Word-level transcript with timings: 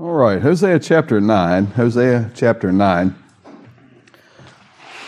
All 0.00 0.12
right, 0.12 0.40
Hosea 0.40 0.78
chapter 0.78 1.20
9. 1.20 1.66
Hosea 1.66 2.30
chapter 2.32 2.70
9. 2.70 3.16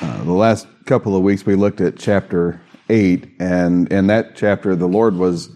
Uh, 0.00 0.24
the 0.24 0.32
last 0.32 0.66
couple 0.84 1.14
of 1.14 1.22
weeks 1.22 1.46
we 1.46 1.54
looked 1.54 1.80
at 1.80 1.96
chapter 1.96 2.60
8, 2.88 3.36
and 3.38 3.92
in 3.92 4.08
that 4.08 4.34
chapter 4.34 4.74
the 4.74 4.88
Lord 4.88 5.14
was 5.14 5.50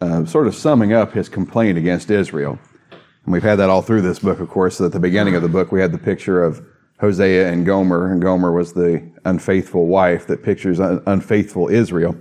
uh, 0.00 0.24
sort 0.26 0.46
of 0.46 0.54
summing 0.54 0.92
up 0.92 1.12
his 1.12 1.28
complaint 1.28 1.76
against 1.76 2.08
Israel. 2.08 2.56
And 3.24 3.32
we've 3.32 3.42
had 3.42 3.56
that 3.56 3.68
all 3.68 3.82
through 3.82 4.02
this 4.02 4.20
book, 4.20 4.38
of 4.38 4.48
course. 4.48 4.76
So 4.76 4.84
at 4.86 4.92
the 4.92 5.00
beginning 5.00 5.34
of 5.34 5.42
the 5.42 5.48
book, 5.48 5.72
we 5.72 5.80
had 5.80 5.90
the 5.90 5.98
picture 5.98 6.40
of 6.40 6.64
Hosea 7.00 7.50
and 7.50 7.66
Gomer, 7.66 8.12
and 8.12 8.22
Gomer 8.22 8.52
was 8.52 8.74
the 8.74 9.10
unfaithful 9.24 9.88
wife 9.88 10.28
that 10.28 10.44
pictures 10.44 10.78
un- 10.78 11.02
unfaithful 11.04 11.68
Israel. 11.68 12.16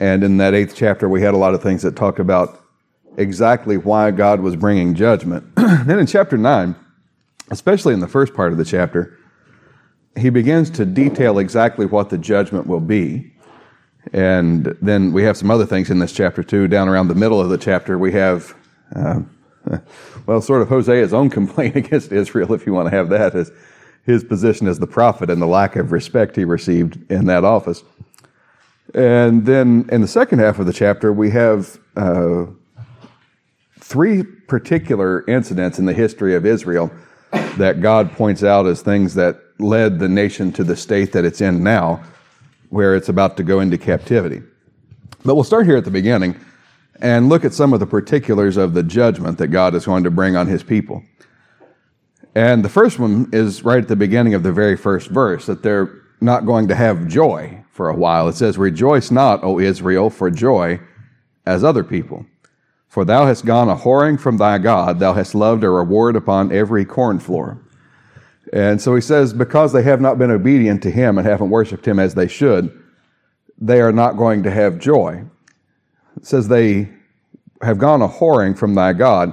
And 0.00 0.22
in 0.22 0.36
that 0.36 0.52
eighth 0.52 0.74
chapter, 0.76 1.08
we 1.08 1.22
had 1.22 1.32
a 1.32 1.38
lot 1.38 1.54
of 1.54 1.62
things 1.62 1.80
that 1.80 1.96
talked 1.96 2.18
about 2.18 2.61
exactly 3.16 3.76
why 3.76 4.10
God 4.10 4.40
was 4.40 4.56
bringing 4.56 4.94
judgment. 4.94 5.44
then 5.56 5.98
in 5.98 6.06
chapter 6.06 6.36
9, 6.36 6.74
especially 7.50 7.94
in 7.94 8.00
the 8.00 8.08
first 8.08 8.34
part 8.34 8.52
of 8.52 8.58
the 8.58 8.64
chapter, 8.64 9.18
he 10.16 10.30
begins 10.30 10.70
to 10.70 10.84
detail 10.84 11.38
exactly 11.38 11.86
what 11.86 12.10
the 12.10 12.18
judgment 12.18 12.66
will 12.66 12.80
be. 12.80 13.32
And 14.12 14.76
then 14.82 15.12
we 15.12 15.22
have 15.24 15.36
some 15.36 15.50
other 15.50 15.66
things 15.66 15.90
in 15.90 15.98
this 15.98 16.12
chapter 16.12 16.42
too. 16.42 16.68
Down 16.68 16.88
around 16.88 17.08
the 17.08 17.14
middle 17.14 17.40
of 17.40 17.48
the 17.50 17.58
chapter, 17.58 17.98
we 17.98 18.12
have, 18.12 18.54
uh, 18.94 19.20
well, 20.26 20.40
sort 20.40 20.62
of 20.62 20.68
Hosea's 20.68 21.14
own 21.14 21.30
complaint 21.38 21.76
against 21.76 22.12
Israel, 22.12 22.52
if 22.52 22.66
you 22.66 22.72
want 22.72 22.90
to 22.90 22.96
have 22.96 23.08
that, 23.10 23.34
as 23.34 23.52
his 24.04 24.24
position 24.24 24.66
as 24.66 24.80
the 24.80 24.86
prophet 24.86 25.30
and 25.30 25.40
the 25.40 25.46
lack 25.46 25.76
of 25.76 25.92
respect 25.92 26.34
he 26.34 26.44
received 26.44 27.10
in 27.10 27.26
that 27.26 27.44
office. 27.44 27.84
And 28.94 29.46
then 29.46 29.88
in 29.92 30.00
the 30.00 30.08
second 30.08 30.40
half 30.40 30.58
of 30.58 30.66
the 30.66 30.72
chapter, 30.72 31.12
we 31.12 31.30
have 31.30 31.78
uh, 31.96 32.46
three 33.92 34.22
particular 34.22 35.22
incidents 35.28 35.78
in 35.78 35.84
the 35.84 35.92
history 35.92 36.34
of 36.34 36.46
Israel 36.46 36.90
that 37.58 37.82
God 37.82 38.10
points 38.12 38.42
out 38.42 38.66
as 38.66 38.80
things 38.80 39.12
that 39.16 39.38
led 39.58 39.98
the 39.98 40.08
nation 40.08 40.50
to 40.52 40.64
the 40.64 40.74
state 40.74 41.12
that 41.12 41.26
it's 41.26 41.42
in 41.42 41.62
now, 41.62 42.02
where 42.70 42.96
it's 42.96 43.10
about 43.10 43.36
to 43.36 43.42
go 43.42 43.60
into 43.60 43.76
captivity. 43.76 44.40
But 45.26 45.34
we'll 45.34 45.44
start 45.44 45.66
here 45.66 45.76
at 45.76 45.84
the 45.84 45.90
beginning 45.90 46.40
and 47.02 47.28
look 47.28 47.44
at 47.44 47.52
some 47.52 47.74
of 47.74 47.80
the 47.80 47.86
particulars 47.86 48.56
of 48.56 48.72
the 48.72 48.82
judgment 48.82 49.36
that 49.36 49.48
God 49.48 49.74
is 49.74 49.84
going 49.84 50.04
to 50.04 50.10
bring 50.10 50.36
on 50.36 50.46
his 50.46 50.62
people. 50.62 51.02
And 52.34 52.64
the 52.64 52.70
first 52.70 52.98
one 52.98 53.28
is 53.30 53.62
right 53.62 53.82
at 53.82 53.88
the 53.88 53.96
beginning 53.96 54.32
of 54.32 54.42
the 54.42 54.52
very 54.52 54.76
first 54.76 55.10
verse 55.10 55.44
that 55.44 55.62
they're 55.62 56.00
not 56.22 56.46
going 56.46 56.66
to 56.68 56.74
have 56.74 57.08
joy 57.08 57.62
for 57.72 57.90
a 57.90 57.94
while. 57.94 58.26
It 58.28 58.36
says, 58.36 58.56
Rejoice 58.56 59.10
not, 59.10 59.44
O 59.44 59.58
Israel, 59.58 60.08
for 60.08 60.30
joy 60.30 60.80
as 61.44 61.62
other 61.62 61.84
people. 61.84 62.24
For 62.92 63.06
thou 63.06 63.24
hast 63.24 63.46
gone 63.46 63.70
a 63.70 63.74
whoring 63.74 64.20
from 64.20 64.36
thy 64.36 64.58
God, 64.58 64.98
thou 64.98 65.14
hast 65.14 65.34
loved 65.34 65.64
a 65.64 65.70
reward 65.70 66.14
upon 66.14 66.52
every 66.52 66.84
corn 66.84 67.20
floor. 67.20 67.58
And 68.52 68.82
so 68.82 68.94
he 68.94 69.00
says, 69.00 69.32
because 69.32 69.72
they 69.72 69.82
have 69.84 70.02
not 70.02 70.18
been 70.18 70.30
obedient 70.30 70.82
to 70.82 70.90
him 70.90 71.16
and 71.16 71.26
haven't 71.26 71.48
worshiped 71.48 71.88
him 71.88 71.98
as 71.98 72.14
they 72.14 72.28
should, 72.28 72.70
they 73.56 73.80
are 73.80 73.92
not 73.92 74.18
going 74.18 74.42
to 74.42 74.50
have 74.50 74.78
joy. 74.78 75.24
It 76.18 76.26
says 76.26 76.48
they 76.48 76.90
have 77.62 77.78
gone 77.78 78.02
a 78.02 78.08
whoring 78.08 78.58
from 78.58 78.74
thy 78.74 78.92
God 78.92 79.32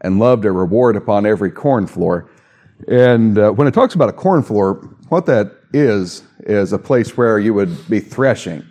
and 0.00 0.18
loved 0.18 0.46
a 0.46 0.50
reward 0.50 0.96
upon 0.96 1.26
every 1.26 1.50
corn 1.50 1.86
floor. 1.86 2.30
And 2.88 3.36
uh, 3.36 3.50
when 3.50 3.68
it 3.68 3.74
talks 3.74 3.94
about 3.94 4.08
a 4.08 4.14
corn 4.14 4.42
floor, 4.42 4.76
what 5.10 5.26
that 5.26 5.52
is, 5.74 6.22
is 6.38 6.72
a 6.72 6.78
place 6.78 7.18
where 7.18 7.38
you 7.38 7.52
would 7.52 7.86
be 7.90 8.00
threshing. 8.00 8.64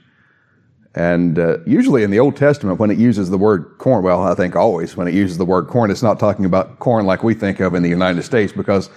And 0.95 1.39
uh, 1.39 1.57
usually 1.65 2.03
in 2.03 2.11
the 2.11 2.19
Old 2.19 2.35
Testament, 2.35 2.79
when 2.79 2.91
it 2.91 2.99
uses 2.99 3.29
the 3.29 3.37
word 3.37 3.77
corn, 3.79 4.03
well, 4.03 4.21
I 4.21 4.35
think 4.35 4.55
always 4.55 4.95
when 4.95 5.07
it 5.07 5.13
uses 5.13 5.37
the 5.37 5.45
word 5.45 5.67
corn, 5.67 5.89
it's 5.89 6.03
not 6.03 6.19
talking 6.19 6.45
about 6.45 6.79
corn 6.79 7.05
like 7.05 7.23
we 7.23 7.33
think 7.33 7.59
of 7.59 7.73
in 7.73 7.81
the 7.81 7.89
United 7.89 8.21
States 8.23 8.53
because 8.53 8.89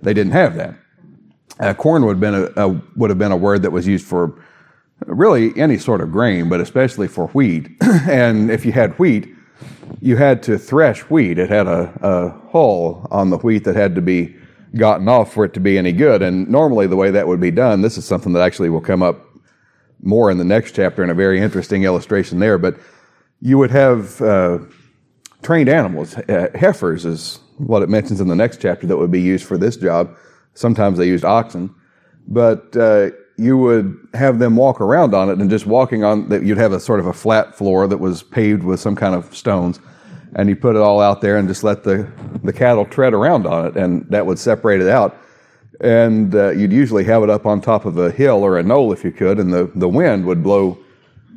they 0.00 0.14
didn't 0.14 0.32
have 0.32 0.54
that. 0.56 0.74
Uh, 1.60 1.74
corn 1.74 2.04
would 2.06 2.12
have 2.12 2.20
been 2.20 2.34
a, 2.34 2.68
a, 2.68 2.82
would 2.96 3.10
have 3.10 3.18
been 3.18 3.32
a 3.32 3.36
word 3.36 3.62
that 3.62 3.70
was 3.70 3.86
used 3.86 4.06
for 4.06 4.42
really 5.06 5.52
any 5.58 5.76
sort 5.76 6.00
of 6.00 6.10
grain, 6.10 6.48
but 6.48 6.60
especially 6.60 7.06
for 7.06 7.26
wheat. 7.28 7.68
and 8.08 8.50
if 8.50 8.64
you 8.64 8.72
had 8.72 8.98
wheat, 8.98 9.34
you 10.00 10.16
had 10.16 10.42
to 10.44 10.58
thresh 10.58 11.00
wheat. 11.02 11.38
It 11.38 11.50
had 11.50 11.66
a, 11.66 11.92
a 12.00 12.50
hull 12.50 13.06
on 13.10 13.28
the 13.28 13.38
wheat 13.38 13.64
that 13.64 13.76
had 13.76 13.94
to 13.96 14.00
be 14.00 14.34
gotten 14.74 15.06
off 15.06 15.32
for 15.32 15.44
it 15.44 15.52
to 15.54 15.60
be 15.60 15.76
any 15.76 15.92
good. 15.92 16.22
And 16.22 16.48
normally, 16.48 16.86
the 16.86 16.96
way 16.96 17.10
that 17.10 17.28
would 17.28 17.40
be 17.40 17.50
done, 17.50 17.82
this 17.82 17.98
is 17.98 18.06
something 18.06 18.32
that 18.32 18.42
actually 18.42 18.70
will 18.70 18.80
come 18.80 19.02
up 19.02 19.31
more 20.02 20.30
in 20.30 20.38
the 20.38 20.44
next 20.44 20.74
chapter 20.74 21.02
in 21.02 21.10
a 21.10 21.14
very 21.14 21.40
interesting 21.40 21.84
illustration 21.84 22.38
there. 22.38 22.58
But 22.58 22.76
you 23.40 23.58
would 23.58 23.70
have 23.70 24.20
uh, 24.20 24.58
trained 25.42 25.68
animals. 25.68 26.16
Uh, 26.16 26.48
heifers 26.54 27.04
is 27.04 27.40
what 27.58 27.82
it 27.82 27.88
mentions 27.88 28.20
in 28.20 28.28
the 28.28 28.36
next 28.36 28.60
chapter 28.60 28.86
that 28.86 28.96
would 28.96 29.10
be 29.10 29.20
used 29.20 29.44
for 29.44 29.56
this 29.56 29.76
job. 29.76 30.16
Sometimes 30.54 30.98
they 30.98 31.06
used 31.06 31.24
oxen, 31.24 31.74
but 32.26 32.76
uh, 32.76 33.10
you 33.36 33.56
would 33.56 33.96
have 34.14 34.38
them 34.38 34.56
walk 34.56 34.80
around 34.80 35.14
on 35.14 35.28
it 35.28 35.38
and 35.38 35.50
just 35.50 35.66
walking 35.66 36.04
on 36.04 36.28
that 36.28 36.44
you'd 36.44 36.58
have 36.58 36.72
a 36.72 36.80
sort 36.80 37.00
of 37.00 37.06
a 37.06 37.12
flat 37.12 37.54
floor 37.54 37.86
that 37.86 37.98
was 37.98 38.22
paved 38.22 38.62
with 38.62 38.78
some 38.80 38.94
kind 38.94 39.14
of 39.14 39.34
stones 39.34 39.80
and 40.34 40.48
you 40.48 40.56
put 40.56 40.76
it 40.76 40.80
all 40.80 41.00
out 41.00 41.20
there 41.20 41.36
and 41.36 41.48
just 41.48 41.64
let 41.64 41.82
the, 41.84 42.10
the 42.42 42.52
cattle 42.52 42.84
tread 42.84 43.12
around 43.12 43.46
on 43.46 43.66
it 43.66 43.76
and 43.76 44.06
that 44.10 44.24
would 44.26 44.38
separate 44.38 44.80
it 44.80 44.88
out 44.88 45.16
and 45.80 46.34
uh, 46.34 46.50
you'd 46.50 46.72
usually 46.72 47.04
have 47.04 47.22
it 47.22 47.30
up 47.30 47.46
on 47.46 47.60
top 47.60 47.84
of 47.84 47.96
a 47.98 48.10
hill 48.10 48.44
or 48.44 48.58
a 48.58 48.62
knoll 48.62 48.92
if 48.92 49.04
you 49.04 49.10
could 49.10 49.38
and 49.38 49.52
the, 49.52 49.70
the 49.74 49.88
wind 49.88 50.24
would 50.24 50.42
blow 50.42 50.78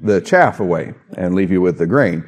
the 0.03 0.22
chaff 0.22 0.59
away 0.59 0.94
and 1.18 1.35
leave 1.35 1.51
you 1.51 1.62
with 1.62 1.78
the 1.78 1.88
grain 1.88 2.23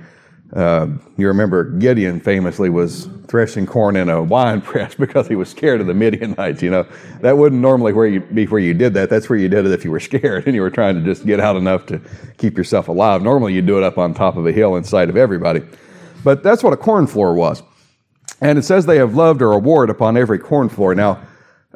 uh, 0.54 0.88
you 1.18 1.28
remember 1.28 1.66
Gideon 1.66 2.22
famously 2.22 2.70
was 2.70 3.10
threshing 3.28 3.66
corn 3.66 3.98
in 3.98 4.10
a 4.10 4.24
wine 4.24 4.62
press 4.62 4.96
because 4.96 5.28
he 5.28 5.36
was 5.36 5.50
scared 5.50 5.82
of 5.82 5.88
the 5.88 5.94
Midianites. 5.94 6.62
You 6.62 6.70
know, 6.70 6.88
that 7.22 7.38
wouldn't 7.38 7.62
normally 7.62 7.94
where 7.94 8.08
you 8.08 8.22
be 8.22 8.46
where 8.46 8.62
you 8.62 8.74
did 8.74 8.94
that. 8.94 9.10
That's 9.10 9.30
where 9.30 9.38
you 9.38 9.50
did 9.50 9.66
it 9.66 9.72
if 9.72 9.84
you 9.84 9.92
were 9.92 10.00
scared 10.00 10.46
and 10.46 10.56
you 10.56 10.62
were 10.62 10.70
trying 10.70 10.96
to 10.96 11.02
just 11.02 11.26
get 11.26 11.40
out 11.40 11.56
enough 11.56 11.86
to 11.88 12.02
keep 12.38 12.58
yourself 12.58 12.88
alive. 12.88 13.22
Normally, 13.22 13.54
you'd 13.54 13.66
do 13.66 13.78
it 13.78 13.84
up 13.84 13.98
on 13.98 14.14
top 14.14 14.38
of 14.38 14.46
a 14.46 14.52
hill 14.52 14.76
in 14.76 14.84
sight 14.84 15.10
of 15.10 15.18
everybody. 15.18 15.62
But 16.24 16.44
that's 16.44 16.64
what 16.64 16.74
a 16.74 16.78
corn 16.78 17.08
floor 17.08 17.34
was. 17.34 17.62
And 18.40 18.58
it 18.58 18.64
says 18.64 18.86
they 18.86 18.98
have 18.98 19.16
loved 19.16 19.42
a 19.42 19.48
reward 19.48 19.90
upon 19.90 20.18
every 20.18 20.40
corn 20.40 20.70
floor. 20.70 20.96
Now, 20.96 21.20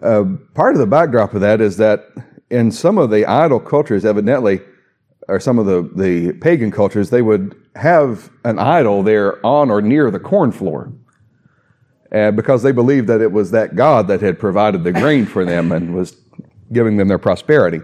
uh, 0.01 0.25
part 0.53 0.73
of 0.73 0.79
the 0.79 0.87
backdrop 0.87 1.33
of 1.33 1.41
that 1.41 1.61
is 1.61 1.77
that 1.77 2.07
in 2.49 2.71
some 2.71 2.97
of 2.97 3.09
the 3.09 3.25
idol 3.25 3.59
cultures, 3.59 4.05
evidently, 4.05 4.61
or 5.27 5.39
some 5.39 5.59
of 5.59 5.65
the, 5.65 5.89
the 5.95 6.33
pagan 6.33 6.71
cultures, 6.71 7.09
they 7.09 7.21
would 7.21 7.55
have 7.75 8.29
an 8.43 8.59
idol 8.59 9.03
there 9.03 9.43
on 9.45 9.69
or 9.69 9.81
near 9.81 10.11
the 10.11 10.19
corn 10.19 10.51
floor. 10.51 10.91
Uh, 12.11 12.29
because 12.29 12.61
they 12.61 12.73
believed 12.73 13.07
that 13.07 13.21
it 13.21 13.31
was 13.31 13.51
that 13.51 13.73
God 13.73 14.07
that 14.09 14.19
had 14.19 14.37
provided 14.37 14.83
the 14.83 14.91
grain 14.91 15.25
for 15.25 15.45
them 15.45 15.71
and 15.71 15.95
was 15.95 16.17
giving 16.73 16.97
them 16.97 17.07
their 17.07 17.17
prosperity. 17.17 17.79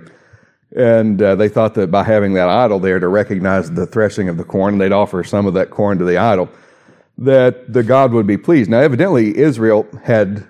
And 0.75 1.21
uh, 1.21 1.35
they 1.35 1.47
thought 1.47 1.75
that 1.75 1.91
by 1.91 2.03
having 2.03 2.33
that 2.33 2.49
idol 2.49 2.79
there 2.79 2.99
to 2.99 3.07
recognize 3.07 3.71
the 3.71 3.85
threshing 3.85 4.27
of 4.27 4.35
the 4.35 4.43
corn, 4.43 4.79
they'd 4.79 4.91
offer 4.91 5.23
some 5.23 5.45
of 5.45 5.53
that 5.53 5.69
corn 5.69 5.97
to 5.99 6.03
the 6.03 6.17
idol, 6.17 6.49
that 7.17 7.71
the 7.71 7.83
God 7.83 8.11
would 8.11 8.27
be 8.27 8.37
pleased. 8.37 8.69
Now, 8.69 8.79
evidently, 8.79 9.37
Israel 9.37 9.87
had 10.03 10.45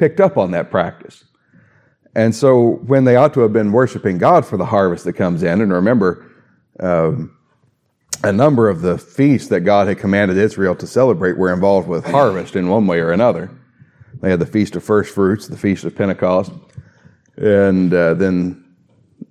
picked 0.00 0.18
up 0.18 0.36
on 0.36 0.50
that 0.50 0.70
practice. 0.70 1.24
And 2.16 2.34
so 2.34 2.80
when 2.86 3.04
they 3.04 3.14
ought 3.14 3.34
to 3.34 3.40
have 3.40 3.52
been 3.52 3.70
worshiping 3.70 4.18
God 4.18 4.44
for 4.44 4.56
the 4.56 4.64
harvest 4.64 5.04
that 5.04 5.12
comes 5.12 5.44
in, 5.44 5.60
and 5.60 5.72
remember, 5.72 6.26
um, 6.80 7.36
a 8.24 8.32
number 8.32 8.68
of 8.68 8.80
the 8.80 8.98
feasts 8.98 9.48
that 9.48 9.60
God 9.60 9.86
had 9.86 9.98
commanded 9.98 10.36
Israel 10.36 10.74
to 10.76 10.86
celebrate 10.86 11.38
were 11.38 11.52
involved 11.52 11.86
with 11.86 12.04
harvest 12.04 12.56
in 12.56 12.68
one 12.68 12.86
way 12.86 12.98
or 12.98 13.12
another. 13.12 13.50
They 14.20 14.30
had 14.30 14.40
the 14.40 14.46
Feast 14.46 14.74
of 14.74 14.82
First 14.82 15.14
Fruits, 15.14 15.46
the 15.46 15.56
Feast 15.56 15.84
of 15.84 15.94
Pentecost, 15.94 16.52
and 17.36 17.94
uh, 17.94 18.14
then 18.14 18.64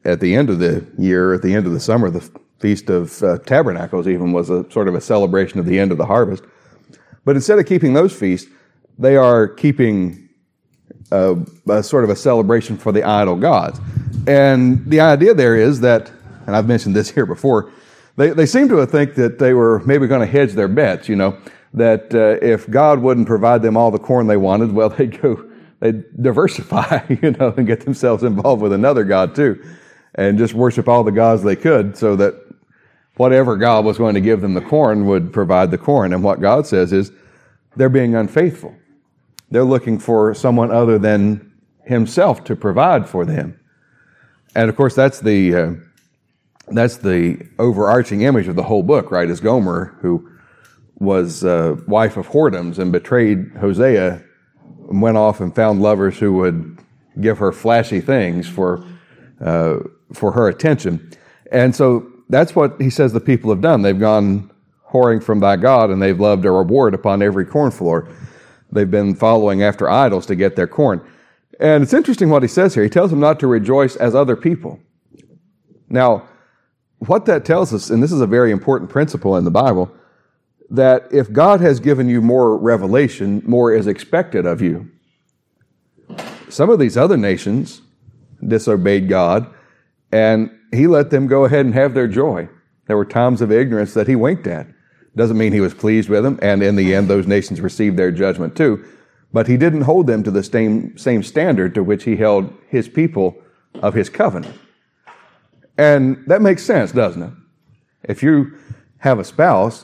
at 0.05 0.19
the 0.19 0.35
end 0.35 0.49
of 0.49 0.59
the 0.59 0.85
year, 0.97 1.33
at 1.33 1.41
the 1.41 1.53
end 1.53 1.67
of 1.67 1.73
the 1.73 1.79
summer, 1.79 2.09
the 2.09 2.27
Feast 2.59 2.89
of 2.89 3.21
uh, 3.23 3.37
Tabernacles 3.39 4.07
even 4.07 4.31
was 4.31 4.49
a 4.49 4.69
sort 4.71 4.87
of 4.87 4.95
a 4.95 5.01
celebration 5.01 5.59
of 5.59 5.65
the 5.65 5.79
end 5.79 5.91
of 5.91 5.97
the 5.97 6.05
harvest. 6.05 6.43
But 7.25 7.35
instead 7.35 7.59
of 7.59 7.65
keeping 7.65 7.93
those 7.93 8.13
feasts, 8.13 8.49
they 8.97 9.15
are 9.15 9.47
keeping 9.47 10.28
a, 11.11 11.83
sort 11.83 12.03
of 12.03 12.09
a 12.09 12.15
celebration 12.15 12.77
for 12.77 12.91
the 12.91 13.03
idol 13.03 13.35
gods. 13.35 13.79
And 14.27 14.85
the 14.89 14.99
idea 14.99 15.33
there 15.33 15.55
is 15.55 15.81
that, 15.81 16.11
and 16.45 16.55
I've 16.55 16.67
mentioned 16.67 16.95
this 16.95 17.09
here 17.09 17.25
before, 17.25 17.71
they, 18.15 18.31
they 18.31 18.45
seem 18.45 18.67
to 18.69 18.85
think 18.85 19.15
that 19.15 19.39
they 19.39 19.53
were 19.53 19.79
maybe 19.85 20.07
going 20.07 20.21
to 20.21 20.27
hedge 20.27 20.53
their 20.53 20.67
bets, 20.67 21.07
you 21.07 21.15
know, 21.15 21.37
that 21.73 22.13
uh, 22.13 22.43
if 22.45 22.69
God 22.69 22.99
wouldn't 22.99 23.27
provide 23.27 23.61
them 23.61 23.77
all 23.77 23.91
the 23.91 23.99
corn 23.99 24.27
they 24.27 24.37
wanted, 24.37 24.71
well, 24.71 24.89
they'd 24.97 25.21
go, 25.21 25.49
they'd 25.79 26.21
diversify, 26.21 27.05
you 27.21 27.31
know, 27.31 27.53
and 27.55 27.65
get 27.65 27.81
themselves 27.81 28.23
involved 28.23 28.61
with 28.61 28.73
another 28.73 29.03
God 29.03 29.35
too, 29.35 29.63
and 30.15 30.37
just 30.37 30.53
worship 30.53 30.87
all 30.87 31.03
the 31.03 31.11
gods 31.11 31.43
they 31.43 31.55
could 31.55 31.97
so 31.97 32.15
that 32.17 32.35
whatever 33.15 33.57
God 33.57 33.83
was 33.83 33.97
going 33.97 34.15
to 34.15 34.21
give 34.21 34.41
them 34.41 34.53
the 34.53 34.61
corn 34.61 35.05
would 35.05 35.33
provide 35.33 35.71
the 35.71 35.77
corn. 35.77 36.13
And 36.13 36.23
what 36.23 36.39
God 36.39 36.65
says 36.65 36.93
is 36.93 37.11
they're 37.75 37.89
being 37.89 38.15
unfaithful. 38.15 38.75
They're 39.51 39.63
looking 39.63 39.99
for 39.99 40.33
someone 40.33 40.71
other 40.71 40.99
than 40.99 41.53
himself 41.83 42.43
to 42.45 42.55
provide 42.55 43.09
for 43.09 43.25
them. 43.25 43.59
And 44.55 44.69
of 44.69 44.75
course, 44.75 44.95
that's 44.95 45.19
the, 45.19 45.55
uh, 45.55 45.71
that's 46.67 46.97
the 46.97 47.47
overarching 47.57 48.21
image 48.21 48.47
of 48.47 48.55
the 48.55 48.63
whole 48.63 48.83
book, 48.83 49.11
right? 49.11 49.29
Is 49.29 49.39
Gomer, 49.39 49.97
who 50.01 50.29
was 50.99 51.43
a 51.43 51.77
wife 51.87 52.17
of 52.17 52.27
whoredoms 52.27 52.77
and 52.77 52.91
betrayed 52.91 53.51
Hosea 53.59 54.21
and 54.89 55.01
went 55.01 55.17
off 55.17 55.39
and 55.39 55.55
found 55.55 55.81
lovers 55.81 56.17
who 56.19 56.33
would 56.33 56.77
give 57.21 57.37
her 57.37 57.51
flashy 57.51 58.01
things 58.01 58.47
for, 58.47 58.85
uh, 59.41 59.77
for 60.13 60.31
her 60.31 60.47
attention. 60.47 61.11
And 61.51 61.75
so 61.75 62.11
that's 62.29 62.55
what 62.55 62.79
he 62.79 62.89
says 62.89 63.13
the 63.13 63.19
people 63.19 63.49
have 63.49 63.61
done. 63.61 63.81
They've 63.81 63.99
gone 63.99 64.51
whoring 64.91 65.23
from 65.23 65.39
thy 65.39 65.55
God 65.55 65.89
and 65.89 66.01
they've 66.01 66.19
loved 66.19 66.45
a 66.45 66.51
reward 66.51 66.93
upon 66.93 67.21
every 67.21 67.45
corn 67.45 67.71
floor. 67.71 68.09
They've 68.71 68.89
been 68.89 69.15
following 69.15 69.63
after 69.63 69.89
idols 69.89 70.25
to 70.27 70.35
get 70.35 70.55
their 70.55 70.67
corn. 70.67 71.01
And 71.59 71.83
it's 71.83 71.93
interesting 71.93 72.29
what 72.29 72.43
he 72.43 72.47
says 72.47 72.73
here. 72.73 72.83
He 72.83 72.89
tells 72.89 73.09
them 73.09 73.19
not 73.19 73.39
to 73.39 73.47
rejoice 73.47 73.95
as 73.95 74.15
other 74.15 74.35
people. 74.35 74.79
Now, 75.89 76.27
what 76.99 77.25
that 77.25 77.45
tells 77.45 77.73
us, 77.73 77.89
and 77.89 78.03
this 78.03 78.11
is 78.11 78.21
a 78.21 78.27
very 78.27 78.51
important 78.51 78.89
principle 78.89 79.35
in 79.35 79.43
the 79.43 79.51
Bible, 79.51 79.91
that 80.69 81.07
if 81.11 81.31
God 81.31 81.61
has 81.61 81.79
given 81.79 82.07
you 82.09 82.21
more 82.21 82.57
revelation, 82.57 83.41
more 83.45 83.73
is 83.73 83.87
expected 83.87 84.45
of 84.45 84.61
you. 84.61 84.89
Some 86.49 86.69
of 86.69 86.79
these 86.79 86.97
other 86.97 87.17
nations 87.17 87.81
disobeyed 88.45 89.09
God, 89.09 89.47
and 90.11 90.51
He 90.71 90.87
let 90.87 91.09
them 91.09 91.27
go 91.27 91.45
ahead 91.45 91.65
and 91.65 91.73
have 91.73 91.93
their 91.93 92.07
joy. 92.07 92.49
There 92.87 92.97
were 92.97 93.05
times 93.05 93.41
of 93.41 93.51
ignorance 93.51 93.93
that 93.93 94.07
He 94.07 94.15
winked 94.15 94.47
at. 94.47 94.67
Doesn't 95.19 95.37
mean 95.37 95.51
He 95.51 95.59
was 95.59 95.73
pleased 95.73 96.07
with 96.07 96.23
them, 96.23 96.39
and 96.41 96.63
in 96.63 96.77
the 96.77 96.95
end, 96.95 97.09
those 97.09 97.27
nations 97.27 97.59
received 97.59 97.97
their 97.97 98.09
judgment 98.09 98.55
too. 98.55 98.85
But 99.33 99.47
He 99.47 99.57
didn't 99.57 99.81
hold 99.81 100.07
them 100.07 100.23
to 100.23 100.31
the 100.31 100.41
same, 100.41 100.97
same 100.97 101.23
standard 101.23 101.75
to 101.75 101.83
which 101.83 102.05
He 102.05 102.15
held 102.15 102.53
His 102.69 102.87
people 102.87 103.35
of 103.83 103.95
His 103.95 104.09
covenant. 104.09 104.57
And 105.77 106.23
that 106.27 106.41
makes 106.41 106.63
sense, 106.63 106.93
doesn't 106.93 107.21
it? 107.21 107.33
If 108.03 108.23
you 108.23 108.57
have 108.99 109.19
a 109.19 109.25
spouse, 109.25 109.83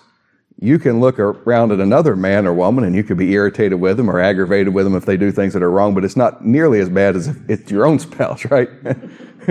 you 0.58 0.80
can 0.80 1.02
look 1.02 1.20
around 1.20 1.74
at 1.74 1.82
another 1.82 2.16
man 2.16 2.48
or 2.48 2.54
woman 2.54 2.86
and 2.86 2.96
you 2.96 3.04
could 3.04 3.18
be 3.18 3.34
irritated 3.34 3.82
with 3.82 3.98
them 3.98 4.10
or 4.10 4.22
aggravated 4.22 4.74
with 4.74 4.86
them 4.86 4.96
if 4.96 5.04
they 5.04 5.18
do 5.18 5.34
things 5.34 5.52
that 5.52 5.62
are 5.62 5.70
wrong, 5.70 5.94
but 5.94 6.06
it's 6.06 6.16
not 6.16 6.46
nearly 6.46 6.80
as 6.80 6.88
bad 6.88 7.18
as 7.18 7.28
if 7.28 7.50
it's 7.50 7.70
your 7.70 7.86
own 7.86 8.00
spouse, 8.08 8.46
right? 8.46 8.70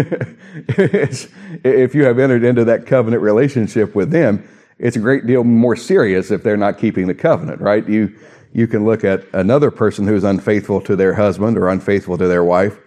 if 1.63 1.95
you 1.95 2.05
have 2.05 2.19
entered 2.19 2.43
into 2.43 2.65
that 2.65 2.87
covenant 2.87 3.23
relationship 3.23 3.95
with 3.95 4.11
them, 4.11 4.49
it's 4.79 4.97
a 4.97 5.01
great 5.01 5.27
deal 5.27 5.45
more 5.45 5.77
serious 5.77 6.31
if 6.31 6.43
they're 6.43 6.57
not 6.57 6.79
keeping 6.79 7.07
the 7.07 7.15
covenant, 7.15 7.61
right? 7.61 7.89
You, 7.89 8.15
you 8.53 8.67
can 8.67 8.85
look 8.85 9.05
at 9.05 9.25
another 9.33 9.71
person 9.71 10.07
who's 10.07 10.25
unfaithful 10.25 10.81
to 10.83 10.97
their 10.97 11.15
husband 11.15 11.57
or 11.59 11.69
unfaithful 11.69 12.19
to 12.19 12.27
their 12.27 12.45
wife, 12.45 12.79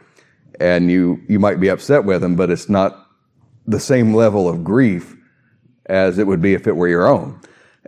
and 0.60 0.92
you, 0.92 1.22
you 1.28 1.40
might 1.40 1.60
be 1.60 1.70
upset 1.70 2.04
with 2.04 2.22
them, 2.22 2.36
but 2.36 2.50
it's 2.50 2.70
not 2.70 3.08
the 3.66 3.80
same 3.80 4.14
level 4.14 4.48
of 4.48 4.64
grief 4.64 5.16
as 5.88 6.18
it 6.18 6.28
would 6.28 6.42
be 6.42 6.54
if 6.54 6.68
it 6.68 6.76
were 6.76 6.88
your 6.88 7.08
own. 7.08 7.40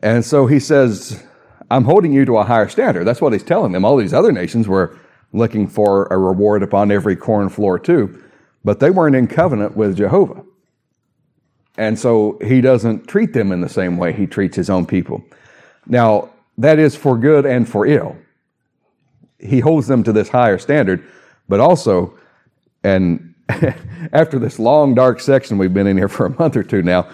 And 0.02 0.24
so 0.24 0.46
he 0.46 0.60
says, 0.60 1.24
I'm 1.72 1.84
holding 1.84 2.14
you 2.14 2.26
to 2.26 2.38
a 2.38 2.44
higher 2.44 2.68
standard. 2.70 3.06
That's 3.06 3.22
what 3.22 3.34
he's 3.34 3.44
telling 3.44 3.72
them. 3.72 3.86
All 3.86 3.98
these 3.98 4.14
other 4.14 4.32
nations 4.32 4.68
were 4.68 4.98
looking 5.34 5.68
for 5.68 6.06
a 6.08 6.18
reward 6.18 6.64
upon 6.64 6.92
every 6.92 7.16
corn 7.16 7.50
floor 7.50 7.78
too, 7.78 8.24
but 8.64 8.80
they 8.80 8.90
weren't 8.90 9.16
in 9.16 9.28
covenant 9.28 9.76
with 9.76 9.98
Jehovah. 9.98 10.44
And 11.80 11.98
so 11.98 12.38
he 12.44 12.60
doesn't 12.60 13.08
treat 13.08 13.32
them 13.32 13.54
in 13.54 13.62
the 13.62 13.70
same 13.70 13.96
way 13.96 14.12
he 14.12 14.28
treats 14.28 14.58
his 14.58 14.70
own 14.70 14.86
people. 14.86 15.24
Now, 15.88 16.30
that 16.58 16.78
is 16.78 16.94
for 16.94 17.18
good 17.18 17.46
and 17.46 17.68
for 17.68 17.88
ill. 17.88 18.18
He 19.40 19.62
holds 19.62 19.88
them 19.88 20.04
to 20.04 20.12
this 20.12 20.28
higher 20.28 20.58
standard, 20.58 21.08
but 21.48 21.62
also, 21.62 22.20
and 22.84 23.34
after 24.12 24.38
this 24.40 24.60
long, 24.60 24.94
dark 24.94 25.22
section 25.22 25.58
we've 25.58 25.74
been 25.74 25.88
in 25.88 25.98
here 25.98 26.10
for 26.10 26.26
a 26.26 26.38
month 26.38 26.58
or 26.58 26.64
two 26.64 26.82
now, 26.82 27.10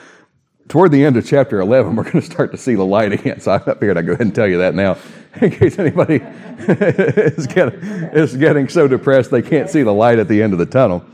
toward 0.67 0.91
the 0.91 1.06
end 1.06 1.15
of 1.15 1.27
chapter 1.27 1.59
11, 1.59 1.95
we're 1.95 2.01
going 2.01 2.19
to 2.19 2.23
start 2.23 2.51
to 2.51 2.57
see 2.57 2.73
the 2.73 2.83
light 2.83 3.13
again. 3.13 3.39
So 3.41 3.51
I 3.51 3.59
figured 3.59 4.00
I'd 4.00 4.07
go 4.07 4.13
ahead 4.13 4.25
and 4.25 4.33
tell 4.33 4.47
you 4.47 4.57
that 4.57 4.73
now, 4.73 4.97
in 5.41 5.51
case 5.51 5.77
anybody 5.77 6.15
is, 6.57 7.45
getting, 7.45 7.79
is 7.81 8.35
getting 8.35 8.67
so 8.67 8.88
depressed 8.88 9.29
they 9.29 9.44
can't 9.44 9.69
see 9.69 9.83
the 9.83 9.94
light 9.94 10.17
at 10.17 10.27
the 10.27 10.41
end 10.41 10.53
of 10.53 10.59
the 10.59 10.65
tunnel. 10.65 11.06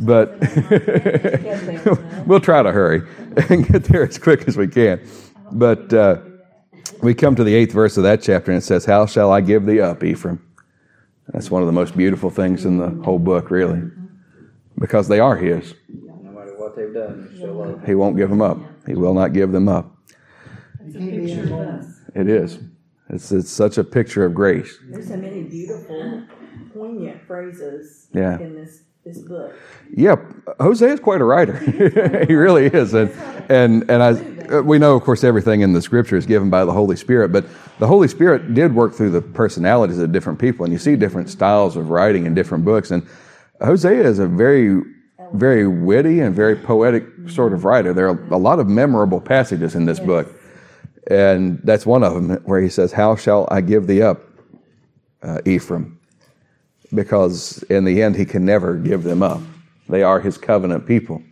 But 0.00 0.38
we'll 2.26 2.40
try 2.40 2.62
to 2.62 2.72
hurry 2.72 3.02
and 3.48 3.66
get 3.66 3.84
there 3.84 4.06
as 4.06 4.18
quick 4.18 4.46
as 4.48 4.56
we 4.56 4.68
can. 4.68 5.00
But 5.52 5.92
uh, 5.92 6.20
we 7.02 7.14
come 7.14 7.34
to 7.36 7.44
the 7.44 7.54
eighth 7.54 7.72
verse 7.72 7.96
of 7.96 8.02
that 8.04 8.22
chapter, 8.22 8.50
and 8.50 8.58
it 8.58 8.64
says, 8.64 8.84
How 8.84 9.06
shall 9.06 9.32
I 9.32 9.40
give 9.40 9.66
thee 9.66 9.80
up, 9.80 10.02
Ephraim? 10.02 10.44
That's 11.32 11.50
one 11.50 11.62
of 11.62 11.66
the 11.66 11.72
most 11.72 11.96
beautiful 11.96 12.30
things 12.30 12.64
in 12.64 12.78
the 12.78 12.90
whole 13.04 13.18
book, 13.18 13.50
really 13.50 13.82
because 14.78 15.08
they 15.08 15.20
are 15.20 15.36
His. 15.36 15.74
No 15.88 16.30
matter 16.32 16.58
what 16.58 16.76
they've 16.76 16.92
done, 16.92 17.82
He 17.86 17.94
won't 17.94 18.16
give 18.16 18.30
them 18.30 18.42
up. 18.42 18.58
He 18.86 18.94
will 18.94 19.14
not 19.14 19.32
give 19.32 19.52
them 19.52 19.68
up. 19.68 19.96
It's 20.84 20.96
a 20.96 20.98
picture 20.98 21.42
of 21.44 21.52
us. 21.52 21.86
It 22.14 22.28
is. 22.28 22.58
It's, 23.08 23.30
it's 23.32 23.50
such 23.50 23.78
a 23.78 23.84
picture 23.84 24.24
of 24.24 24.34
grace. 24.34 24.78
There's 24.90 25.08
so 25.08 25.16
many 25.16 25.42
beautiful, 25.42 26.24
poignant 26.72 27.22
phrases 27.26 28.08
Yeah. 28.12 28.38
in 28.40 28.54
this 28.56 28.82
this 29.04 29.18
book. 29.18 29.54
Yeah, 29.94 30.16
Hosea 30.58 30.94
is 30.94 31.00
quite 31.00 31.20
a 31.20 31.24
writer. 31.24 31.58
he 32.26 32.34
really 32.34 32.66
is, 32.66 32.94
and 32.94 33.10
and 33.50 33.90
and 33.90 34.02
I 34.02 34.60
we 34.62 34.78
know, 34.78 34.94
of 34.94 35.02
course, 35.02 35.24
everything 35.24 35.62
in 35.62 35.72
the 35.72 35.82
Scripture 35.82 36.16
is 36.16 36.26
given 36.26 36.50
by 36.50 36.64
the 36.64 36.72
Holy 36.72 36.96
Spirit, 36.96 37.32
but 37.32 37.46
the 37.78 37.86
Holy 37.86 38.08
Spirit 38.08 38.54
did 38.54 38.74
work 38.74 38.94
through 38.94 39.10
the 39.10 39.22
personalities 39.22 39.98
of 39.98 40.12
different 40.12 40.38
people, 40.38 40.64
and 40.64 40.72
you 40.72 40.78
see 40.78 40.96
different 40.96 41.30
styles 41.30 41.76
of 41.76 41.90
writing 41.90 42.26
in 42.26 42.34
different 42.34 42.64
books. 42.64 42.90
And 42.90 43.06
Hosea 43.60 44.02
is 44.02 44.18
a 44.18 44.26
very, 44.26 44.82
very 45.32 45.66
witty 45.66 46.20
and 46.20 46.34
very 46.34 46.56
poetic 46.56 47.04
sort 47.28 47.52
of 47.52 47.64
writer. 47.64 47.92
There 47.92 48.08
are 48.08 48.22
a 48.30 48.38
lot 48.38 48.58
of 48.58 48.68
memorable 48.68 49.20
passages 49.20 49.74
in 49.74 49.86
this 49.86 50.00
book. 50.00 50.28
And 51.10 51.60
that's 51.64 51.84
one 51.84 52.02
of 52.02 52.14
them 52.14 52.30
where 52.44 52.60
he 52.60 52.68
says, 52.68 52.92
How 52.92 53.14
shall 53.16 53.46
I 53.50 53.60
give 53.60 53.86
thee 53.86 54.02
up, 54.02 54.22
uh, 55.22 55.40
Ephraim? 55.44 56.00
Because 56.94 57.62
in 57.64 57.84
the 57.84 58.02
end, 58.02 58.16
he 58.16 58.24
can 58.24 58.44
never 58.44 58.76
give 58.76 59.02
them 59.02 59.22
up. 59.22 59.40
They 59.88 60.02
are 60.02 60.20
his 60.20 60.38
covenant 60.38 60.86
people. 60.86 61.22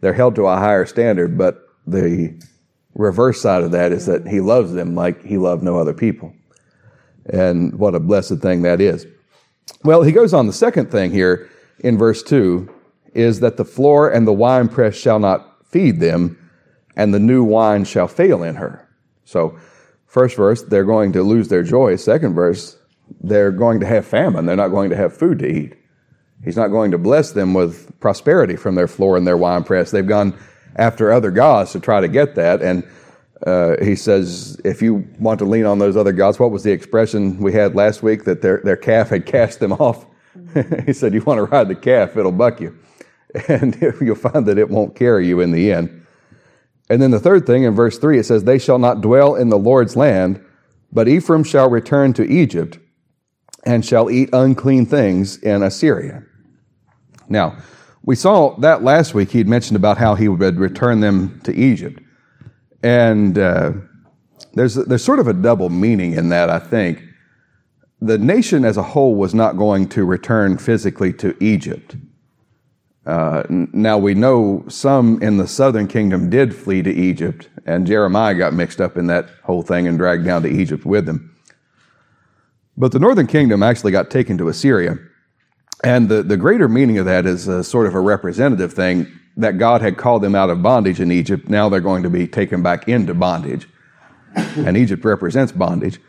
They're 0.00 0.12
held 0.12 0.34
to 0.36 0.46
a 0.46 0.56
higher 0.56 0.86
standard, 0.86 1.38
but 1.38 1.68
the 1.86 2.34
reverse 2.94 3.40
side 3.40 3.62
of 3.62 3.72
that 3.72 3.92
is 3.92 4.06
that 4.06 4.26
he 4.26 4.40
loves 4.40 4.72
them 4.72 4.94
like 4.94 5.24
he 5.24 5.38
loved 5.38 5.62
no 5.62 5.78
other 5.78 5.94
people. 5.94 6.34
And 7.26 7.78
what 7.78 7.94
a 7.94 8.00
blessed 8.00 8.38
thing 8.38 8.62
that 8.62 8.80
is. 8.80 9.06
Well, 9.82 10.02
he 10.02 10.12
goes 10.12 10.34
on 10.34 10.46
the 10.46 10.52
second 10.52 10.90
thing 10.90 11.10
here 11.10 11.50
in 11.80 11.98
verse 11.98 12.22
2 12.22 12.68
is 13.14 13.40
that 13.40 13.56
the 13.56 13.64
floor 13.64 14.10
and 14.10 14.26
the 14.26 14.32
winepress 14.32 14.96
shall 14.96 15.18
not 15.18 15.66
feed 15.66 16.00
them, 16.00 16.38
and 16.96 17.12
the 17.12 17.20
new 17.20 17.42
wine 17.42 17.84
shall 17.84 18.08
fail 18.08 18.42
in 18.42 18.56
her. 18.56 18.88
So, 19.24 19.58
first 20.06 20.36
verse, 20.36 20.62
they're 20.62 20.84
going 20.84 21.12
to 21.12 21.22
lose 21.22 21.48
their 21.48 21.62
joy. 21.62 21.96
Second 21.96 22.34
verse, 22.34 22.76
they're 23.20 23.50
going 23.50 23.80
to 23.80 23.86
have 23.86 24.06
famine. 24.06 24.46
They're 24.46 24.56
not 24.56 24.68
going 24.68 24.90
to 24.90 24.96
have 24.96 25.16
food 25.16 25.38
to 25.40 25.46
eat. 25.46 25.74
He's 26.44 26.56
not 26.56 26.68
going 26.68 26.90
to 26.90 26.98
bless 26.98 27.32
them 27.32 27.54
with 27.54 27.98
prosperity 28.00 28.56
from 28.56 28.74
their 28.74 28.86
floor 28.86 29.16
and 29.16 29.26
their 29.26 29.36
winepress. 29.36 29.90
They've 29.90 30.06
gone 30.06 30.38
after 30.76 31.10
other 31.10 31.30
gods 31.30 31.72
to 31.72 31.80
try 31.80 32.00
to 32.00 32.08
get 32.08 32.34
that. 32.34 32.60
And 32.60 32.86
uh, 33.46 33.76
he 33.82 33.96
says, 33.96 34.60
if 34.64 34.82
you 34.82 35.06
want 35.18 35.38
to 35.38 35.44
lean 35.44 35.64
on 35.64 35.78
those 35.78 35.96
other 35.96 36.12
gods, 36.12 36.38
what 36.38 36.50
was 36.50 36.62
the 36.62 36.72
expression 36.72 37.38
we 37.38 37.52
had 37.52 37.74
last 37.74 38.02
week 38.02 38.24
that 38.24 38.42
their, 38.42 38.60
their 38.62 38.76
calf 38.76 39.08
had 39.08 39.26
cast 39.26 39.60
them 39.60 39.72
off? 39.72 40.06
he 40.86 40.92
said, 40.92 41.14
you 41.14 41.22
want 41.22 41.38
to 41.38 41.44
ride 41.44 41.68
the 41.68 41.74
calf, 41.74 42.16
it'll 42.16 42.32
buck 42.32 42.60
you. 42.60 42.78
And 43.48 43.76
you'll 44.00 44.14
find 44.14 44.46
that 44.46 44.58
it 44.58 44.70
won't 44.70 44.94
carry 44.94 45.26
you 45.26 45.40
in 45.40 45.50
the 45.50 45.72
end. 45.72 46.06
And 46.88 47.02
then 47.02 47.10
the 47.10 47.18
third 47.18 47.46
thing 47.46 47.64
in 47.64 47.74
verse 47.74 47.98
3, 47.98 48.20
it 48.20 48.24
says, 48.26 48.44
They 48.44 48.60
shall 48.60 48.78
not 48.78 49.00
dwell 49.00 49.34
in 49.34 49.48
the 49.48 49.58
Lord's 49.58 49.96
land, 49.96 50.44
but 50.92 51.08
Ephraim 51.08 51.42
shall 51.42 51.68
return 51.68 52.12
to 52.12 52.24
Egypt 52.24 52.78
and 53.64 53.84
shall 53.84 54.10
eat 54.10 54.30
unclean 54.32 54.86
things 54.86 55.38
in 55.38 55.62
Assyria. 55.62 56.22
Now, 57.28 57.56
we 58.02 58.16
saw 58.16 58.56
that 58.58 58.82
last 58.82 59.14
week. 59.14 59.30
He'd 59.30 59.48
mentioned 59.48 59.76
about 59.76 59.98
how 59.98 60.14
he 60.14 60.28
would 60.28 60.58
return 60.58 61.00
them 61.00 61.40
to 61.44 61.54
Egypt. 61.54 62.00
And 62.82 63.38
uh, 63.38 63.72
there's, 64.52 64.74
there's 64.74 65.04
sort 65.04 65.20
of 65.20 65.28
a 65.28 65.32
double 65.32 65.70
meaning 65.70 66.12
in 66.12 66.28
that, 66.28 66.50
I 66.50 66.58
think. 66.58 67.02
The 68.00 68.18
nation 68.18 68.66
as 68.66 68.76
a 68.76 68.82
whole 68.82 69.14
was 69.14 69.34
not 69.34 69.56
going 69.56 69.88
to 69.90 70.04
return 70.04 70.58
physically 70.58 71.12
to 71.14 71.34
Egypt. 71.42 71.96
Uh, 73.06 73.42
now 73.48 73.98
we 73.98 74.14
know 74.14 74.64
some 74.68 75.22
in 75.22 75.36
the 75.36 75.48
southern 75.48 75.86
kingdom 75.86 76.30
did 76.30 76.54
flee 76.54 76.82
to 76.82 76.92
Egypt, 76.92 77.48
and 77.66 77.86
Jeremiah 77.86 78.34
got 78.34 78.54
mixed 78.54 78.80
up 78.80 78.96
in 78.96 79.06
that 79.08 79.28
whole 79.42 79.62
thing 79.62 79.86
and 79.86 79.98
dragged 79.98 80.24
down 80.24 80.42
to 80.42 80.48
Egypt 80.48 80.84
with 80.84 81.06
them. 81.06 81.33
But 82.76 82.92
the 82.92 82.98
northern 82.98 83.26
kingdom 83.26 83.62
actually 83.62 83.92
got 83.92 84.10
taken 84.10 84.36
to 84.38 84.48
Assyria. 84.48 84.98
And 85.82 86.08
the, 86.08 86.22
the 86.22 86.36
greater 86.36 86.68
meaning 86.68 86.98
of 86.98 87.04
that 87.04 87.26
is 87.26 87.46
a 87.46 87.62
sort 87.62 87.86
of 87.86 87.94
a 87.94 88.00
representative 88.00 88.72
thing 88.72 89.06
that 89.36 89.58
God 89.58 89.82
had 89.82 89.96
called 89.96 90.22
them 90.22 90.34
out 90.34 90.50
of 90.50 90.62
bondage 90.62 91.00
in 91.00 91.10
Egypt. 91.10 91.48
Now 91.48 91.68
they're 91.68 91.80
going 91.80 92.02
to 92.04 92.10
be 92.10 92.26
taken 92.26 92.62
back 92.62 92.88
into 92.88 93.14
bondage. 93.14 93.68
And 94.34 94.76
Egypt 94.76 95.04
represents 95.04 95.52
bondage. 95.52 96.00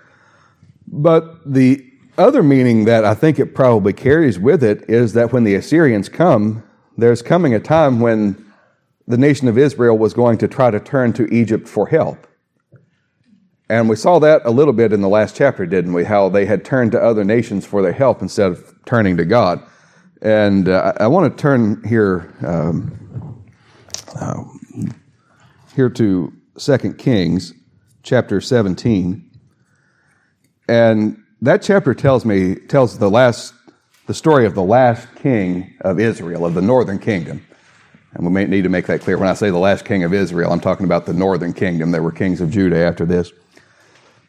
But 0.88 1.52
the 1.52 1.86
other 2.18 2.44
meaning 2.44 2.86
that 2.86 3.04
I 3.04 3.14
think 3.14 3.40
it 3.40 3.54
probably 3.54 3.94
carries 3.94 4.40
with 4.40 4.64
it 4.64 4.90
is 4.90 5.14
that 5.14 5.34
when 5.34 5.44
the 5.44 5.56
Assyrians 5.56 6.10
come, 6.10 6.64
there's 6.98 7.22
coming 7.22 7.54
a 7.54 7.60
time 7.60 8.00
when 8.00 8.44
the 9.08 9.18
nation 9.18 9.48
of 9.48 9.58
Israel 9.58 9.98
was 9.98 10.14
going 10.14 10.38
to 10.40 10.48
try 10.48 10.72
to 10.72 10.80
turn 10.80 11.14
to 11.14 11.26
Egypt 11.34 11.68
for 11.68 11.88
help. 11.88 12.28
And 13.68 13.90
we 13.90 13.96
saw 13.96 14.20
that 14.20 14.44
a 14.46 14.52
little 14.52 14.74
bit 14.74 14.94
in 14.94 15.02
the 15.02 15.10
last 15.10 15.36
chapter, 15.36 15.66
didn't 15.66 15.94
we? 15.94 16.04
How 16.04 16.30
they 16.30 16.46
had 16.46 16.64
turned 16.64 16.92
to 16.92 17.02
other 17.02 17.24
nations 17.24 17.66
for 17.66 17.82
their 17.82 17.94
help 17.94 18.22
instead 18.22 18.52
of 18.52 18.76
turning 18.86 19.18
to 19.18 19.26
God. 19.26 19.64
And 20.22 20.70
uh, 20.70 20.94
I, 21.00 21.08
want 21.08 21.36
to 21.36 21.42
turn 21.42 21.84
here 21.84 22.34
um, 22.46 23.44
uh, 24.20 24.44
here 25.76 25.90
to 25.90 26.34
Second 26.58 26.98
Kings, 26.98 27.54
chapter 28.04 28.40
17. 28.40 29.30
And 30.70 31.24
that 31.42 31.62
chapter 31.62 31.94
tells 31.94 32.24
me 32.24 32.56
tells 32.56 32.98
the 32.98 33.10
last 33.10 33.54
the 34.08 34.14
story 34.14 34.46
of 34.46 34.54
the 34.54 34.64
last 34.64 35.08
king 35.16 35.74
of 35.82 36.00
Israel, 36.00 36.46
of 36.46 36.54
the 36.54 36.62
northern 36.62 37.00
kingdom. 37.00 37.46
And 38.14 38.26
we 38.26 38.32
may 38.32 38.46
need 38.46 38.64
to 38.64 38.70
make 38.70 38.86
that 38.86 39.02
clear. 39.02 39.18
When 39.18 39.28
I 39.28 39.34
say 39.34 39.50
the 39.50 39.58
last 39.58 39.84
king 39.84 40.04
of 40.04 40.14
Israel, 40.14 40.54
I'm 40.54 40.62
talking 40.62 40.86
about 40.86 41.06
the 41.06 41.14
northern 41.14 41.54
kingdom. 41.54 41.92
There 41.92 42.04
were 42.04 42.12
kings 42.12 42.40
of 42.40 42.50
Judah 42.50 42.78
after 42.78 43.06
this. 43.06 43.32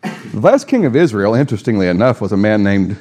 The 0.02 0.40
last 0.40 0.68
king 0.68 0.84
of 0.84 0.96
Israel, 0.96 1.34
interestingly 1.34 1.88
enough, 1.88 2.20
was 2.20 2.32
a 2.32 2.36
man 2.36 2.62
named 2.62 2.98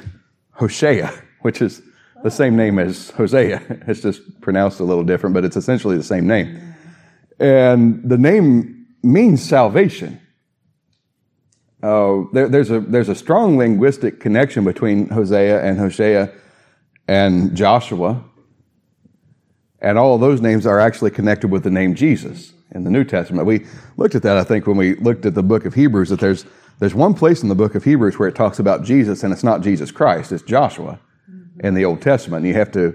Hoshea, 0.52 1.10
which 1.42 1.60
is 1.60 1.82
the 2.22 2.30
same 2.30 2.56
name 2.56 2.78
as 2.78 3.10
Hosea. 3.10 3.62
It's 3.86 4.00
just 4.00 4.40
pronounced 4.40 4.80
a 4.80 4.84
little 4.84 5.04
different, 5.04 5.34
but 5.34 5.44
it's 5.44 5.56
essentially 5.56 5.96
the 5.96 6.02
same 6.02 6.26
name. 6.26 6.74
And 7.38 8.08
the 8.08 8.18
name 8.18 8.86
means 9.02 9.42
salvation. 9.42 10.20
Uh, 11.82 12.24
there, 12.32 12.48
there's, 12.48 12.70
a, 12.70 12.80
there's 12.80 13.10
a 13.10 13.14
strong 13.14 13.58
linguistic 13.58 14.18
connection 14.18 14.64
between 14.64 15.08
Hoshea 15.08 15.60
and 15.62 15.78
Hosea 15.78 16.32
and 17.06 17.54
Joshua. 17.54 18.24
And 19.80 19.98
all 19.98 20.14
of 20.14 20.20
those 20.20 20.40
names 20.40 20.66
are 20.66 20.80
actually 20.80 21.10
connected 21.10 21.48
with 21.48 21.62
the 21.62 21.70
name 21.70 21.94
Jesus 21.94 22.52
in 22.72 22.82
the 22.84 22.90
New 22.90 23.04
Testament. 23.04 23.46
We 23.46 23.66
looked 23.98 24.14
at 24.14 24.22
that, 24.22 24.36
I 24.38 24.42
think, 24.42 24.66
when 24.66 24.76
we 24.78 24.94
looked 24.96 25.26
at 25.26 25.34
the 25.34 25.42
book 25.42 25.66
of 25.66 25.74
Hebrews, 25.74 26.08
that 26.08 26.18
there's, 26.18 26.46
there's 26.78 26.94
one 26.94 27.14
place 27.14 27.42
in 27.42 27.48
the 27.48 27.54
book 27.54 27.74
of 27.74 27.84
Hebrews 27.84 28.18
where 28.18 28.28
it 28.28 28.34
talks 28.34 28.58
about 28.58 28.84
Jesus, 28.84 29.22
and 29.22 29.32
it's 29.32 29.44
not 29.44 29.62
Jesus 29.62 29.90
Christ, 29.90 30.32
it's 30.32 30.42
Joshua 30.42 30.98
in 31.60 31.74
the 31.74 31.84
Old 31.84 32.02
Testament. 32.02 32.44
And 32.44 32.48
you 32.48 32.58
have 32.58 32.70
to, 32.72 32.94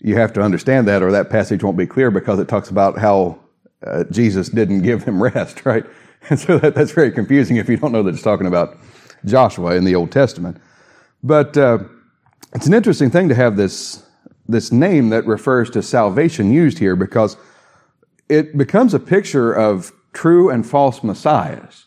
you 0.00 0.16
have 0.16 0.32
to 0.34 0.42
understand 0.42 0.86
that, 0.88 1.02
or 1.02 1.10
that 1.12 1.30
passage 1.30 1.62
won't 1.62 1.78
be 1.78 1.86
clear 1.86 2.10
because 2.10 2.38
it 2.38 2.48
talks 2.48 2.68
about 2.68 2.98
how 2.98 3.38
uh, 3.86 4.04
Jesus 4.10 4.48
didn't 4.48 4.82
give 4.82 5.04
them 5.04 5.22
rest, 5.22 5.64
right? 5.66 5.84
And 6.28 6.38
so 6.38 6.58
that, 6.58 6.74
that's 6.74 6.92
very 6.92 7.12
confusing 7.12 7.56
if 7.56 7.68
you 7.68 7.76
don't 7.76 7.92
know 7.92 8.02
that 8.02 8.14
it's 8.14 8.22
talking 8.22 8.46
about 8.46 8.78
Joshua 9.24 9.74
in 9.74 9.84
the 9.84 9.94
Old 9.94 10.10
Testament. 10.10 10.58
But 11.22 11.56
uh, 11.56 11.78
it's 12.54 12.66
an 12.66 12.74
interesting 12.74 13.10
thing 13.10 13.28
to 13.30 13.34
have 13.34 13.56
this, 13.56 14.04
this 14.48 14.70
name 14.70 15.08
that 15.10 15.26
refers 15.26 15.70
to 15.70 15.82
salvation 15.82 16.52
used 16.52 16.78
here 16.78 16.96
because 16.96 17.36
it 18.28 18.56
becomes 18.56 18.92
a 18.94 19.00
picture 19.00 19.52
of 19.52 19.92
true 20.12 20.50
and 20.50 20.66
false 20.66 21.02
messiahs. 21.02 21.86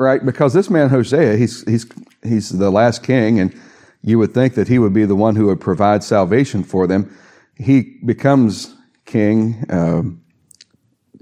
Right? 0.00 0.24
Because 0.24 0.54
this 0.54 0.70
man 0.70 0.88
Hoshea, 0.88 1.36
he's, 1.36 1.62
he's, 1.68 1.84
he's 2.22 2.48
the 2.48 2.70
last 2.70 3.02
king, 3.02 3.38
and 3.38 3.54
you 4.02 4.18
would 4.18 4.32
think 4.32 4.54
that 4.54 4.66
he 4.66 4.78
would 4.78 4.94
be 4.94 5.04
the 5.04 5.14
one 5.14 5.36
who 5.36 5.48
would 5.48 5.60
provide 5.60 6.02
salvation 6.02 6.64
for 6.64 6.86
them. 6.86 7.14
He 7.56 7.98
becomes 8.06 8.74
king. 9.04 9.62
Um, 9.68 10.22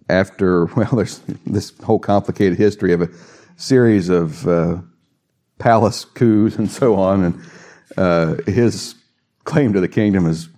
after, 0.09 0.67
well, 0.77 0.91
there's 0.93 1.19
this 1.45 1.77
whole 1.81 1.99
complicated 1.99 2.57
history 2.57 2.93
of 2.93 3.03
a 3.03 3.09
series 3.57 4.11
of 4.11 4.47
uh, 4.47 4.77
palace 5.59 6.05
coups 6.05 6.55
and 6.55 6.71
so 6.71 6.95
on, 6.95 7.25
and 7.25 7.43
uh, 7.97 8.35
his 8.47 8.95
claim 9.43 9.73
to 9.73 9.81
the 9.81 9.89
kingdom 9.89 10.25
is 10.25 10.49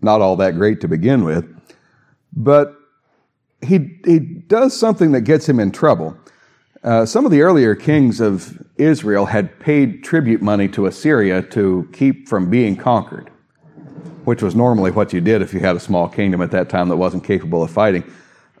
not 0.00 0.22
all 0.22 0.36
that 0.36 0.54
great 0.54 0.80
to 0.80 0.88
begin 0.88 1.24
with. 1.24 1.44
But 2.32 2.74
he, 3.60 4.00
he 4.06 4.18
does 4.18 4.74
something 4.74 5.12
that 5.12 5.22
gets 5.22 5.46
him 5.46 5.60
in 5.60 5.72
trouble. 5.72 6.16
Uh, 6.86 7.04
some 7.04 7.26
of 7.26 7.30
the 7.30 7.42
earlier 7.42 7.74
kings 7.74 8.20
of 8.20 8.64
Israel 8.76 9.26
had 9.26 9.58
paid 9.60 10.02
tribute 10.04 10.40
money 10.40 10.68
to 10.68 10.86
Assyria 10.86 11.42
to 11.42 11.86
keep 11.92 12.28
from 12.28 12.48
being 12.48 12.76
conquered, 12.76 13.28
which 14.24 14.40
was 14.40 14.54
normally 14.54 14.90
what 14.90 15.12
you 15.12 15.20
did 15.20 15.42
if 15.42 15.52
you 15.52 15.60
had 15.60 15.76
a 15.76 15.80
small 15.80 16.08
kingdom 16.08 16.40
at 16.40 16.52
that 16.52 16.68
time 16.70 16.88
that 16.88 16.96
wasn't 16.96 17.24
capable 17.24 17.62
of 17.62 17.70
fighting 17.70 18.04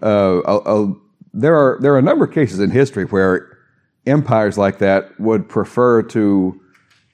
uh, 0.02 0.86
there 1.32 1.56
are 1.56 1.78
there 1.80 1.92
are 1.94 1.98
a 1.98 2.02
number 2.02 2.24
of 2.24 2.32
cases 2.32 2.60
in 2.60 2.70
history 2.70 3.04
where 3.04 3.58
empires 4.06 4.56
like 4.56 4.78
that 4.78 5.18
would 5.18 5.48
prefer 5.48 6.02
to 6.02 6.60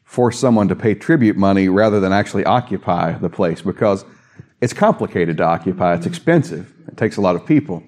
force 0.04 0.38
someone 0.38 0.68
to 0.68 0.76
pay 0.76 0.94
tribute 0.94 1.36
money 1.36 1.68
rather 1.68 2.00
than 2.00 2.12
actually 2.12 2.44
occupy 2.44 3.12
the 3.12 3.30
place 3.30 3.62
because 3.62 4.04
it's 4.60 4.72
complicated 4.72 5.38
to 5.38 5.44
occupy. 5.44 5.94
It's 5.94 6.06
expensive. 6.06 6.72
It 6.86 6.96
takes 6.96 7.16
a 7.16 7.20
lot 7.20 7.34
of 7.34 7.46
people, 7.46 7.82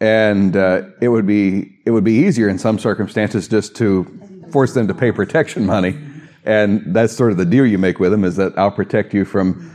and 0.00 0.56
uh, 0.56 0.82
it 1.00 1.08
would 1.08 1.26
be 1.26 1.76
it 1.84 1.90
would 1.90 2.04
be 2.04 2.14
easier 2.14 2.48
in 2.48 2.58
some 2.58 2.78
circumstances 2.78 3.48
just 3.48 3.74
to 3.76 4.04
force 4.52 4.74
them 4.74 4.88
to 4.88 4.94
pay 4.94 5.12
protection 5.12 5.66
money, 5.66 5.98
and 6.44 6.94
that's 6.94 7.12
sort 7.12 7.32
of 7.32 7.38
the 7.38 7.44
deal 7.44 7.66
you 7.66 7.78
make 7.78 7.98
with 7.98 8.10
them 8.10 8.24
is 8.24 8.36
that 8.36 8.56
I'll 8.58 8.70
protect 8.70 9.12
you 9.12 9.24
from 9.24 9.70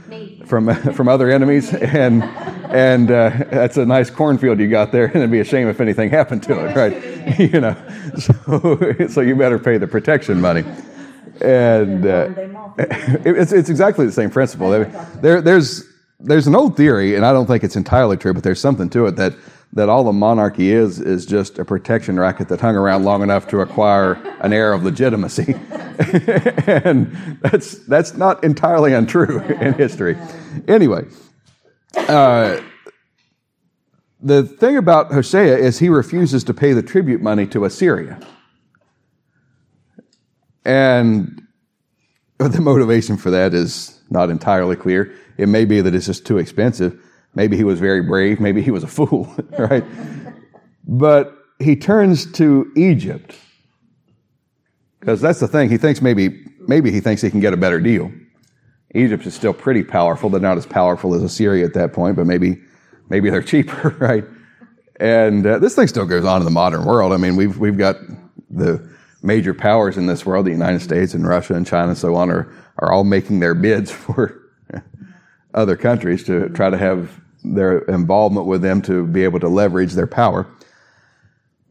from 0.45 0.73
from 0.93 1.07
other 1.07 1.29
enemies, 1.29 1.73
and 1.73 2.23
and 2.23 3.11
uh, 3.11 3.29
that's 3.51 3.77
a 3.77 3.85
nice 3.85 4.09
cornfield 4.09 4.59
you 4.59 4.69
got 4.69 4.91
there, 4.91 5.05
and 5.05 5.15
it'd 5.17 5.31
be 5.31 5.39
a 5.39 5.45
shame 5.45 5.67
if 5.67 5.81
anything 5.81 6.09
happened 6.09 6.43
to 6.43 6.65
it, 6.65 6.75
right? 6.75 7.39
you 7.39 7.59
know, 7.59 7.75
so 8.17 9.07
so 9.07 9.21
you 9.21 9.35
better 9.35 9.59
pay 9.59 9.77
the 9.77 9.87
protection 9.87 10.39
money, 10.39 10.63
and 11.41 12.05
uh, 12.05 12.29
it's 12.77 13.51
it's 13.51 13.69
exactly 13.69 14.05
the 14.05 14.11
same 14.11 14.29
principle. 14.29 14.69
There 14.69 15.41
there's 15.41 15.83
there's 16.19 16.47
an 16.47 16.55
old 16.55 16.77
theory, 16.77 17.15
and 17.15 17.25
I 17.25 17.33
don't 17.33 17.45
think 17.45 17.63
it's 17.63 17.75
entirely 17.75 18.15
true, 18.15 18.33
but 18.33 18.43
there's 18.43 18.61
something 18.61 18.89
to 18.91 19.05
it 19.07 19.17
that 19.17 19.33
that 19.73 19.89
all 19.89 20.03
the 20.03 20.13
monarchy 20.13 20.71
is 20.71 20.99
is 20.99 21.25
just 21.25 21.57
a 21.59 21.65
protection 21.65 22.19
racket 22.19 22.47
that 22.49 22.61
hung 22.61 22.75
around 22.75 23.03
long 23.03 23.23
enough 23.23 23.47
to 23.47 23.59
acquire 23.59 24.13
an 24.41 24.53
air 24.53 24.71
of 24.73 24.83
legitimacy. 24.83 25.53
and 26.67 27.11
that's 27.41 27.79
that's 27.85 28.15
not 28.15 28.43
entirely 28.43 28.93
untrue 28.93 29.39
in 29.39 29.73
history. 29.73 30.17
Anyway, 30.67 31.05
uh, 31.95 32.61
the 34.21 34.43
thing 34.43 34.77
about 34.77 35.11
Hoshea 35.11 35.59
is 35.59 35.79
he 35.79 35.89
refuses 35.89 36.43
to 36.45 36.53
pay 36.53 36.73
the 36.73 36.83
tribute 36.83 37.21
money 37.21 37.45
to 37.47 37.65
Assyria. 37.65 38.19
And 40.65 41.41
the 42.37 42.61
motivation 42.61 43.17
for 43.17 43.31
that 43.31 43.53
is 43.53 43.99
not 44.09 44.29
entirely 44.29 44.75
clear. 44.75 45.13
It 45.37 45.47
may 45.47 45.65
be 45.65 45.81
that 45.81 45.93
it's 45.93 46.05
just 46.05 46.25
too 46.25 46.37
expensive. 46.37 47.01
Maybe 47.35 47.57
he 47.57 47.63
was 47.63 47.79
very 47.79 48.01
brave. 48.01 48.39
Maybe 48.39 48.61
he 48.61 48.71
was 48.71 48.83
a 48.83 48.87
fool, 48.87 49.33
right? 49.57 49.83
But 50.87 51.35
he 51.59 51.75
turns 51.75 52.31
to 52.33 52.71
Egypt. 52.75 53.35
Because 54.99 55.21
that's 55.21 55.39
the 55.39 55.47
thing. 55.47 55.69
He 55.69 55.77
thinks 55.77 56.01
maybe, 56.01 56.45
maybe 56.67 56.91
he 56.91 56.99
thinks 56.99 57.21
he 57.21 57.29
can 57.29 57.39
get 57.39 57.53
a 57.53 57.57
better 57.57 57.79
deal. 57.79 58.11
Egypt 58.95 59.25
is 59.25 59.33
still 59.33 59.53
pretty 59.53 59.83
powerful. 59.83 60.29
They're 60.29 60.39
not 60.39 60.57
as 60.57 60.65
powerful 60.65 61.15
as 61.15 61.23
Assyria 61.23 61.65
at 61.65 61.73
that 61.73 61.93
point, 61.93 62.15
but 62.15 62.25
maybe, 62.25 62.61
maybe 63.09 63.29
they're 63.29 63.41
cheaper, 63.53 63.89
right? 63.99 64.23
And 64.99 65.45
uh, 65.45 65.59
this 65.59 65.75
thing 65.75 65.87
still 65.87 66.05
goes 66.05 66.23
on 66.23 66.41
in 66.41 66.45
the 66.45 66.51
modern 66.51 66.85
world. 66.85 67.11
I 67.11 67.17
mean, 67.17 67.35
we've, 67.35 67.57
we've 67.57 67.77
got 67.77 67.97
the 68.49 68.87
major 69.23 69.53
powers 69.53 69.97
in 69.97 70.05
this 70.05 70.25
world, 70.25 70.45
the 70.45 70.51
United 70.51 70.81
States 70.81 71.13
and 71.13 71.27
Russia 71.27 71.55
and 71.55 71.65
China 71.65 71.89
and 71.89 71.97
so 71.97 72.15
on, 72.15 72.29
are, 72.29 72.53
are 72.77 72.91
all 72.91 73.03
making 73.03 73.39
their 73.39 73.55
bids 73.55 73.91
for 73.91 74.39
other 75.53 75.75
countries 75.75 76.23
to 76.25 76.49
try 76.49 76.69
to 76.69 76.77
have 76.77 77.19
their 77.43 77.79
involvement 77.79 78.47
with 78.47 78.61
them 78.61 78.81
to 78.83 79.05
be 79.05 79.23
able 79.23 79.39
to 79.39 79.47
leverage 79.47 79.93
their 79.93 80.07
power. 80.07 80.47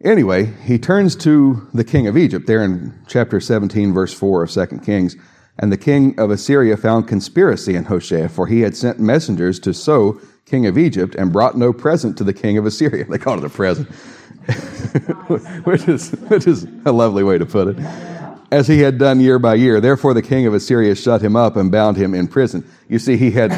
Anyway, 0.04 0.52
he 0.64 0.78
turns 0.78 1.14
to 1.14 1.68
the 1.72 1.84
king 1.84 2.06
of 2.08 2.16
Egypt 2.16 2.46
there 2.46 2.62
in 2.62 2.92
chapter 3.06 3.40
17, 3.40 3.92
verse 3.92 4.12
4 4.12 4.42
of 4.42 4.50
2 4.50 4.66
Kings. 4.84 5.16
And 5.58 5.70
the 5.70 5.76
king 5.76 6.18
of 6.18 6.30
Assyria 6.30 6.76
found 6.76 7.06
conspiracy 7.06 7.76
in 7.76 7.84
Hoshea, 7.84 8.28
for 8.28 8.46
he 8.46 8.62
had 8.62 8.76
sent 8.76 8.98
messengers 8.98 9.60
to 9.60 9.72
So, 9.72 10.20
king 10.44 10.66
of 10.66 10.76
Egypt, 10.76 11.14
and 11.14 11.32
brought 11.32 11.56
no 11.56 11.72
present 11.72 12.18
to 12.18 12.24
the 12.24 12.32
king 12.32 12.58
of 12.58 12.66
Assyria. 12.66 13.04
They 13.08 13.18
call 13.18 13.38
it 13.38 13.44
a 13.44 13.48
present, 13.48 13.88
which, 15.64 15.86
is, 15.86 16.10
which 16.10 16.46
is 16.48 16.66
a 16.84 16.90
lovely 16.90 17.22
way 17.22 17.38
to 17.38 17.46
put 17.46 17.68
it. 17.68 17.78
As 18.50 18.66
he 18.66 18.80
had 18.80 18.98
done 18.98 19.20
year 19.20 19.38
by 19.38 19.54
year. 19.54 19.80
Therefore, 19.80 20.14
the 20.14 20.22
king 20.22 20.46
of 20.46 20.54
Assyria 20.54 20.94
shut 20.94 21.22
him 21.22 21.36
up 21.36 21.56
and 21.56 21.70
bound 21.70 21.96
him 21.96 22.12
in 22.12 22.26
prison. 22.26 22.68
You 22.88 22.98
see, 22.98 23.16
he 23.16 23.30
had 23.30 23.52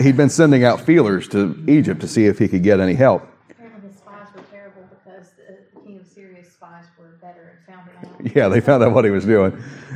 he'd 0.00 0.16
been 0.16 0.30
sending 0.30 0.64
out 0.64 0.80
feelers 0.80 1.28
to 1.28 1.62
Egypt 1.66 2.00
to 2.00 2.08
see 2.08 2.26
if 2.26 2.38
he 2.38 2.48
could 2.48 2.62
get 2.62 2.80
any 2.80 2.94
help. 2.94 3.26
Apparently, 3.50 3.90
spies 3.92 4.26
were 4.34 4.42
terrible 4.50 4.82
because 4.90 5.30
the 5.36 5.80
king 5.80 5.96
of 5.96 6.06
Assyria's 6.06 6.48
spies 6.48 6.84
were 6.98 7.18
better 7.20 7.58
and 7.66 7.76
found 7.76 7.90
him 7.90 8.26
out. 8.26 8.36
Yeah, 8.36 8.48
they 8.48 8.60
found 8.60 8.82
out 8.82 8.92
what 8.92 9.04
he 9.04 9.10
was 9.10 9.24
doing. 9.24 9.52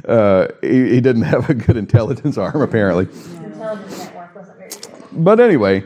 Uh, 0.06 0.48
he, 0.60 0.94
he, 0.94 1.00
didn't 1.00 1.22
have 1.22 1.48
a 1.48 1.54
good 1.54 1.76
intelligence 1.76 2.36
arm, 2.38 2.60
apparently. 2.62 3.04
Intelligence 3.44 3.98
network 3.98 4.34
wasn't 4.34 4.58
very 4.58 4.70
good. 4.70 4.90
But 5.12 5.40
anyway, 5.40 5.84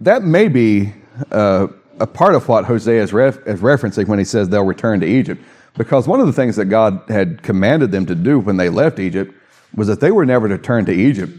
that 0.00 0.22
may 0.22 0.48
be 0.48 0.92
uh, 1.30 1.68
a 1.98 2.06
part 2.06 2.34
of 2.34 2.48
what 2.48 2.64
Hosea 2.66 3.02
is, 3.02 3.12
ref- 3.12 3.46
is 3.46 3.60
referencing 3.60 4.06
when 4.08 4.18
he 4.18 4.24
says 4.24 4.48
they'll 4.48 4.64
return 4.64 5.00
to 5.00 5.06
Egypt. 5.06 5.42
Because 5.74 6.08
one 6.08 6.20
of 6.20 6.26
the 6.26 6.32
things 6.32 6.56
that 6.56 6.66
God 6.66 7.02
had 7.08 7.42
commanded 7.42 7.92
them 7.92 8.06
to 8.06 8.14
do 8.14 8.40
when 8.40 8.56
they 8.56 8.70
left 8.70 8.98
Egypt 8.98 9.34
was 9.74 9.88
that 9.88 10.00
they 10.00 10.10
were 10.10 10.24
never 10.24 10.48
to 10.48 10.56
turn 10.56 10.86
to 10.86 10.92
Egypt 10.92 11.32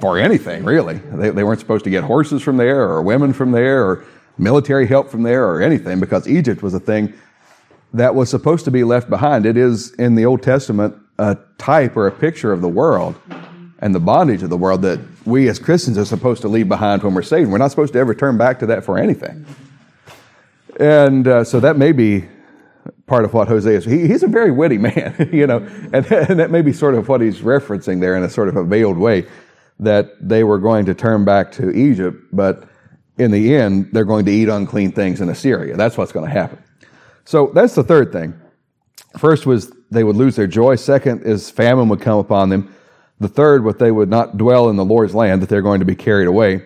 for 0.00 0.18
anything, 0.18 0.64
really. 0.64 0.94
They, 0.94 1.30
they 1.30 1.44
weren't 1.44 1.60
supposed 1.60 1.84
to 1.84 1.90
get 1.90 2.04
horses 2.04 2.42
from 2.42 2.56
there 2.56 2.82
or 2.82 3.02
women 3.02 3.32
from 3.32 3.52
there 3.52 3.84
or 3.84 4.04
military 4.38 4.86
help 4.86 5.08
from 5.08 5.22
there 5.22 5.48
or 5.48 5.62
anything 5.62 6.00
because 6.00 6.28
Egypt 6.28 6.62
was 6.62 6.74
a 6.74 6.80
thing 6.80 7.14
that 7.94 8.14
was 8.14 8.28
supposed 8.28 8.64
to 8.66 8.70
be 8.70 8.84
left 8.84 9.08
behind. 9.08 9.46
It 9.46 9.56
is 9.56 9.92
in 9.94 10.14
the 10.14 10.26
Old 10.26 10.42
Testament 10.42 10.94
a 11.18 11.38
type 11.58 11.96
or 11.96 12.06
a 12.06 12.12
picture 12.12 12.52
of 12.52 12.60
the 12.60 12.68
world 12.68 13.18
and 13.78 13.94
the 13.94 14.00
bondage 14.00 14.42
of 14.42 14.50
the 14.50 14.56
world 14.56 14.82
that 14.82 15.00
we 15.24 15.48
as 15.48 15.58
Christians 15.58 15.96
are 15.96 16.04
supposed 16.04 16.42
to 16.42 16.48
leave 16.48 16.68
behind 16.68 17.02
when 17.02 17.14
we're 17.14 17.22
saved. 17.22 17.50
We're 17.50 17.58
not 17.58 17.70
supposed 17.70 17.92
to 17.94 17.98
ever 17.98 18.14
turn 18.14 18.36
back 18.36 18.58
to 18.60 18.66
that 18.66 18.84
for 18.84 18.98
anything. 18.98 19.46
And 20.78 21.26
uh, 21.26 21.44
so 21.44 21.60
that 21.60 21.78
may 21.78 21.92
be 21.92 22.26
part 23.06 23.24
of 23.24 23.32
what 23.32 23.48
Hosea 23.48 23.78
is. 23.78 23.84
He, 23.84 24.06
he's 24.06 24.22
a 24.22 24.28
very 24.28 24.50
witty 24.50 24.78
man, 24.78 25.30
you 25.32 25.46
know, 25.46 25.58
and, 25.92 26.06
and 26.12 26.38
that 26.38 26.50
may 26.50 26.60
be 26.60 26.72
sort 26.72 26.94
of 26.94 27.08
what 27.08 27.20
he's 27.20 27.40
referencing 27.40 28.00
there 28.00 28.16
in 28.16 28.22
a 28.22 28.30
sort 28.30 28.48
of 28.48 28.56
a 28.56 28.64
veiled 28.64 28.98
way 28.98 29.26
that 29.78 30.10
they 30.20 30.44
were 30.44 30.58
going 30.58 30.86
to 30.86 30.94
turn 30.94 31.24
back 31.24 31.52
to 31.52 31.70
Egypt, 31.70 32.22
but 32.32 32.68
in 33.18 33.30
the 33.30 33.54
end, 33.54 33.90
they're 33.92 34.04
going 34.04 34.24
to 34.26 34.32
eat 34.32 34.48
unclean 34.48 34.92
things 34.92 35.20
in 35.20 35.28
Assyria. 35.28 35.76
That's 35.76 35.96
what's 35.96 36.12
going 36.12 36.26
to 36.26 36.32
happen. 36.32 36.62
So 37.24 37.50
that's 37.54 37.74
the 37.74 37.82
third 37.82 38.12
thing. 38.12 38.38
First 39.18 39.46
was 39.46 39.72
they 39.90 40.04
would 40.04 40.16
lose 40.16 40.36
their 40.36 40.46
joy. 40.46 40.76
Second 40.76 41.22
is 41.22 41.50
famine 41.50 41.88
would 41.88 42.00
come 42.00 42.18
upon 42.18 42.48
them. 42.50 42.74
The 43.18 43.28
third, 43.28 43.64
what 43.64 43.78
they 43.78 43.90
would 43.90 44.10
not 44.10 44.36
dwell 44.36 44.68
in 44.68 44.76
the 44.76 44.84
Lord's 44.84 45.14
land, 45.14 45.42
that 45.42 45.48
they're 45.48 45.62
going 45.62 45.80
to 45.80 45.86
be 45.86 45.96
carried 45.96 46.28
away. 46.28 46.62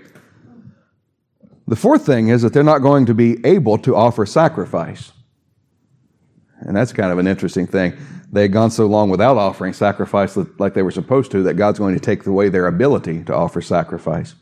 The 1.69 1.77
fourth 1.77 2.05
thing 2.05 2.29
is 2.29 2.43
that 2.43 2.53
they're 2.53 2.65
not 2.65 2.79
going 2.79 3.07
to 3.07 3.15
be 3.15 3.45
able 3.47 3.79
to 3.79 3.95
offer 3.95 4.27
sacrifice. 4.27 5.13
And 6.61 6.77
that's 6.77 6.93
kind 6.93 7.13
of 7.13 7.19
an 7.19 7.29
interesting 7.29 7.67
thing. 7.67 7.97
They 8.33 8.43
had 8.43 8.53
gone 8.53 8.71
so 8.71 8.87
long 8.87 9.11
without 9.11 9.37
offering 9.37 9.73
sacrifice 9.73 10.37
like 10.59 10.75
they 10.75 10.83
were 10.83 10.91
supposed 10.91 11.33
to 11.33 11.43
that 11.43 11.55
God's 11.55 11.79
going 11.79 11.95
to 11.95 12.01
take 12.01 12.27
away 12.27 12.49
their 12.49 12.67
ability 12.67 13.25
to 13.25 13.35
offer 13.35 13.61
sacrifice. 13.61 14.35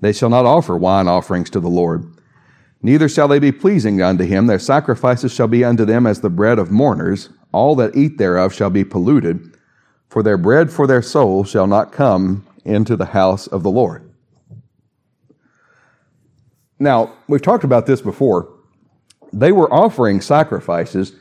They 0.00 0.12
shall 0.12 0.28
not 0.28 0.44
offer 0.44 0.76
wine 0.76 1.08
offerings 1.08 1.48
to 1.50 1.60
the 1.60 1.68
Lord. 1.68 2.12
Neither 2.82 3.08
shall 3.08 3.28
they 3.28 3.38
be 3.38 3.52
pleasing 3.52 4.02
unto 4.02 4.24
him. 4.24 4.46
Their 4.46 4.58
sacrifices 4.58 5.32
shall 5.32 5.48
be 5.48 5.64
unto 5.64 5.84
them 5.84 6.06
as 6.06 6.20
the 6.20 6.28
bread 6.30 6.58
of 6.58 6.70
mourners. 6.70 7.30
All 7.52 7.74
that 7.76 7.96
eat 7.96 8.18
thereof 8.18 8.52
shall 8.52 8.70
be 8.70 8.84
polluted. 8.84 9.56
For 10.08 10.22
their 10.22 10.36
bread 10.36 10.70
for 10.70 10.86
their 10.86 11.02
soul 11.02 11.44
shall 11.44 11.66
not 11.66 11.92
come 11.92 12.46
into 12.64 12.96
the 12.96 13.06
house 13.06 13.46
of 13.46 13.62
the 13.62 13.70
Lord. 13.70 14.12
Now, 16.78 17.14
we've 17.26 17.42
talked 17.42 17.64
about 17.64 17.86
this 17.86 18.02
before. 18.02 18.52
They 19.32 19.50
were 19.50 19.72
offering 19.72 20.20
sacrifices, 20.20 21.12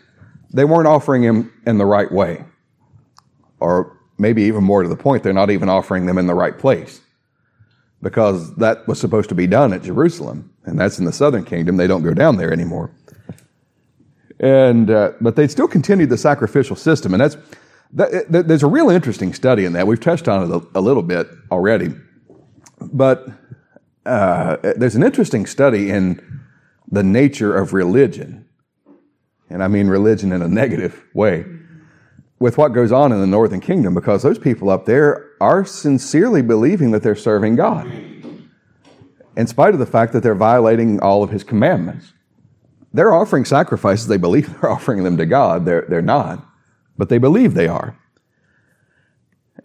they 0.56 0.66
weren't 0.66 0.88
offering 0.88 1.22
them 1.22 1.52
in 1.68 1.78
the 1.78 1.86
right 1.86 2.12
way. 2.12 2.44
Or 3.60 3.98
maybe 4.18 4.44
even 4.44 4.64
more 4.64 4.84
to 4.84 4.90
the 4.90 4.96
point, 4.96 5.22
they're 5.22 5.34
not 5.34 5.52
even 5.52 5.70
offering 5.70 6.06
them 6.06 6.18
in 6.18 6.28
the 6.28 6.34
right 6.34 6.58
place 6.58 7.02
because 8.02 8.56
that 8.56 8.88
was 8.88 9.00
supposed 9.00 9.30
to 9.30 9.36
be 9.36 9.48
done 9.48 9.74
at 9.74 9.84
Jerusalem, 9.84 10.54
and 10.66 10.80
that's 10.80 11.00
in 11.00 11.06
the 11.06 11.12
southern 11.12 11.44
kingdom. 11.44 11.78
They 11.78 11.88
don't 11.88 12.04
go 12.04 12.14
down 12.14 12.38
there 12.38 12.54
anymore. 12.54 12.92
And 14.40 14.90
uh, 14.90 15.14
but 15.22 15.36
they 15.36 15.48
still 15.48 15.68
continued 15.68 16.10
the 16.10 16.18
sacrificial 16.18 16.76
system, 16.76 17.14
and 17.14 17.22
that's 17.22 17.38
that, 17.94 18.32
that, 18.32 18.48
there's 18.48 18.64
a 18.64 18.68
real 18.68 18.90
interesting 18.90 19.34
study 19.34 19.66
in 19.66 19.74
that. 19.74 19.88
We've 19.88 20.00
touched 20.00 20.28
on 20.28 20.44
it 20.44 20.56
a, 20.56 20.80
a 20.80 20.82
little 20.82 21.04
bit 21.04 21.28
already, 21.52 21.96
but 22.80 23.28
uh, 24.06 24.58
there's 24.76 24.96
an 24.96 25.04
interesting 25.04 25.46
study 25.46 25.90
in 25.90 26.22
the 26.92 27.04
nature 27.04 27.58
of 27.58 27.74
religion, 27.74 28.45
and 29.50 29.64
I 29.64 29.68
mean 29.68 29.88
religion 29.88 30.32
in 30.32 30.42
a 30.42 30.48
negative 30.48 31.04
way, 31.14 31.46
with 32.40 32.58
what 32.58 32.70
goes 32.74 32.92
on 32.92 33.12
in 33.12 33.22
the 33.22 33.28
northern 33.28 33.62
kingdom, 33.62 33.94
because 33.94 34.24
those 34.24 34.40
people 34.40 34.70
up 34.70 34.86
there 34.86 35.32
are 35.40 35.66
sincerely 35.66 36.42
believing 36.42 36.92
that 36.92 37.04
they're 37.04 37.16
serving 37.16 37.56
God, 37.56 37.86
in 39.38 39.48
spite 39.48 39.74
of 39.74 39.80
the 39.80 39.86
fact 39.86 40.14
that 40.14 40.24
they're 40.24 40.36
violating 40.36 41.00
all 41.00 41.24
of 41.24 41.30
His 41.30 41.44
commandments. 41.44 42.14
They're 42.94 43.14
offering 43.14 43.44
sacrifices. 43.44 44.08
They 44.08 44.18
believe 44.18 44.50
they're 44.62 44.72
offering 44.72 45.04
them 45.04 45.18
to 45.18 45.26
God. 45.26 45.66
They're, 45.66 45.86
they're 45.88 46.02
not, 46.02 46.46
but 46.98 47.10
they 47.10 47.18
believe 47.18 47.54
they 47.54 47.68
are. 47.68 47.98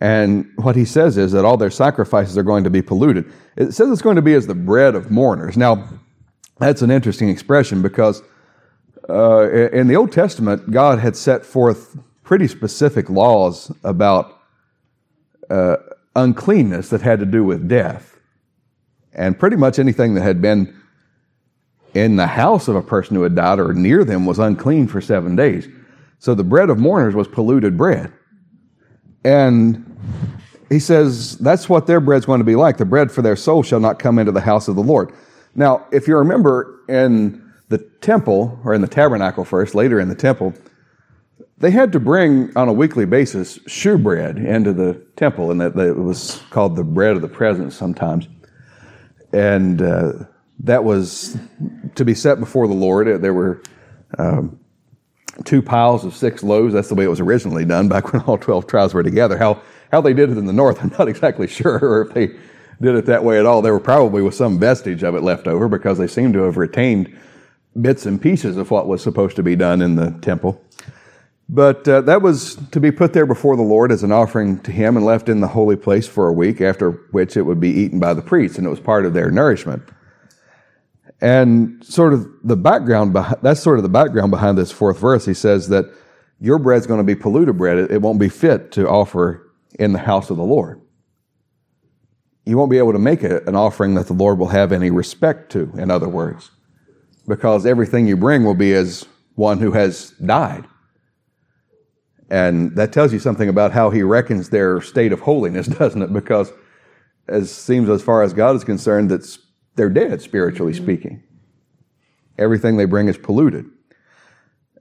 And 0.00 0.50
what 0.56 0.76
he 0.76 0.84
says 0.84 1.18
is 1.18 1.32
that 1.32 1.44
all 1.44 1.58
their 1.58 1.70
sacrifices 1.70 2.38
are 2.38 2.42
going 2.42 2.64
to 2.64 2.70
be 2.70 2.80
polluted. 2.80 3.30
It 3.56 3.72
says 3.72 3.90
it's 3.90 4.02
going 4.02 4.16
to 4.16 4.22
be 4.22 4.32
as 4.32 4.46
the 4.46 4.54
bread 4.54 4.94
of 4.94 5.10
mourners. 5.10 5.56
Now, 5.56 5.88
that's 6.58 6.80
an 6.80 6.90
interesting 6.90 7.28
expression 7.28 7.82
because 7.82 8.22
uh, 9.10 9.70
in 9.72 9.88
the 9.88 9.96
Old 9.96 10.12
Testament, 10.12 10.70
God 10.70 10.98
had 10.98 11.16
set 11.16 11.44
forth 11.44 11.98
pretty 12.22 12.46
specific 12.46 13.10
laws 13.10 13.72
about 13.82 14.40
uh, 15.50 15.76
uncleanness 16.14 16.90
that 16.90 17.02
had 17.02 17.18
to 17.20 17.26
do 17.26 17.44
with 17.44 17.68
death. 17.68 18.18
And 19.12 19.38
pretty 19.38 19.56
much 19.56 19.78
anything 19.78 20.14
that 20.14 20.22
had 20.22 20.40
been 20.40 20.80
in 21.94 22.16
the 22.16 22.26
house 22.26 22.68
of 22.68 22.76
a 22.76 22.82
person 22.82 23.16
who 23.16 23.22
had 23.22 23.34
died 23.34 23.58
or 23.58 23.74
near 23.74 24.04
them 24.04 24.24
was 24.24 24.38
unclean 24.38 24.86
for 24.86 25.00
seven 25.00 25.34
days. 25.34 25.68
So 26.20 26.34
the 26.34 26.44
bread 26.44 26.70
of 26.70 26.78
mourners 26.78 27.14
was 27.14 27.26
polluted 27.26 27.76
bread. 27.76 28.12
And 29.24 29.86
he 30.68 30.78
says 30.78 31.36
that's 31.38 31.68
what 31.68 31.86
their 31.86 32.00
bread's 32.00 32.26
going 32.26 32.38
to 32.38 32.44
be 32.44 32.54
like. 32.54 32.78
The 32.78 32.84
bread 32.84 33.10
for 33.10 33.22
their 33.22 33.36
soul 33.36 33.62
shall 33.62 33.80
not 33.80 33.98
come 33.98 34.18
into 34.18 34.32
the 34.32 34.40
house 34.40 34.68
of 34.68 34.76
the 34.76 34.82
Lord. 34.82 35.12
Now, 35.54 35.86
if 35.90 36.06
you 36.06 36.16
remember 36.16 36.80
in 36.88 37.49
the 37.70 37.78
temple, 37.78 38.60
or 38.64 38.74
in 38.74 38.82
the 38.82 38.88
tabernacle 38.88 39.44
first, 39.44 39.74
later 39.74 39.98
in 39.98 40.08
the 40.08 40.14
temple, 40.14 40.52
they 41.58 41.70
had 41.70 41.92
to 41.92 42.00
bring 42.00 42.54
on 42.56 42.68
a 42.68 42.72
weekly 42.72 43.04
basis 43.04 43.60
shewbread 43.66 44.38
into 44.38 44.72
the 44.72 44.94
temple, 45.16 45.50
and 45.50 45.60
that, 45.60 45.76
it 45.76 45.96
was 45.96 46.42
called 46.50 46.74
the 46.74 46.84
bread 46.84 47.14
of 47.14 47.22
the 47.22 47.28
presence 47.28 47.76
sometimes. 47.76 48.28
And 49.32 49.80
uh, 49.80 50.12
that 50.60 50.82
was 50.82 51.38
to 51.94 52.04
be 52.04 52.14
set 52.14 52.40
before 52.40 52.66
the 52.66 52.74
Lord. 52.74 53.22
There 53.22 53.34
were 53.34 53.62
um, 54.18 54.58
two 55.44 55.62
piles 55.62 56.04
of 56.04 56.16
six 56.16 56.42
loaves. 56.42 56.74
That's 56.74 56.88
the 56.88 56.96
way 56.96 57.04
it 57.04 57.08
was 57.08 57.20
originally 57.20 57.64
done 57.64 57.88
back 57.88 58.12
when 58.12 58.22
all 58.22 58.36
12 58.36 58.66
tribes 58.66 58.94
were 58.94 59.04
together. 59.04 59.38
How, 59.38 59.62
how 59.92 60.00
they 60.00 60.12
did 60.12 60.30
it 60.30 60.38
in 60.38 60.46
the 60.46 60.52
north, 60.52 60.78
I'm 60.82 60.92
not 60.98 61.08
exactly 61.08 61.46
sure, 61.46 61.78
or 61.78 62.08
if 62.08 62.14
they 62.14 62.26
did 62.80 62.96
it 62.96 63.06
that 63.06 63.22
way 63.22 63.38
at 63.38 63.46
all. 63.46 63.62
There 63.62 63.74
were 63.74 63.78
probably 63.78 64.22
with 64.22 64.34
some 64.34 64.58
vestige 64.58 65.04
of 65.04 65.14
it 65.14 65.22
left 65.22 65.46
over 65.46 65.68
because 65.68 65.98
they 65.98 66.08
seem 66.08 66.32
to 66.32 66.40
have 66.40 66.56
retained 66.56 67.16
bits 67.80 68.06
and 68.06 68.20
pieces 68.20 68.56
of 68.56 68.70
what 68.70 68.86
was 68.86 69.02
supposed 69.02 69.36
to 69.36 69.42
be 69.42 69.56
done 69.56 69.82
in 69.82 69.96
the 69.96 70.10
temple. 70.22 70.62
But 71.48 71.86
uh, 71.88 72.02
that 72.02 72.22
was 72.22 72.56
to 72.70 72.78
be 72.78 72.92
put 72.92 73.12
there 73.12 73.26
before 73.26 73.56
the 73.56 73.62
Lord 73.62 73.90
as 73.90 74.04
an 74.04 74.12
offering 74.12 74.60
to 74.60 74.70
Him 74.70 74.96
and 74.96 75.04
left 75.04 75.28
in 75.28 75.40
the 75.40 75.48
holy 75.48 75.74
place 75.74 76.06
for 76.06 76.28
a 76.28 76.32
week, 76.32 76.60
after 76.60 76.92
which 77.10 77.36
it 77.36 77.42
would 77.42 77.58
be 77.58 77.70
eaten 77.70 77.98
by 77.98 78.14
the 78.14 78.22
priests, 78.22 78.56
and 78.56 78.66
it 78.66 78.70
was 78.70 78.78
part 78.78 79.04
of 79.04 79.14
their 79.14 79.30
nourishment. 79.30 79.82
And 81.20 81.84
sort 81.84 82.12
of 82.12 82.28
the 82.44 82.56
background, 82.56 83.16
that's 83.42 83.60
sort 83.60 83.78
of 83.78 83.82
the 83.82 83.88
background 83.88 84.30
behind 84.30 84.56
this 84.56 84.70
fourth 84.70 84.98
verse. 84.98 85.26
He 85.26 85.34
says 85.34 85.68
that 85.68 85.86
your 86.40 86.58
bread's 86.58 86.86
going 86.86 87.00
to 87.00 87.04
be 87.04 87.16
polluted 87.16 87.58
bread. 87.58 87.90
It 87.90 88.00
won't 88.00 88.20
be 88.20 88.28
fit 88.28 88.72
to 88.72 88.88
offer 88.88 89.50
in 89.78 89.92
the 89.92 89.98
house 89.98 90.30
of 90.30 90.36
the 90.36 90.44
Lord. 90.44 90.80
You 92.46 92.56
won't 92.56 92.70
be 92.70 92.78
able 92.78 92.92
to 92.92 92.98
make 92.98 93.22
it 93.22 93.46
an 93.46 93.54
offering 93.54 93.94
that 93.94 94.06
the 94.06 94.14
Lord 94.14 94.38
will 94.38 94.48
have 94.48 94.72
any 94.72 94.90
respect 94.90 95.52
to, 95.52 95.72
in 95.76 95.90
other 95.90 96.08
words, 96.08 96.50
because 97.30 97.64
everything 97.64 98.08
you 98.08 98.16
bring 98.16 98.44
will 98.44 98.56
be 98.56 98.74
as 98.74 99.06
one 99.36 99.60
who 99.60 99.70
has 99.70 100.10
died. 100.26 100.64
And 102.28 102.74
that 102.74 102.92
tells 102.92 103.12
you 103.12 103.20
something 103.20 103.48
about 103.48 103.70
how 103.70 103.90
he 103.90 104.02
reckons 104.02 104.50
their 104.50 104.80
state 104.80 105.12
of 105.12 105.20
holiness, 105.20 105.66
doesn't 105.78 106.02
it? 106.02 106.12
Because 106.12 106.52
as 107.28 107.50
seems 107.52 107.88
as 107.88 108.02
far 108.02 108.24
as 108.24 108.32
God 108.32 108.56
is 108.56 108.64
concerned, 108.64 109.12
that's 109.12 109.38
they're 109.76 109.88
dead, 109.88 110.20
spiritually 110.20 110.74
speaking. 110.74 111.22
Everything 112.36 112.76
they 112.76 112.84
bring 112.84 113.06
is 113.06 113.16
polluted. 113.16 113.64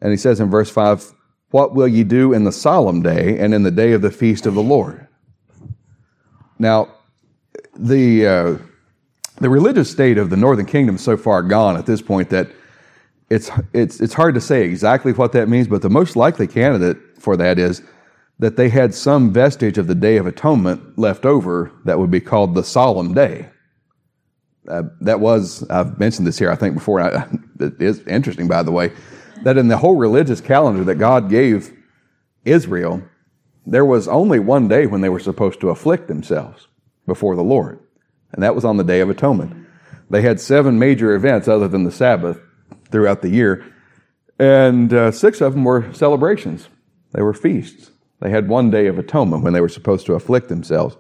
And 0.02 0.10
he 0.10 0.18
says 0.18 0.40
in 0.40 0.50
verse 0.50 0.72
5, 0.72 1.14
What 1.52 1.76
will 1.76 1.88
ye 1.88 2.04
do 2.04 2.34
in 2.34 2.46
the 2.46 2.52
solemn 2.52 3.04
day 3.04 3.38
and 3.38 3.54
in 3.54 3.62
the 3.62 3.72
day 3.72 3.92
of 3.92 4.02
the 4.02 4.12
feast 4.12 4.48
of 4.48 4.56
the 4.56 4.64
Lord? 4.64 5.08
Now, 6.58 6.96
the, 7.76 8.26
uh, 8.26 8.58
the 9.40 9.50
religious 9.50 9.90
state 9.90 10.18
of 10.18 10.30
the 10.30 10.38
northern 10.38 10.66
kingdom 10.66 10.96
is 10.96 11.02
so 11.02 11.18
far 11.18 11.42
gone 11.42 11.78
at 11.78 11.86
this 11.86 12.02
point 12.02 12.30
that 12.30 12.50
it's, 13.30 13.52
it's, 13.74 14.02
it's 14.02 14.14
hard 14.14 14.36
to 14.36 14.42
say 14.42 14.64
exactly 14.64 15.14
what 15.14 15.32
that 15.34 15.48
means, 15.50 15.68
but 15.68 15.82
the 15.82 15.90
most 15.90 16.16
likely 16.16 16.48
candidate 16.48 16.98
for 17.20 17.38
that 17.38 17.60
is 17.60 17.82
that 18.40 18.56
they 18.56 18.70
had 18.70 18.94
some 18.94 19.32
vestige 19.32 19.78
of 19.78 19.88
the 19.88 19.96
Day 19.96 20.18
of 20.18 20.26
Atonement 20.26 20.98
left 20.98 21.26
over 21.26 21.72
that 21.86 22.00
would 22.00 22.10
be 22.10 22.22
called 22.22 22.56
the 22.56 22.64
solemn 22.64 23.14
day. 23.14 23.50
Uh, 24.68 24.84
that 25.02 25.20
was, 25.20 25.68
I've 25.70 26.00
mentioned 26.00 26.28
this 26.28 26.40
here, 26.40 26.52
I 26.52 26.56
think 26.56 26.76
before, 26.76 27.02
I, 27.02 27.28
it 27.60 27.82
is 27.82 28.00
interesting, 28.08 28.48
by 28.48 28.64
the 28.64 28.72
way, 28.72 28.92
that 29.44 29.58
in 29.58 29.68
the 29.68 29.78
whole 29.78 29.96
religious 29.96 30.42
calendar 30.42 30.84
that 30.86 30.96
God 30.96 31.30
gave 31.30 31.74
Israel, 32.46 33.02
there 33.66 33.86
was 33.86 34.08
only 34.08 34.40
one 34.40 34.68
day 34.68 34.86
when 34.86 35.02
they 35.02 35.10
were 35.10 35.20
supposed 35.20 35.60
to 35.62 35.70
afflict 35.70 36.08
themselves 36.08 36.68
before 37.06 37.36
the 37.36 37.44
Lord, 37.44 37.80
and 38.32 38.44
that 38.44 38.56
was 38.56 38.66
on 38.66 38.78
the 38.78 38.84
Day 38.84 39.00
of 39.00 39.10
Atonement. 39.10 39.68
They 40.10 40.22
had 40.22 40.40
seven 40.40 40.80
major 40.80 41.14
events 41.14 41.48
other 41.48 41.68
than 41.68 41.84
the 41.84 41.92
Sabbath 41.92 42.40
throughout 42.92 43.22
the 43.22 43.30
year, 43.30 43.66
and 44.40 44.94
uh, 44.94 45.12
six 45.12 45.42
of 45.42 45.54
them 45.54 45.64
were 45.64 45.94
celebrations. 45.94 46.70
They 47.14 47.22
were 47.22 47.34
feasts. 47.34 47.92
They 48.22 48.30
had 48.30 48.50
one 48.50 48.70
day 48.70 48.88
of 48.88 49.00
atonement 49.00 49.44
when 49.44 49.54
they 49.54 49.62
were 49.62 49.70
supposed 49.70 50.06
to 50.08 50.14
afflict 50.14 50.50
themselves. 50.50 50.98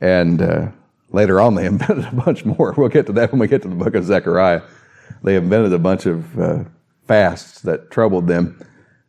And 0.00 0.40
uh, 0.40 0.68
Later 1.10 1.40
on, 1.40 1.54
they 1.54 1.66
invented 1.74 2.06
a 2.06 2.14
bunch 2.14 2.44
more. 2.44 2.74
We'll 2.76 2.88
get 2.88 3.06
to 3.06 3.12
that 3.14 3.32
when 3.32 3.40
we 3.40 3.48
get 3.48 3.62
to 3.62 3.68
the 3.68 3.74
book 3.74 3.94
of 3.94 4.04
Zechariah. 4.04 4.62
They 5.22 5.36
invented 5.36 5.72
a 5.72 5.78
bunch 5.78 6.06
of 6.06 6.38
uh, 6.38 6.64
fasts 7.06 7.62
that 7.62 7.90
troubled 7.90 8.26
them, 8.26 8.60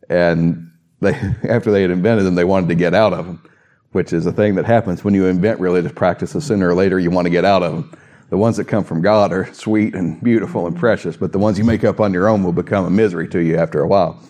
and 0.10 0.72
they 1.02 1.13
after 1.50 1.72
they 1.72 1.82
had 1.82 1.91
invented 1.91 2.26
them, 2.26 2.36
they 2.36 2.43
wanted 2.43 2.70
to 2.70 2.76
get 2.76 2.93
out 2.93 3.13
of 3.13 3.26
them, 3.26 3.50
which 3.91 4.13
is 4.13 4.26
a 4.26 4.32
thing 4.32 4.56
that 4.56 4.65
happens 4.65 5.04
when 5.04 5.13
you 5.13 5.26
invent 5.26 5.60
religious 5.60 5.91
practices. 5.91 6.45
Sooner 6.45 6.69
or 6.69 6.73
later, 6.73 7.00
you 7.00 7.10
want 7.10 7.26
to 7.26 7.30
get 7.30 7.45
out 7.45 7.63
of 7.63 7.73
them. 7.73 7.97
The 8.30 8.38
ones 8.38 8.58
that 8.58 8.65
come 8.65 8.84
from 8.84 9.02
God 9.02 9.32
are 9.32 9.52
sweet 9.54 9.95
and 9.95 10.21
beautiful 10.21 10.67
and 10.67 10.76
precious, 10.76 11.15
but 11.15 11.32
the 11.32 11.39
ones 11.39 11.58
you 11.58 11.63
make 11.63 11.84
up 11.86 12.02
on 12.02 12.13
your 12.13 12.28
own 12.28 12.43
will 12.43 12.52
become 12.52 12.86
a 12.86 12.89
misery 12.89 13.28
to 13.30 13.39
you 13.39 13.58
after 13.58 13.82
a 13.82 13.88
while. 13.88 14.21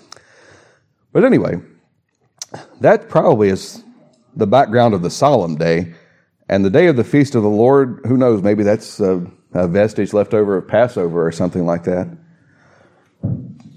But 1.11 1.23
anyway, 1.23 1.59
that 2.81 3.09
probably 3.09 3.49
is 3.49 3.83
the 4.35 4.45
background 4.45 4.93
of 4.93 5.01
the 5.01 5.09
solemn 5.09 5.55
day. 5.55 5.95
And 6.47 6.63
the 6.63 6.69
day 6.69 6.87
of 6.87 6.95
the 6.95 7.03
feast 7.03 7.35
of 7.35 7.41
the 7.43 7.49
Lord, 7.49 8.01
who 8.05 8.17
knows, 8.17 8.41
maybe 8.41 8.63
that's 8.63 8.99
a, 8.99 9.25
a 9.53 9.67
vestige 9.67 10.13
left 10.13 10.33
over 10.33 10.57
of 10.57 10.67
Passover 10.67 11.25
or 11.25 11.31
something 11.31 11.65
like 11.65 11.83
that. 11.85 12.07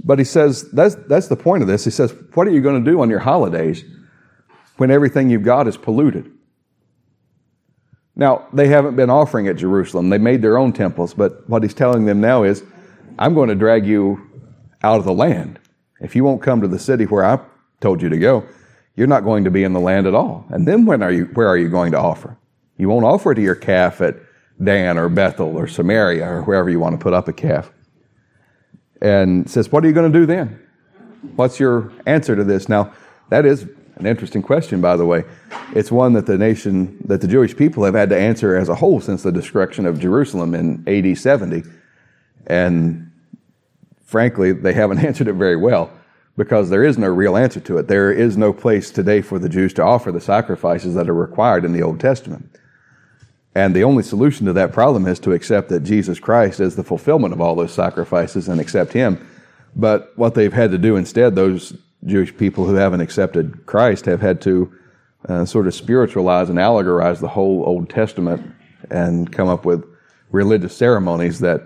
But 0.05 0.19
he 0.19 0.25
says, 0.25 0.71
that's, 0.71 0.95
that's 1.09 1.29
the 1.29 1.37
point 1.37 1.63
of 1.63 1.69
this. 1.69 1.85
He 1.85 1.91
says, 1.91 2.15
What 2.35 2.47
are 2.47 2.51
you 2.51 2.61
going 2.61 2.85
to 2.85 2.91
do 2.91 3.01
on 3.01 3.11
your 3.11 3.19
holidays 3.19 3.85
when 4.81 4.91
everything 4.91 5.29
you've 5.29 5.43
got 5.43 5.69
is 5.69 5.77
polluted? 5.77 6.33
Now, 8.17 8.49
they 8.51 8.69
haven't 8.69 8.97
been 8.97 9.11
offering 9.11 9.47
at 9.47 9.57
Jerusalem. 9.57 10.09
They 10.09 10.17
made 10.17 10.41
their 10.41 10.57
own 10.57 10.73
temples, 10.73 11.13
but 11.13 11.47
what 11.51 11.63
he's 11.63 11.75
telling 11.75 12.07
them 12.07 12.19
now 12.19 12.45
is, 12.45 12.65
I'm 13.19 13.35
going 13.35 13.51
to 13.51 13.55
drag 13.55 13.85
you 13.85 14.27
out 14.83 14.99
of 14.99 15.05
the 15.05 15.13
land. 15.13 15.61
If 16.01 16.17
you 16.17 16.25
won't 16.25 16.41
come 16.41 16.63
to 16.63 16.67
the 16.67 16.79
city 16.79 17.05
where 17.05 17.27
I 17.27 17.39
told 17.83 18.01
you 18.01 18.09
to 18.09 18.17
go, 18.17 18.47
you're 18.97 19.07
not 19.07 19.23
going 19.23 19.45
to 19.45 19.51
be 19.51 19.65
in 19.65 19.75
the 19.75 19.81
land 19.81 20.07
at 20.07 20.15
all. 20.15 20.47
And 20.49 20.67
then 20.67 20.87
when 20.87 21.03
are 21.03 21.13
you, 21.13 21.27
where 21.35 21.47
are 21.49 21.59
you 21.59 21.69
going 21.69 21.93
to 21.93 21.99
offer? 21.99 22.39
You 22.79 22.89
won't 22.89 23.05
offer 23.05 23.35
to 23.35 23.43
your 23.43 23.57
calf 23.57 24.01
at 24.01 24.17
Dan 24.65 24.97
or 24.97 25.11
Bethel 25.11 25.59
or 25.59 25.67
Samaria 25.67 26.27
or 26.27 26.43
wherever 26.45 26.71
you 26.71 26.81
want 26.81 26.99
to 26.99 27.03
put 27.03 27.13
up 27.13 27.29
a 27.29 27.35
calf. 27.35 27.71
And 29.03 29.49
says, 29.49 29.71
What 29.71 29.85
are 29.85 29.89
you 29.89 29.93
going 29.93 30.11
to 30.11 30.19
do 30.19 30.25
then? 30.25 30.59
What's 31.37 31.61
your 31.61 31.93
answer 32.07 32.35
to 32.35 32.45
this? 32.45 32.67
Now, 32.67 32.95
that 33.29 33.45
is 33.45 33.69
an 34.01 34.07
interesting 34.07 34.43
question, 34.43 34.81
by 34.81 34.97
the 34.97 35.07
way. 35.07 35.25
It's 35.75 35.93
one 35.93 36.15
that 36.15 36.27
the 36.27 36.39
nation, 36.39 36.99
that 37.05 37.21
the 37.21 37.29
Jewish 37.29 37.57
people 37.57 37.85
have 37.85 37.95
had 37.95 38.09
to 38.11 38.19
answer 38.19 38.57
as 38.57 38.69
a 38.69 38.75
whole 38.75 39.01
since 39.01 39.23
the 39.23 39.33
destruction 39.33 39.87
of 39.87 40.01
Jerusalem 40.01 40.55
in 40.55 40.83
AD 40.89 41.17
70. 41.17 41.63
And 42.47 43.11
frankly, 44.05 44.53
they 44.53 44.73
haven't 44.73 44.99
answered 45.05 45.29
it 45.29 45.35
very 45.35 45.57
well 45.57 45.91
because 46.37 46.71
there 46.71 46.85
is 46.85 46.97
no 46.97 47.09
real 47.09 47.37
answer 47.37 47.61
to 47.61 47.79
it. 47.79 47.87
There 47.87 48.11
is 48.11 48.37
no 48.37 48.53
place 48.53 48.91
today 48.91 49.21
for 49.21 49.39
the 49.39 49.49
Jews 49.49 49.75
to 49.75 49.83
offer 49.83 50.11
the 50.11 50.21
sacrifices 50.21 50.95
that 50.95 51.09
are 51.09 51.15
required 51.15 51.65
in 51.65 51.73
the 51.73 51.83
Old 51.83 52.01
Testament. 52.01 52.57
And 53.55 53.75
the 53.75 53.85
only 53.85 54.03
solution 54.03 54.47
to 54.47 54.53
that 54.55 54.73
problem 54.73 55.07
is 55.07 55.19
to 55.21 55.33
accept 55.33 55.69
that 55.69 55.81
Jesus 55.81 56.21
Christ 56.21 56.61
is 56.61 56.77
the 56.77 56.85
fulfillment 56.85 57.35
of 57.35 57.41
all 57.41 57.57
those 57.57 57.75
sacrifices 57.75 58.49
and 58.49 58.61
accept 58.61 58.93
Him. 58.93 59.27
But 59.77 60.13
what 60.17 60.35
they've 60.35 60.53
had 60.53 60.71
to 60.71 60.79
do 60.79 60.97
instead, 60.97 61.35
those 61.35 61.77
Jewish 62.05 62.37
people 62.37 62.67
who 62.67 62.75
haven't 62.75 63.01
accepted 63.01 63.67
Christ 63.67 64.07
have 64.07 64.21
had 64.21 64.41
to 64.43 64.73
uh, 65.29 65.45
sort 65.45 65.67
of 65.67 65.75
spiritualize 65.75 66.49
and 66.49 66.59
allegorize 66.59 67.21
the 67.21 67.29
whole 67.29 67.65
Old 67.65 67.91
Testament 67.91 68.55
and 68.91 69.31
come 69.31 69.49
up 69.49 69.65
with 69.65 69.85
religious 70.31 70.77
ceremonies 70.77 71.41
that 71.41 71.63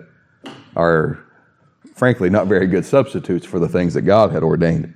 are, 0.75 1.23
frankly, 1.93 2.29
not 2.29 2.47
very 2.47 2.67
good 2.67 2.85
substitutes 2.85 3.45
for 3.45 3.59
the 3.59 3.69
things 3.69 3.93
that 3.93 4.01
God 4.01 4.31
had 4.31 4.43
ordained. 4.43 4.93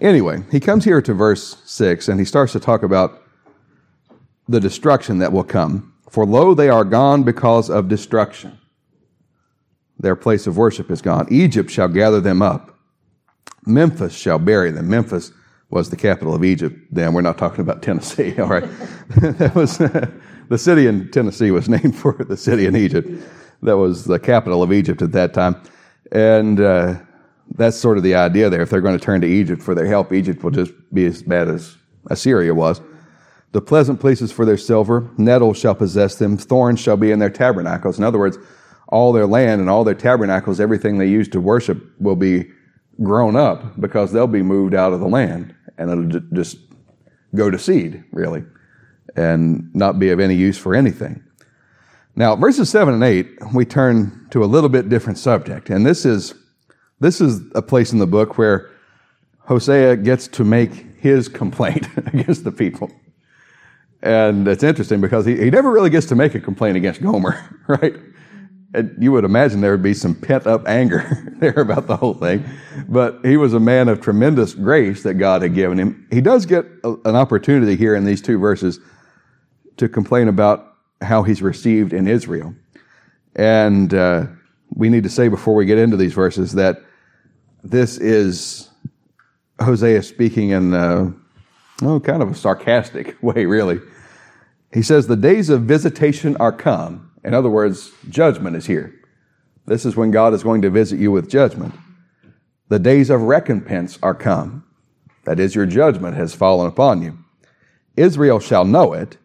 Anyway, 0.00 0.44
he 0.52 0.60
comes 0.60 0.84
here 0.84 1.02
to 1.02 1.12
verse 1.12 1.60
6 1.64 2.08
and 2.08 2.20
he 2.20 2.24
starts 2.24 2.52
to 2.52 2.60
talk 2.60 2.84
about 2.84 3.24
the 4.48 4.60
destruction 4.60 5.18
that 5.18 5.32
will 5.32 5.44
come. 5.44 5.92
For 6.08 6.24
lo, 6.24 6.54
they 6.54 6.68
are 6.68 6.84
gone 6.84 7.24
because 7.24 7.68
of 7.68 7.88
destruction. 7.88 8.58
Their 9.98 10.14
place 10.14 10.46
of 10.46 10.56
worship 10.56 10.90
is 10.90 11.02
gone. 11.02 11.26
Egypt 11.30 11.70
shall 11.70 11.88
gather 11.88 12.20
them 12.20 12.40
up. 12.40 12.77
Memphis 13.68 14.16
shall 14.16 14.38
bury 14.38 14.70
them. 14.70 14.88
Memphis 14.88 15.32
was 15.70 15.90
the 15.90 15.96
capital 15.96 16.34
of 16.34 16.44
Egypt. 16.44 16.76
Then 16.90 17.12
we're 17.12 17.20
not 17.20 17.38
talking 17.38 17.60
about 17.60 17.82
Tennessee, 17.82 18.34
all 18.40 18.48
right? 18.48 18.64
that 19.20 19.54
was 19.54 19.78
the 20.48 20.58
city 20.58 20.86
in 20.86 21.10
Tennessee 21.10 21.50
was 21.50 21.68
named 21.68 21.96
for 21.96 22.12
the 22.12 22.36
city 22.36 22.66
in 22.66 22.76
Egypt. 22.76 23.08
That 23.62 23.76
was 23.76 24.04
the 24.04 24.18
capital 24.18 24.62
of 24.62 24.72
Egypt 24.72 25.02
at 25.02 25.12
that 25.12 25.34
time, 25.34 25.60
and 26.12 26.60
uh, 26.60 26.94
that's 27.56 27.76
sort 27.76 27.96
of 27.98 28.04
the 28.04 28.14
idea 28.14 28.48
there. 28.48 28.62
If 28.62 28.70
they're 28.70 28.80
going 28.80 28.98
to 28.98 29.04
turn 29.04 29.20
to 29.20 29.26
Egypt 29.26 29.62
for 29.62 29.74
their 29.74 29.86
help, 29.86 30.12
Egypt 30.12 30.44
will 30.44 30.52
just 30.52 30.72
be 30.94 31.06
as 31.06 31.22
bad 31.22 31.48
as 31.48 31.76
Assyria 32.06 32.54
was. 32.54 32.80
The 33.52 33.60
pleasant 33.60 33.98
places 33.98 34.30
for 34.30 34.44
their 34.44 34.58
silver, 34.58 35.10
nettles 35.16 35.58
shall 35.58 35.74
possess 35.74 36.16
them, 36.16 36.36
thorns 36.36 36.78
shall 36.78 36.96
be 36.96 37.10
in 37.10 37.18
their 37.18 37.30
tabernacles. 37.30 37.98
In 37.98 38.04
other 38.04 38.18
words, 38.18 38.38
all 38.88 39.12
their 39.12 39.26
land 39.26 39.60
and 39.60 39.68
all 39.68 39.84
their 39.84 39.94
tabernacles, 39.94 40.60
everything 40.60 40.98
they 40.98 41.06
use 41.06 41.28
to 41.28 41.40
worship, 41.40 41.82
will 41.98 42.16
be 42.16 42.50
grown 43.02 43.36
up 43.36 43.80
because 43.80 44.12
they'll 44.12 44.26
be 44.26 44.42
moved 44.42 44.74
out 44.74 44.92
of 44.92 45.00
the 45.00 45.08
land 45.08 45.54
and 45.76 45.90
it'll 45.90 46.20
just 46.32 46.58
go 47.34 47.50
to 47.50 47.58
seed, 47.58 48.02
really, 48.12 48.44
and 49.16 49.74
not 49.74 49.98
be 49.98 50.10
of 50.10 50.20
any 50.20 50.34
use 50.34 50.58
for 50.58 50.74
anything. 50.74 51.22
Now, 52.16 52.34
verses 52.34 52.68
7 52.68 52.94
and 52.94 53.04
8, 53.04 53.54
we 53.54 53.64
turn 53.64 54.26
to 54.30 54.42
a 54.42 54.46
little 54.46 54.68
bit 54.68 54.88
different 54.88 55.18
subject. 55.18 55.70
And 55.70 55.86
this 55.86 56.04
is, 56.04 56.34
this 56.98 57.20
is 57.20 57.40
a 57.54 57.62
place 57.62 57.92
in 57.92 57.98
the 57.98 58.06
book 58.06 58.36
where 58.38 58.70
Hosea 59.40 59.96
gets 59.98 60.26
to 60.28 60.44
make 60.44 60.72
his 60.98 61.28
complaint 61.28 61.86
against 61.96 62.42
the 62.42 62.50
people. 62.50 62.90
And 64.02 64.46
it's 64.48 64.62
interesting 64.62 65.00
because 65.00 65.26
he, 65.26 65.36
he 65.36 65.50
never 65.50 65.70
really 65.70 65.90
gets 65.90 66.06
to 66.06 66.16
make 66.16 66.34
a 66.34 66.40
complaint 66.40 66.76
against 66.76 67.00
Gomer, 67.02 67.38
right? 67.68 67.94
You 68.98 69.12
would 69.12 69.24
imagine 69.24 69.62
there 69.62 69.70
would 69.70 69.82
be 69.82 69.94
some 69.94 70.14
pent 70.14 70.46
up 70.46 70.68
anger 70.68 71.34
there 71.38 71.58
about 71.58 71.86
the 71.86 71.96
whole 71.96 72.14
thing. 72.14 72.44
But 72.86 73.24
he 73.24 73.36
was 73.38 73.54
a 73.54 73.60
man 73.60 73.88
of 73.88 74.00
tremendous 74.00 74.54
grace 74.54 75.02
that 75.04 75.14
God 75.14 75.40
had 75.40 75.54
given 75.54 75.78
him. 75.78 76.06
He 76.10 76.20
does 76.20 76.44
get 76.44 76.66
a, 76.84 76.94
an 77.06 77.16
opportunity 77.16 77.76
here 77.76 77.94
in 77.94 78.04
these 78.04 78.20
two 78.20 78.38
verses 78.38 78.78
to 79.78 79.88
complain 79.88 80.28
about 80.28 80.76
how 81.00 81.22
he's 81.22 81.40
received 81.40 81.92
in 81.94 82.06
Israel. 82.06 82.54
And 83.36 83.94
uh, 83.94 84.26
we 84.74 84.90
need 84.90 85.04
to 85.04 85.10
say 85.10 85.28
before 85.28 85.54
we 85.54 85.64
get 85.64 85.78
into 85.78 85.96
these 85.96 86.12
verses 86.12 86.52
that 86.52 86.82
this 87.64 87.96
is 87.96 88.68
Hosea 89.60 90.02
speaking 90.02 90.50
in, 90.50 90.74
uh, 90.74 91.10
oh, 91.82 92.00
kind 92.00 92.22
of 92.22 92.32
a 92.32 92.34
sarcastic 92.34 93.16
way, 93.22 93.46
really. 93.46 93.80
He 94.74 94.82
says, 94.82 95.06
The 95.06 95.16
days 95.16 95.48
of 95.48 95.62
visitation 95.62 96.36
are 96.36 96.52
come 96.52 97.07
in 97.24 97.34
other 97.34 97.50
words, 97.50 97.90
judgment 98.08 98.56
is 98.56 98.66
here. 98.66 98.94
This 99.66 99.84
is 99.84 99.96
when 99.96 100.10
God 100.10 100.34
is 100.34 100.42
going 100.42 100.62
to 100.62 100.70
visit 100.70 100.98
you 100.98 101.10
with 101.10 101.28
judgment. 101.28 101.74
The 102.68 102.78
days 102.78 103.10
of 103.10 103.22
recompense 103.22 103.98
are 104.02 104.14
come. 104.14 104.64
That 105.24 105.40
is, 105.40 105.54
your 105.54 105.66
judgment 105.66 106.16
has 106.16 106.34
fallen 106.34 106.68
upon 106.68 107.02
you. 107.02 107.18
Israel 107.96 108.40
shall 108.40 108.64
know 108.64 108.92
it. 108.92 109.18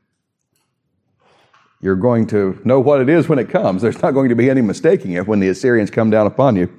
You're 1.79 1.95
going 1.95 2.27
to 2.27 2.59
know 2.63 2.79
what 2.79 3.01
it 3.01 3.09
is 3.09 3.27
when 3.27 3.39
it 3.39 3.49
comes. 3.49 3.81
There's 3.81 4.01
not 4.01 4.13
going 4.13 4.29
to 4.29 4.35
be 4.35 4.49
any 4.49 4.61
mistaking 4.61 5.13
it 5.13 5.27
when 5.27 5.39
the 5.39 5.49
Assyrians 5.49 5.91
come 5.91 6.09
down 6.09 6.27
upon 6.27 6.55
you. 6.55 6.73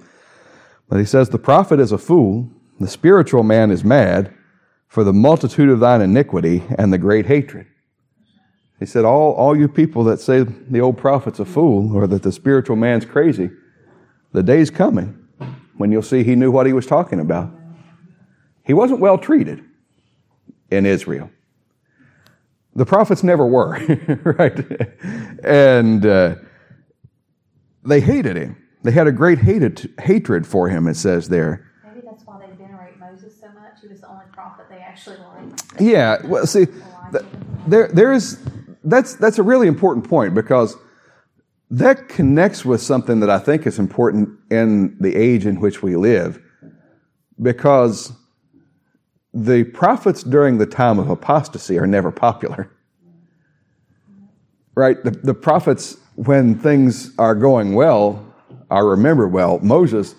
But 0.88 0.98
he 0.98 1.04
says, 1.04 1.28
The 1.28 1.38
prophet 1.38 1.78
is 1.78 1.92
a 1.92 1.98
fool, 1.98 2.50
the 2.80 2.88
spiritual 2.88 3.42
man 3.42 3.70
is 3.70 3.84
mad, 3.84 4.34
for 4.88 5.04
the 5.04 5.12
multitude 5.12 5.68
of 5.68 5.80
thine 5.80 6.00
iniquity 6.00 6.62
and 6.78 6.92
the 6.92 6.98
great 6.98 7.26
hatred. 7.26 7.66
He 8.84 8.86
said, 8.86 9.06
all, 9.06 9.32
all 9.32 9.56
you 9.56 9.66
people 9.66 10.04
that 10.04 10.20
say 10.20 10.42
the 10.42 10.80
old 10.82 10.98
prophet's 10.98 11.40
a 11.40 11.46
fool 11.46 11.96
or 11.96 12.06
that 12.06 12.22
the 12.22 12.30
spiritual 12.30 12.76
man's 12.76 13.06
crazy, 13.06 13.48
the 14.32 14.42
day's 14.42 14.68
coming 14.68 15.26
when 15.78 15.90
you'll 15.90 16.02
see 16.02 16.22
he 16.22 16.36
knew 16.36 16.50
what 16.50 16.66
he 16.66 16.74
was 16.74 16.84
talking 16.84 17.18
about. 17.18 17.50
He 18.62 18.74
wasn't 18.74 19.00
well 19.00 19.16
treated 19.16 19.64
in 20.70 20.84
Israel. 20.84 21.30
The 22.74 22.84
prophets 22.84 23.22
never 23.22 23.46
were, 23.46 23.70
right? 24.38 24.62
And 25.42 26.04
uh, 26.04 26.34
they 27.86 28.00
hated 28.00 28.36
him. 28.36 28.62
They 28.82 28.90
had 28.90 29.06
a 29.06 29.12
great 29.12 29.38
hated, 29.38 29.94
hatred 30.02 30.46
for 30.46 30.68
him, 30.68 30.86
it 30.88 30.96
says 30.96 31.30
there. 31.30 31.72
Maybe 31.86 32.02
that's 32.04 32.26
why 32.26 32.38
they 32.38 32.54
venerate 32.54 32.98
Moses 32.98 33.34
so 33.40 33.46
much. 33.52 33.80
He 33.80 33.88
was 33.88 34.02
the 34.02 34.10
only 34.10 34.26
prophet 34.30 34.66
they 34.68 34.76
actually 34.76 35.16
liked. 35.16 35.80
Yeah, 35.80 36.18
well, 36.26 36.46
see, 36.46 36.66
th- 36.66 37.24
there, 37.66 37.88
there 37.88 38.12
is 38.12 38.38
that's, 38.84 39.14
that's 39.16 39.38
a 39.38 39.42
really 39.42 39.66
important 39.66 40.08
point 40.08 40.34
because 40.34 40.76
that 41.70 42.08
connects 42.08 42.64
with 42.64 42.80
something 42.80 43.20
that 43.20 43.30
I 43.30 43.38
think 43.38 43.66
is 43.66 43.78
important 43.78 44.28
in 44.50 44.96
the 45.00 45.16
age 45.16 45.46
in 45.46 45.60
which 45.60 45.82
we 45.82 45.96
live. 45.96 46.40
Because 47.40 48.12
the 49.32 49.64
prophets 49.64 50.22
during 50.22 50.58
the 50.58 50.66
time 50.66 50.98
of 50.98 51.10
apostasy 51.10 51.78
are 51.78 51.86
never 51.86 52.12
popular. 52.12 52.70
Right? 54.76 55.02
The, 55.02 55.10
the 55.10 55.34
prophets, 55.34 55.96
when 56.14 56.56
things 56.56 57.16
are 57.18 57.34
going 57.34 57.74
well, 57.74 58.24
are 58.70 58.86
remembered 58.86 59.32
well. 59.32 59.58
Moses 59.60 60.14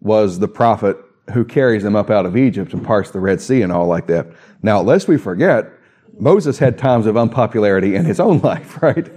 was 0.00 0.38
the 0.38 0.48
prophet 0.48 0.96
who 1.32 1.44
carries 1.44 1.82
them 1.82 1.96
up 1.96 2.10
out 2.10 2.26
of 2.26 2.36
Egypt 2.36 2.72
and 2.72 2.84
parts 2.84 3.10
the 3.10 3.20
Red 3.20 3.40
Sea 3.40 3.62
and 3.62 3.72
all 3.72 3.86
like 3.86 4.06
that. 4.06 4.26
Now, 4.62 4.80
lest 4.80 5.08
we 5.08 5.16
forget, 5.16 5.70
Moses 6.18 6.58
had 6.58 6.78
times 6.78 7.06
of 7.06 7.16
unpopularity 7.16 7.94
in 7.94 8.04
his 8.04 8.20
own 8.20 8.38
life, 8.42 8.82
right? 8.82 9.08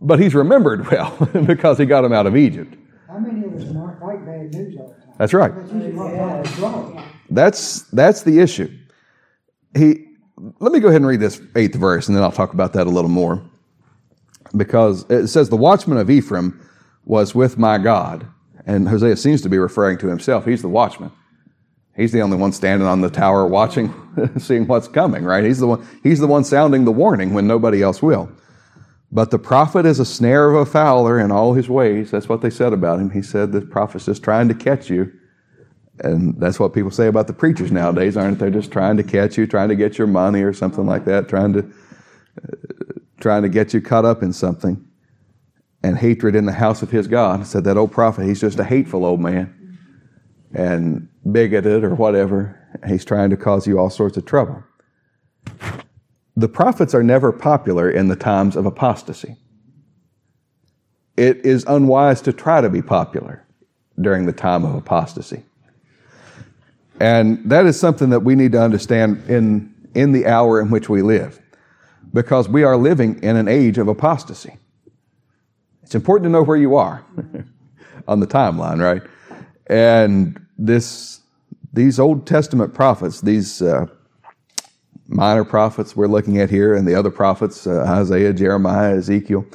but 0.00 0.18
he's 0.18 0.34
remembered 0.34 0.90
well 0.90 1.16
because 1.46 1.78
he 1.78 1.84
got 1.84 2.04
him 2.04 2.12
out 2.12 2.26
of 2.26 2.36
Egypt. 2.36 2.76
How 3.08 3.18
many 3.18 3.44
of 3.46 3.54
us 3.54 3.76
aren't 3.76 4.02
like 4.02 4.24
bad 4.24 4.54
news 4.54 4.76
all 4.78 4.88
the 4.88 5.04
time? 5.04 5.14
That's 5.18 5.34
right. 5.34 5.54
That's 5.54 5.72
usually 5.72 5.92
what 5.92 6.14
God's 6.14 6.58
wrong. 6.58 7.04
That's 7.30 7.82
that's 7.90 8.22
the 8.22 8.40
issue. 8.40 8.70
He 9.76 10.06
let 10.58 10.72
me 10.72 10.80
go 10.80 10.88
ahead 10.88 11.00
and 11.00 11.06
read 11.06 11.20
this 11.20 11.40
eighth 11.54 11.74
verse, 11.74 12.08
and 12.08 12.16
then 12.16 12.24
I'll 12.24 12.32
talk 12.32 12.54
about 12.54 12.72
that 12.72 12.86
a 12.86 12.90
little 12.90 13.10
more. 13.10 13.42
Because 14.56 15.08
it 15.10 15.28
says, 15.28 15.48
"The 15.48 15.56
watchman 15.56 15.98
of 15.98 16.10
Ephraim 16.10 16.60
was 17.04 17.34
with 17.34 17.58
my 17.58 17.78
God," 17.78 18.26
and 18.66 18.88
Hosea 18.88 19.16
seems 19.16 19.42
to 19.42 19.48
be 19.48 19.58
referring 19.58 19.98
to 19.98 20.08
himself. 20.08 20.44
He's 20.44 20.62
the 20.62 20.68
watchman. 20.68 21.12
He's 22.00 22.12
the 22.12 22.22
only 22.22 22.38
one 22.38 22.52
standing 22.52 22.88
on 22.88 23.02
the 23.02 23.10
tower 23.10 23.46
watching, 23.46 23.92
seeing 24.38 24.66
what's 24.66 24.88
coming. 24.88 25.22
Right? 25.22 25.44
He's 25.44 25.58
the 25.58 25.66
one. 25.66 25.86
He's 26.02 26.18
the 26.18 26.26
one 26.26 26.44
sounding 26.44 26.86
the 26.86 26.92
warning 26.92 27.34
when 27.34 27.46
nobody 27.46 27.82
else 27.82 28.00
will. 28.00 28.32
But 29.12 29.30
the 29.30 29.38
prophet 29.38 29.84
is 29.84 30.00
a 30.00 30.06
snare 30.06 30.50
of 30.50 30.56
a 30.56 30.64
fowler 30.64 31.20
in 31.20 31.30
all 31.30 31.52
his 31.52 31.68
ways. 31.68 32.10
That's 32.10 32.26
what 32.26 32.40
they 32.40 32.48
said 32.48 32.72
about 32.72 33.00
him. 33.00 33.10
He 33.10 33.20
said 33.20 33.52
the 33.52 33.60
prophet's 33.60 34.06
just 34.06 34.22
trying 34.22 34.48
to 34.48 34.54
catch 34.54 34.88
you. 34.88 35.12
And 35.98 36.40
that's 36.40 36.58
what 36.58 36.72
people 36.72 36.90
say 36.90 37.06
about 37.06 37.26
the 37.26 37.34
preachers 37.34 37.70
nowadays, 37.70 38.16
aren't 38.16 38.38
they? 38.38 38.50
Just 38.50 38.72
trying 38.72 38.96
to 38.96 39.02
catch 39.02 39.36
you, 39.36 39.46
trying 39.46 39.68
to 39.68 39.76
get 39.76 39.98
your 39.98 40.06
money 40.06 40.42
or 40.42 40.54
something 40.54 40.86
like 40.86 41.04
that, 41.04 41.28
trying 41.28 41.52
to 41.52 41.58
uh, 41.60 42.56
trying 43.20 43.42
to 43.42 43.50
get 43.50 43.74
you 43.74 43.82
caught 43.82 44.06
up 44.06 44.22
in 44.22 44.32
something. 44.32 44.82
And 45.82 45.98
hatred 45.98 46.34
in 46.34 46.46
the 46.46 46.52
house 46.52 46.80
of 46.82 46.90
his 46.90 47.06
God. 47.08 47.46
Said 47.46 47.64
that 47.64 47.76
old 47.76 47.92
prophet, 47.92 48.24
he's 48.24 48.40
just 48.40 48.58
a 48.58 48.64
hateful 48.64 49.04
old 49.04 49.20
man 49.20 49.59
and 50.54 51.08
bigoted 51.30 51.84
or 51.84 51.94
whatever. 51.94 52.56
He's 52.86 53.04
trying 53.04 53.30
to 53.30 53.36
cause 53.36 53.66
you 53.66 53.78
all 53.78 53.90
sorts 53.90 54.16
of 54.16 54.24
trouble. 54.24 54.62
The 56.36 56.48
prophets 56.48 56.94
are 56.94 57.02
never 57.02 57.32
popular 57.32 57.90
in 57.90 58.08
the 58.08 58.16
times 58.16 58.56
of 58.56 58.66
apostasy. 58.66 59.36
It 61.16 61.44
is 61.44 61.64
unwise 61.66 62.22
to 62.22 62.32
try 62.32 62.60
to 62.60 62.70
be 62.70 62.80
popular 62.80 63.46
during 64.00 64.26
the 64.26 64.32
time 64.32 64.64
of 64.64 64.74
apostasy. 64.74 65.44
And 66.98 67.50
that 67.50 67.66
is 67.66 67.78
something 67.78 68.10
that 68.10 68.20
we 68.20 68.34
need 68.34 68.52
to 68.52 68.62
understand 68.62 69.22
in, 69.28 69.74
in 69.94 70.12
the 70.12 70.26
hour 70.26 70.60
in 70.60 70.70
which 70.70 70.88
we 70.88 71.02
live, 71.02 71.40
because 72.12 72.48
we 72.48 72.62
are 72.62 72.76
living 72.76 73.22
in 73.22 73.36
an 73.36 73.48
age 73.48 73.78
of 73.78 73.88
apostasy. 73.88 74.56
It's 75.82 75.94
important 75.94 76.26
to 76.26 76.30
know 76.30 76.42
where 76.42 76.56
you 76.56 76.76
are 76.76 77.04
on 78.08 78.20
the 78.20 78.26
timeline, 78.26 78.80
right? 78.80 79.02
And 79.70 80.44
this, 80.58 81.20
these 81.72 82.00
Old 82.00 82.26
Testament 82.26 82.74
prophets, 82.74 83.20
these 83.20 83.62
uh, 83.62 83.86
minor 85.06 85.44
prophets 85.44 85.94
we're 85.94 86.08
looking 86.08 86.38
at 86.38 86.50
here, 86.50 86.74
and 86.74 86.88
the 86.88 86.96
other 86.96 87.12
prophets, 87.12 87.68
uh, 87.68 87.84
Isaiah, 87.86 88.32
Jeremiah, 88.32 88.96
Ezekiel, 88.96 89.46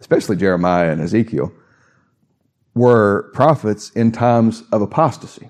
especially 0.00 0.34
Jeremiah 0.34 0.90
and 0.90 1.00
Ezekiel, 1.00 1.52
were 2.74 3.30
prophets 3.32 3.90
in 3.90 4.10
times 4.10 4.64
of 4.72 4.82
apostasy. 4.82 5.48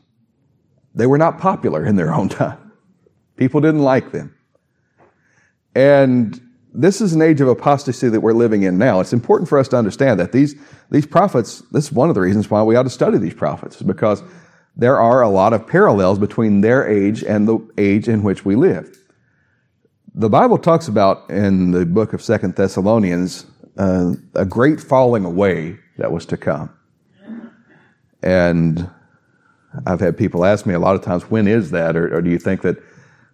They 0.95 1.07
were 1.07 1.19
not 1.19 1.38
popular 1.38 1.83
in 1.83 1.97
their 1.97 2.12
own 2.12 2.29
time. 2.43 2.73
People 3.37 3.62
didn't 3.62 3.83
like 3.83 4.12
them. 4.12 4.35
And 5.75 6.38
this 6.72 7.00
is 7.00 7.12
an 7.12 7.22
age 7.22 7.40
of 7.40 7.48
apostasy 7.48 8.09
that 8.09 8.20
we're 8.20 8.33
living 8.33 8.62
in 8.62 8.78
now. 8.78 9.00
It's 9.00 9.12
important 9.12 9.48
for 9.48 9.59
us 9.59 9.68
to 9.68 9.76
understand 9.76 10.20
that 10.20 10.33
these, 10.33 10.54
these 10.90 11.06
prophets, 11.06 11.61
this 11.72 11.87
is 11.87 11.92
one 11.92 12.09
of 12.09 12.14
the 12.14 12.20
reasons 12.20 12.50
why 12.50 12.62
we 12.62 12.76
ought 12.76 12.85
to 12.85 12.90
study 12.90 13.18
these 13.18 13.35
prophets, 13.35 13.83
because 13.83 14.22
there 14.76 14.98
are 14.98 15.22
a 15.22 15.28
lot 15.28 15.52
of 15.52 15.66
parallels 15.66 16.18
between 16.18 16.61
their 16.61 16.88
age 16.88 17.22
and 17.24 17.48
the 17.48 17.59
age 17.76 18.09
in 18.09 18.22
which 18.22 18.44
we 18.44 18.54
live. 18.54 18.96
The 20.14 20.28
Bible 20.28 20.59
talks 20.59 20.88
about 20.88 21.28
in 21.30 21.70
the 21.70 21.87
book 21.87 22.12
of 22.12 22.22
Second 22.22 22.56
Thessalonians 22.56 23.46
uh, 23.76 24.14
a 24.35 24.44
great 24.44 24.80
falling 24.80 25.24
away 25.24 25.78
that 25.98 26.12
was 26.12 26.26
to 26.26 26.37
come. 26.37 26.74
And 28.22 28.90
I've 29.87 30.00
had 30.00 30.18
people 30.18 30.44
ask 30.44 30.66
me 30.66 30.74
a 30.74 30.78
lot 30.78 30.96
of 30.96 31.02
times, 31.02 31.30
when 31.30 31.46
is 31.46 31.70
that? 31.70 31.96
Or, 31.96 32.14
or, 32.14 32.20
do 32.20 32.30
you 32.30 32.38
think 32.38 32.62
that, 32.62 32.76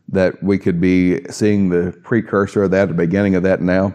that 0.09 0.43
we 0.43 0.59
could 0.59 0.81
be 0.81 1.25
seeing 1.25 1.69
the 1.69 1.97
precursor 2.03 2.65
of 2.65 2.71
that, 2.71 2.89
the 2.89 2.95
beginning 2.95 3.35
of 3.35 3.43
that 3.43 3.61
now? 3.61 3.95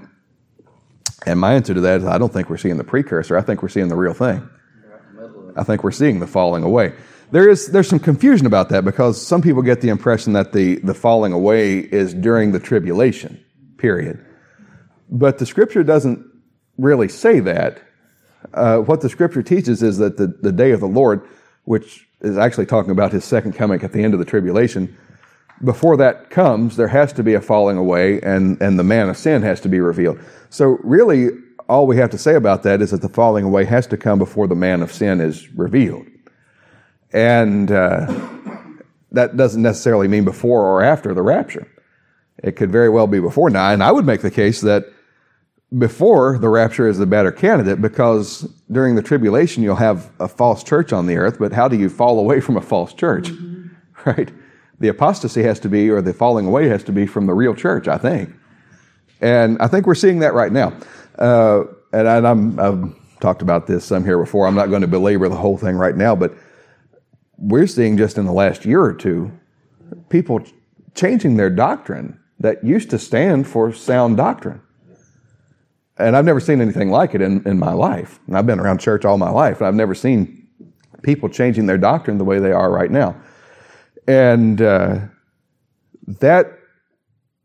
And 1.26 1.40
my 1.40 1.54
answer 1.54 1.74
to 1.74 1.82
that 1.82 2.02
is 2.02 2.06
I 2.06 2.18
don't 2.18 2.34
think 2.34 2.50
we're 2.50 2.58
seeing 2.58 2.78
the 2.78 2.84
precursor. 2.84 3.38
I 3.38 3.42
think 3.42 3.62
we're 3.62 3.70
seeing 3.70 3.88
the 3.88 3.96
real 3.96 4.14
thing. 4.14 4.48
I 5.56 5.64
think 5.64 5.84
we're 5.84 5.92
seeing 5.92 6.20
the 6.20 6.28
falling 6.28 6.64
away. 6.64 6.94
There 7.32 7.50
is 7.50 7.68
there's 7.68 7.88
some 7.88 8.00
confusion 8.00 8.46
about 8.46 8.70
that 8.70 8.84
because 8.84 9.26
some 9.26 9.42
people 9.42 9.62
get 9.62 9.82
the 9.82 9.90
impression 9.90 10.34
that 10.34 10.52
the, 10.52 10.76
the 10.76 10.94
falling 10.94 11.34
away 11.34 11.80
is 11.80 12.14
during 12.14 12.52
the 12.52 12.60
tribulation 12.60 13.44
period. 13.78 14.26
But 15.10 15.38
the 15.38 15.46
scripture 15.46 15.84
doesn't 15.84 16.26
really 16.78 17.08
say 17.08 17.40
that. 17.42 17.82
Uh, 18.54 18.78
what 18.80 19.02
the 19.02 19.10
scripture 19.10 19.44
teaches 19.44 19.84
is 19.84 19.98
that 19.98 20.18
the, 20.18 20.28
the 20.28 20.52
day 20.52 20.72
of 20.72 20.80
the 20.80 20.88
Lord, 20.88 21.28
which 21.66 22.08
is 22.22 22.38
actually 22.38 22.66
talking 22.66 22.92
about 22.92 23.12
his 23.12 23.24
second 23.24 23.54
coming 23.54 23.82
at 23.82 23.92
the 23.92 24.04
end 24.04 24.14
of 24.14 24.20
the 24.20 24.26
tribulation, 24.26 24.98
before 25.64 25.98
that 25.98 26.30
comes, 26.30 26.76
there 26.76 26.88
has 26.88 27.14
to 27.14 27.24
be 27.24 27.34
a 27.34 27.42
falling 27.42 27.78
away 27.78 28.20
and, 28.22 28.62
and 28.62 28.80
the 28.80 28.84
man 28.84 29.10
of 29.10 29.18
sin 29.18 29.42
has 29.42 29.62
to 29.62 29.70
be 29.70 29.80
revealed. 29.80 30.20
So 30.50 30.80
really, 30.84 31.30
all 31.70 31.88
we 31.88 31.98
have 31.98 32.10
to 32.12 32.18
say 32.18 32.36
about 32.36 32.64
that 32.64 32.82
is 32.82 32.92
that 32.92 33.02
the 33.02 33.10
falling 33.10 33.46
away 33.46 33.66
has 33.66 33.88
to 33.88 33.98
come 33.98 34.20
before 34.20 34.48
the 34.48 34.56
man 34.56 34.82
of 34.82 34.92
sin 34.92 35.22
is 35.22 35.50
revealed. 35.54 36.06
And 37.14 37.72
uh, 37.72 38.08
that 39.12 39.38
doesn't 39.38 39.62
necessarily 39.62 40.08
mean 40.08 40.26
before 40.26 40.66
or 40.66 40.82
after 40.82 41.14
the 41.14 41.22
rapture. 41.22 41.68
It 42.44 42.56
could 42.56 42.72
very 42.72 42.90
well 42.90 43.08
be 43.08 43.20
before 43.20 43.50
now. 43.50 43.72
And 43.72 43.84
I 43.84 43.92
would 43.92 44.06
make 44.06 44.22
the 44.22 44.32
case 44.32 44.62
that 44.62 44.86
before 45.78 46.38
the 46.38 46.50
rapture 46.50 46.88
is 46.88 46.98
the 46.98 47.06
better 47.06 47.32
candidate 47.32 47.82
because 47.82 48.42
during 48.72 48.96
the 48.96 49.02
tribulation 49.02 49.64
you'll 49.64 49.76
have 49.76 50.12
a 50.20 50.28
false 50.28 50.64
church 50.64 50.92
on 50.92 51.06
the 51.06 51.16
earth, 51.16 51.38
but 51.40 51.54
how 51.54 51.68
do 51.68 51.78
you 51.78 51.88
fall 51.88 52.20
away 52.20 52.42
from 52.42 52.58
a 52.58 52.62
false 52.62 52.94
church? 52.94 53.30
Mm-hmm. 53.30 53.58
Right? 54.04 54.32
The 54.82 54.88
apostasy 54.88 55.44
has 55.44 55.60
to 55.60 55.70
be, 55.70 55.92
or 55.92 56.02
the 56.02 56.12
falling 56.12 56.48
away 56.48 56.68
has 56.68 56.84
to 56.86 56.92
be 56.92 57.06
from 57.06 57.28
the 57.28 57.34
real 57.34 57.54
church, 57.54 57.88
I 57.88 58.00
think. 58.00 58.34
And 59.22 59.58
I 59.62 59.68
think 59.68 59.86
we're 59.86 59.94
seeing 59.94 60.20
that 60.20 60.34
right 60.34 60.52
now. 60.52 60.74
Uh, 61.20 61.66
and 61.94 62.08
I, 62.08 62.68
I've 62.68 63.20
talked 63.20 63.44
about 63.44 63.68
this 63.68 63.86
some 63.86 64.04
here 64.04 64.18
before. 64.18 64.48
I'm 64.48 64.56
not 64.56 64.72
going 64.72 64.82
to 64.82 64.88
belabor 64.88 65.30
the 65.30 65.36
whole 65.36 65.56
thing 65.56 65.76
right 65.76 65.96
now, 65.96 66.16
but 66.16 66.34
we're 67.38 67.68
seeing 67.68 67.96
just 67.96 68.18
in 68.18 68.26
the 68.26 68.32
last 68.32 68.66
year 68.66 68.82
or 68.82 68.94
two 68.94 69.32
people 70.10 70.42
changing 70.96 71.38
their 71.38 71.52
doctrine 71.52 72.20
that 72.40 72.64
used 72.64 72.90
to 72.90 72.98
stand 72.98 73.48
for 73.48 73.72
sound 73.72 74.18
doctrine. 74.18 74.62
And 76.00 76.18
I've 76.18 76.26
never 76.26 76.40
seen 76.40 76.60
anything 76.60 76.90
like 76.90 77.14
it 77.14 77.22
in, 77.22 77.48
in 77.48 77.60
my 77.60 77.74
life. 77.74 78.20
And 78.26 78.36
I've 78.36 78.48
been 78.48 78.60
around 78.60 78.80
church 78.80 79.06
all 79.06 79.20
my 79.20 79.30
life, 79.30 79.60
and 79.60 79.68
I've 79.68 79.76
never 79.76 79.94
seen 79.94 80.48
people 81.04 81.30
changing 81.30 81.68
their 81.68 81.78
doctrine 81.78 82.18
the 82.18 82.24
way 82.24 82.40
they 82.40 82.52
are 82.52 82.72
right 82.72 82.90
now. 82.90 83.16
And 84.08 84.62
uh, 84.62 85.00
that 86.08 86.60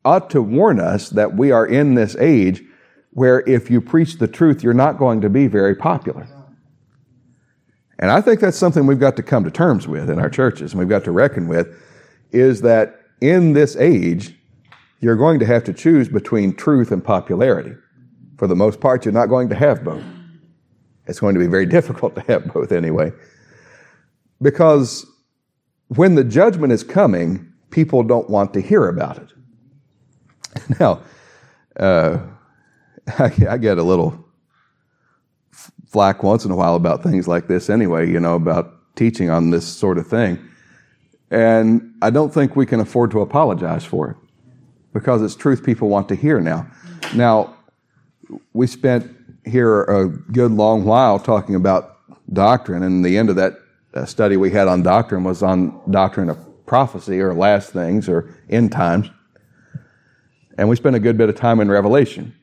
ought 0.05 0.31
to 0.31 0.42
warn 0.42 0.81
us 0.81 1.11
that 1.11 1.37
we 1.37 1.51
are 1.51 1.66
in 1.66 1.95
this 1.95 2.16
age 2.16 2.62
where 3.11 3.40
if 3.49 3.71
you 3.71 3.81
preach 3.81 4.19
the 4.19 4.29
truth, 4.29 4.62
you're 4.62 4.75
not 4.75 4.99
going 4.99 5.21
to 5.23 5.29
be 5.29 5.47
very 5.47 5.75
popular. 5.75 6.29
And 7.99 8.11
I 8.11 8.21
think 8.21 8.40
that's 8.40 8.59
something 8.59 8.87
we've 8.87 9.01
got 9.01 9.16
to 9.16 9.23
come 9.23 9.45
to 9.45 9.51
terms 9.51 9.88
with 9.88 10.11
in 10.11 10.19
our 10.19 10.29
churches 10.29 10.73
and 10.73 10.79
we've 10.79 10.88
got 10.88 11.05
to 11.05 11.11
reckon 11.11 11.49
with 11.49 11.69
is 12.31 12.61
that 12.61 13.01
in 13.21 13.55
this 13.55 13.77
age, 13.77 14.35
you're 15.01 15.16
going 15.16 15.38
to 15.38 15.47
have 15.47 15.64
to 15.64 15.73
choose 15.73 16.09
between 16.09 16.55
truth 16.55 16.92
and 16.92 17.03
popularity. 17.03 17.75
For 18.37 18.47
the 18.47 18.57
most 18.57 18.81
part, 18.81 19.05
you're 19.05 19.12
not 19.12 19.27
going 19.27 19.49
to 19.49 19.55
have 19.55 19.83
both. 19.83 20.05
It's 21.07 21.21
going 21.21 21.35
to 21.35 21.40
be 21.40 21.47
very 21.47 21.66
difficult 21.77 22.14
to 22.16 22.21
have 22.23 22.53
both 22.53 22.73
anyway. 22.73 23.12
Because 24.42 25.07
when 25.88 26.14
the 26.14 26.25
judgment 26.25 26.72
is 26.72 26.83
coming, 26.83 27.53
people 27.70 28.03
don't 28.03 28.29
want 28.29 28.53
to 28.55 28.61
hear 28.61 28.88
about 28.88 29.18
it. 29.18 29.33
Now, 30.81 31.03
uh, 31.79 32.18
I, 33.18 33.31
I 33.51 33.59
get 33.59 33.77
a 33.79 33.83
little 33.83 34.25
flack 35.87 36.22
once 36.22 36.44
in 36.44 36.51
a 36.51 36.57
while 36.57 36.75
about 36.75 37.03
things 37.03 37.29
like 37.29 37.46
this 37.46 37.70
anyway, 37.70 38.11
you 38.11 38.18
know, 38.18 38.35
about 38.35 38.72
teaching 38.96 39.31
on 39.31 39.51
this 39.51 39.66
sort 39.66 39.99
of 39.99 40.07
thing. 40.07 40.38
And 41.31 41.94
I 42.03 42.11
don't 42.11 42.33
think 42.33 42.57
we 42.57 42.66
can 42.66 42.81
afford 42.81 43.11
to 43.12 43.20
apologize 43.20 43.85
for 43.85 44.11
it 44.11 44.16
because 44.92 45.22
it's 45.22 45.37
truth 45.37 45.64
people 45.64 45.88
want 45.88 46.09
to 46.09 46.14
hear 46.14 46.40
now. 46.40 46.66
Now, 47.14 47.55
we 48.53 48.66
spent 48.66 49.14
here 49.44 49.83
a 49.83 50.09
good 50.09 50.53
long 50.53 50.85
while 50.85 51.18
talking 51.18 51.55
about 51.55 51.99
doctrine, 52.33 52.83
and 52.83 53.05
the 53.05 53.16
end 53.16 53.31
of 53.31 53.37
that 53.37 53.55
study 54.04 54.37
we 54.37 54.50
had 54.50 54.68
on 54.68 54.82
doctrine 54.82 55.24
was 55.24 55.42
on 55.42 55.80
doctrine 55.90 56.28
of 56.28 56.38
prophecy 56.66 57.20
or 57.20 57.32
last 57.32 57.72
things 57.72 58.09
or 58.09 58.35
end 58.50 58.72
times. 58.72 59.11
And 60.59 60.68
we 60.68 60.76
spent 60.76 60.96
a 60.96 61.00
good 61.00 61.16
bit 61.16 61.28
of 61.28 61.37
time 61.37 61.61
in 61.61 61.70
Revelation. 61.70 62.35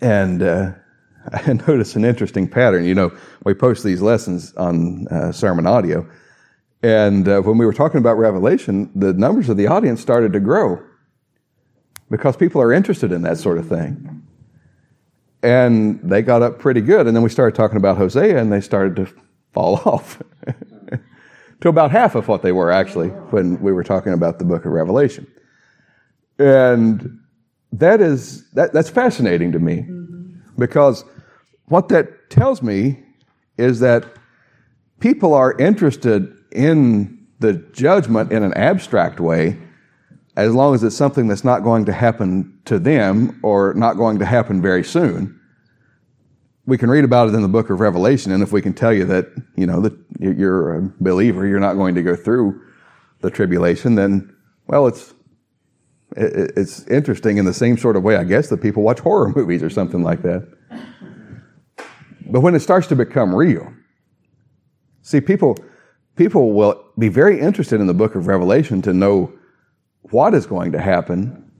And 0.00 0.42
uh, 0.42 0.72
I 1.32 1.52
noticed 1.52 1.96
an 1.96 2.04
interesting 2.04 2.48
pattern. 2.48 2.84
You 2.84 2.94
know, 2.94 3.16
we 3.44 3.54
post 3.54 3.84
these 3.84 4.00
lessons 4.02 4.54
on 4.56 5.06
uh, 5.08 5.30
SermonAudio. 5.30 6.10
And 6.82 7.28
uh, 7.28 7.40
when 7.42 7.58
we 7.58 7.66
were 7.66 7.74
talking 7.74 7.98
about 7.98 8.14
Revelation, 8.14 8.90
the 8.94 9.12
numbers 9.12 9.48
of 9.50 9.56
the 9.56 9.66
audience 9.66 10.00
started 10.00 10.32
to 10.32 10.40
grow 10.40 10.82
because 12.10 12.36
people 12.36 12.60
are 12.62 12.72
interested 12.72 13.12
in 13.12 13.22
that 13.22 13.38
sort 13.38 13.58
of 13.58 13.68
thing. 13.68 14.22
and 15.42 16.00
they 16.02 16.22
got 16.22 16.42
up 16.42 16.58
pretty 16.58 16.80
good. 16.80 17.06
And 17.06 17.16
then 17.16 17.22
we 17.22 17.30
started 17.30 17.54
talking 17.54 17.76
about 17.76 17.96
Hosea, 17.96 18.38
and 18.38 18.52
they 18.52 18.60
started 18.60 18.96
to 18.96 19.14
fall 19.52 19.76
off 19.84 20.22
to 21.60 21.68
about 21.68 21.90
half 21.90 22.14
of 22.14 22.28
what 22.28 22.42
they 22.42 22.52
were 22.52 22.70
actually 22.70 23.08
when 23.08 23.60
we 23.60 23.72
were 23.72 23.84
talking 23.84 24.12
about 24.12 24.38
the 24.38 24.44
book 24.44 24.64
of 24.64 24.72
Revelation. 24.72 25.26
And 26.38 27.18
that 27.72 28.00
is 28.00 28.48
that, 28.52 28.72
that's 28.72 28.90
fascinating 28.90 29.52
to 29.52 29.58
me 29.58 29.86
because 30.58 31.04
what 31.66 31.88
that 31.88 32.30
tells 32.30 32.62
me 32.62 33.02
is 33.58 33.80
that 33.80 34.04
people 34.98 35.34
are 35.34 35.56
interested 35.58 36.34
in 36.50 37.26
the 37.38 37.54
judgment 37.72 38.32
in 38.32 38.42
an 38.42 38.54
abstract 38.54 39.20
way 39.20 39.56
as 40.36 40.54
long 40.54 40.74
as 40.74 40.82
it's 40.82 40.96
something 40.96 41.28
that's 41.28 41.44
not 41.44 41.62
going 41.62 41.84
to 41.84 41.92
happen 41.92 42.58
to 42.64 42.78
them 42.78 43.38
or 43.42 43.74
not 43.74 43.94
going 43.94 44.18
to 44.18 44.24
happen 44.24 44.62
very 44.62 44.84
soon. 44.84 45.39
We 46.70 46.78
can 46.78 46.88
read 46.88 47.02
about 47.02 47.28
it 47.28 47.34
in 47.34 47.42
the 47.42 47.48
book 47.48 47.68
of 47.68 47.80
Revelation, 47.80 48.30
and 48.30 48.44
if 48.44 48.52
we 48.52 48.62
can 48.62 48.72
tell 48.72 48.92
you 48.92 49.04
that, 49.06 49.26
you 49.56 49.66
know, 49.66 49.80
that 49.80 49.92
you're 50.20 50.76
a 50.76 50.92
believer, 51.00 51.44
you're 51.44 51.58
not 51.58 51.74
going 51.74 51.96
to 51.96 52.02
go 52.04 52.14
through 52.14 52.62
the 53.22 53.28
tribulation, 53.28 53.96
then, 53.96 54.32
well, 54.68 54.86
it's, 54.86 55.12
it's 56.14 56.86
interesting 56.86 57.38
in 57.38 57.44
the 57.44 57.52
same 57.52 57.76
sort 57.76 57.96
of 57.96 58.04
way, 58.04 58.14
I 58.14 58.22
guess, 58.22 58.50
that 58.50 58.62
people 58.62 58.84
watch 58.84 59.00
horror 59.00 59.32
movies 59.36 59.64
or 59.64 59.68
something 59.68 60.04
like 60.04 60.22
that. 60.22 60.48
But 62.26 62.38
when 62.38 62.54
it 62.54 62.60
starts 62.60 62.86
to 62.86 62.94
become 62.94 63.34
real, 63.34 63.74
see, 65.02 65.20
people, 65.20 65.56
people 66.14 66.52
will 66.52 66.84
be 66.96 67.08
very 67.08 67.40
interested 67.40 67.80
in 67.80 67.88
the 67.88 67.94
book 67.94 68.14
of 68.14 68.28
Revelation 68.28 68.80
to 68.82 68.92
know 68.92 69.32
what 70.02 70.34
is 70.34 70.46
going 70.46 70.70
to 70.70 70.80
happen, 70.80 71.50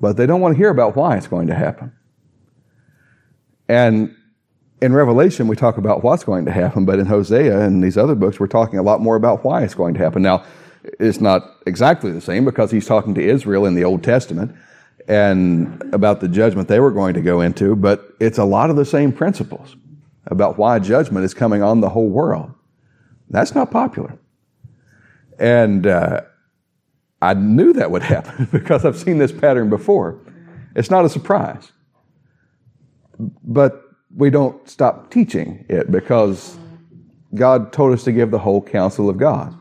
but 0.00 0.16
they 0.16 0.24
don't 0.24 0.40
want 0.40 0.54
to 0.54 0.56
hear 0.56 0.70
about 0.70 0.94
why 0.94 1.16
it's 1.16 1.26
going 1.26 1.48
to 1.48 1.54
happen. 1.56 1.92
And 3.68 4.14
in 4.82 4.92
Revelation, 4.92 5.48
we 5.48 5.56
talk 5.56 5.78
about 5.78 6.04
what's 6.04 6.24
going 6.24 6.44
to 6.44 6.52
happen, 6.52 6.84
but 6.84 6.98
in 6.98 7.06
Hosea 7.06 7.60
and 7.60 7.82
these 7.82 7.96
other 7.96 8.14
books, 8.14 8.38
we're 8.38 8.46
talking 8.46 8.78
a 8.78 8.82
lot 8.82 9.00
more 9.00 9.16
about 9.16 9.44
why 9.44 9.62
it's 9.62 9.74
going 9.74 9.94
to 9.94 10.00
happen. 10.00 10.22
Now, 10.22 10.44
it's 11.00 11.20
not 11.20 11.42
exactly 11.66 12.12
the 12.12 12.20
same 12.20 12.44
because 12.44 12.70
he's 12.70 12.86
talking 12.86 13.14
to 13.14 13.22
Israel 13.22 13.64
in 13.64 13.74
the 13.74 13.84
Old 13.84 14.02
Testament 14.02 14.54
and 15.08 15.82
about 15.92 16.20
the 16.20 16.28
judgment 16.28 16.68
they 16.68 16.80
were 16.80 16.90
going 16.90 17.14
to 17.14 17.20
go 17.20 17.40
into, 17.40 17.76
but 17.76 18.14
it's 18.20 18.38
a 18.38 18.44
lot 18.44 18.70
of 18.70 18.76
the 18.76 18.84
same 18.84 19.12
principles 19.12 19.76
about 20.26 20.58
why 20.58 20.78
judgment 20.78 21.24
is 21.24 21.34
coming 21.34 21.62
on 21.62 21.80
the 21.80 21.88
whole 21.88 22.08
world. 22.08 22.52
That's 23.30 23.54
not 23.54 23.70
popular. 23.70 24.18
And 25.38 25.86
uh, 25.86 26.22
I 27.20 27.34
knew 27.34 27.72
that 27.74 27.90
would 27.90 28.02
happen 28.14 28.48
because 28.52 28.84
I've 28.84 28.98
seen 28.98 29.18
this 29.18 29.32
pattern 29.32 29.68
before. 29.70 30.18
It's 30.74 30.90
not 30.90 31.04
a 31.04 31.08
surprise. 31.08 31.72
But 33.18 33.82
we 34.14 34.30
don't 34.30 34.68
stop 34.68 35.10
teaching 35.10 35.64
it 35.68 35.90
because 35.90 36.58
God 37.34 37.72
told 37.72 37.92
us 37.92 38.04
to 38.04 38.12
give 38.12 38.30
the 38.30 38.38
whole 38.38 38.62
counsel 38.62 39.08
of 39.08 39.18
God. 39.18 39.56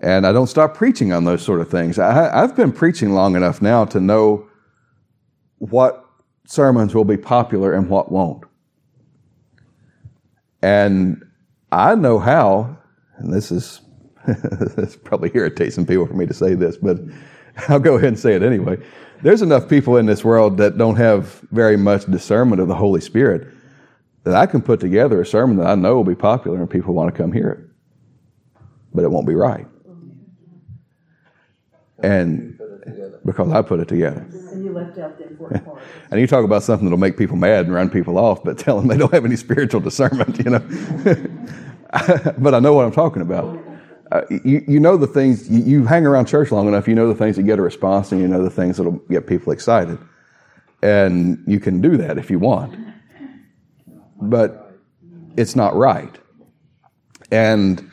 And 0.00 0.26
I 0.26 0.32
don't 0.32 0.46
stop 0.46 0.74
preaching 0.74 1.12
on 1.12 1.24
those 1.24 1.42
sort 1.42 1.60
of 1.60 1.70
things. 1.70 1.98
I, 1.98 2.40
have 2.40 2.56
been 2.56 2.72
preaching 2.72 3.12
long 3.12 3.36
enough 3.36 3.60
now 3.60 3.84
to 3.86 4.00
know 4.00 4.48
what 5.58 6.04
sermons 6.46 6.94
will 6.94 7.04
be 7.04 7.18
popular 7.18 7.74
and 7.74 7.88
what 7.88 8.10
won't. 8.10 8.44
And 10.62 11.22
I 11.70 11.94
know 11.94 12.18
how, 12.18 12.78
and 13.18 13.32
this 13.32 13.52
is 13.52 13.82
this 14.76 14.96
probably 14.96 15.30
irritates 15.34 15.74
some 15.74 15.86
people 15.86 16.06
for 16.06 16.14
me 16.14 16.26
to 16.26 16.34
say 16.34 16.54
this, 16.54 16.76
but 16.76 16.98
I'll 17.68 17.78
go 17.78 17.96
ahead 17.96 18.08
and 18.08 18.18
say 18.18 18.34
it 18.34 18.42
anyway. 18.42 18.78
There's 19.22 19.42
enough 19.42 19.68
people 19.68 19.96
in 19.96 20.06
this 20.06 20.24
world 20.24 20.56
that 20.58 20.78
don't 20.78 20.96
have 20.96 21.40
very 21.50 21.76
much 21.76 22.06
discernment 22.06 22.60
of 22.60 22.68
the 22.68 22.74
Holy 22.74 23.00
Spirit 23.00 23.48
that 24.24 24.34
I 24.34 24.46
can 24.46 24.62
put 24.62 24.80
together 24.80 25.20
a 25.20 25.26
sermon 25.26 25.56
that 25.58 25.66
I 25.66 25.74
know 25.74 25.94
will 25.94 26.04
be 26.04 26.14
popular 26.14 26.58
and 26.58 26.68
people 26.68 26.94
want 26.94 27.14
to 27.14 27.22
come 27.22 27.32
hear 27.32 27.50
it. 27.50 28.62
But 28.94 29.04
it 29.04 29.10
won't 29.10 29.26
be 29.26 29.34
right. 29.34 29.66
And 32.02 32.58
because 33.24 33.52
I 33.52 33.62
put 33.62 33.80
it 33.80 33.88
together. 33.88 34.26
And 34.52 34.64
you 34.64 34.72
left 34.72 34.98
out 34.98 35.18
the 35.18 35.28
important 35.28 35.64
part. 35.64 35.82
And 36.10 36.20
you 36.20 36.26
talk 36.26 36.44
about 36.44 36.62
something 36.62 36.86
that'll 36.86 36.98
make 36.98 37.16
people 37.16 37.36
mad 37.36 37.66
and 37.66 37.74
run 37.74 37.88
people 37.88 38.18
off, 38.18 38.42
but 38.42 38.58
tell 38.58 38.78
them 38.78 38.88
they 38.88 38.96
don't 38.96 39.12
have 39.12 39.24
any 39.24 39.36
spiritual 39.36 39.80
discernment, 39.80 40.38
you 40.38 40.50
know. 40.50 40.58
but 42.38 42.54
I 42.54 42.58
know 42.58 42.72
what 42.72 42.84
I'm 42.84 42.92
talking 42.92 43.22
about. 43.22 43.58
Uh, 44.12 44.22
you, 44.44 44.64
you 44.66 44.80
know 44.80 44.96
the 44.96 45.06
things, 45.06 45.48
you, 45.48 45.62
you 45.62 45.84
hang 45.86 46.04
around 46.04 46.26
church 46.26 46.50
long 46.50 46.66
enough, 46.66 46.88
you 46.88 46.94
know 46.94 47.06
the 47.06 47.14
things 47.14 47.36
that 47.36 47.44
get 47.44 47.58
a 47.58 47.62
response 47.62 48.10
and 48.10 48.20
you 48.20 48.26
know 48.26 48.42
the 48.42 48.50
things 48.50 48.76
that'll 48.76 48.98
get 49.08 49.26
people 49.26 49.52
excited. 49.52 49.98
And 50.82 51.42
you 51.46 51.60
can 51.60 51.80
do 51.80 51.96
that 51.98 52.18
if 52.18 52.30
you 52.30 52.38
want. 52.38 52.76
But 54.20 54.72
it's 55.36 55.54
not 55.54 55.76
right. 55.76 56.18
And 57.30 57.90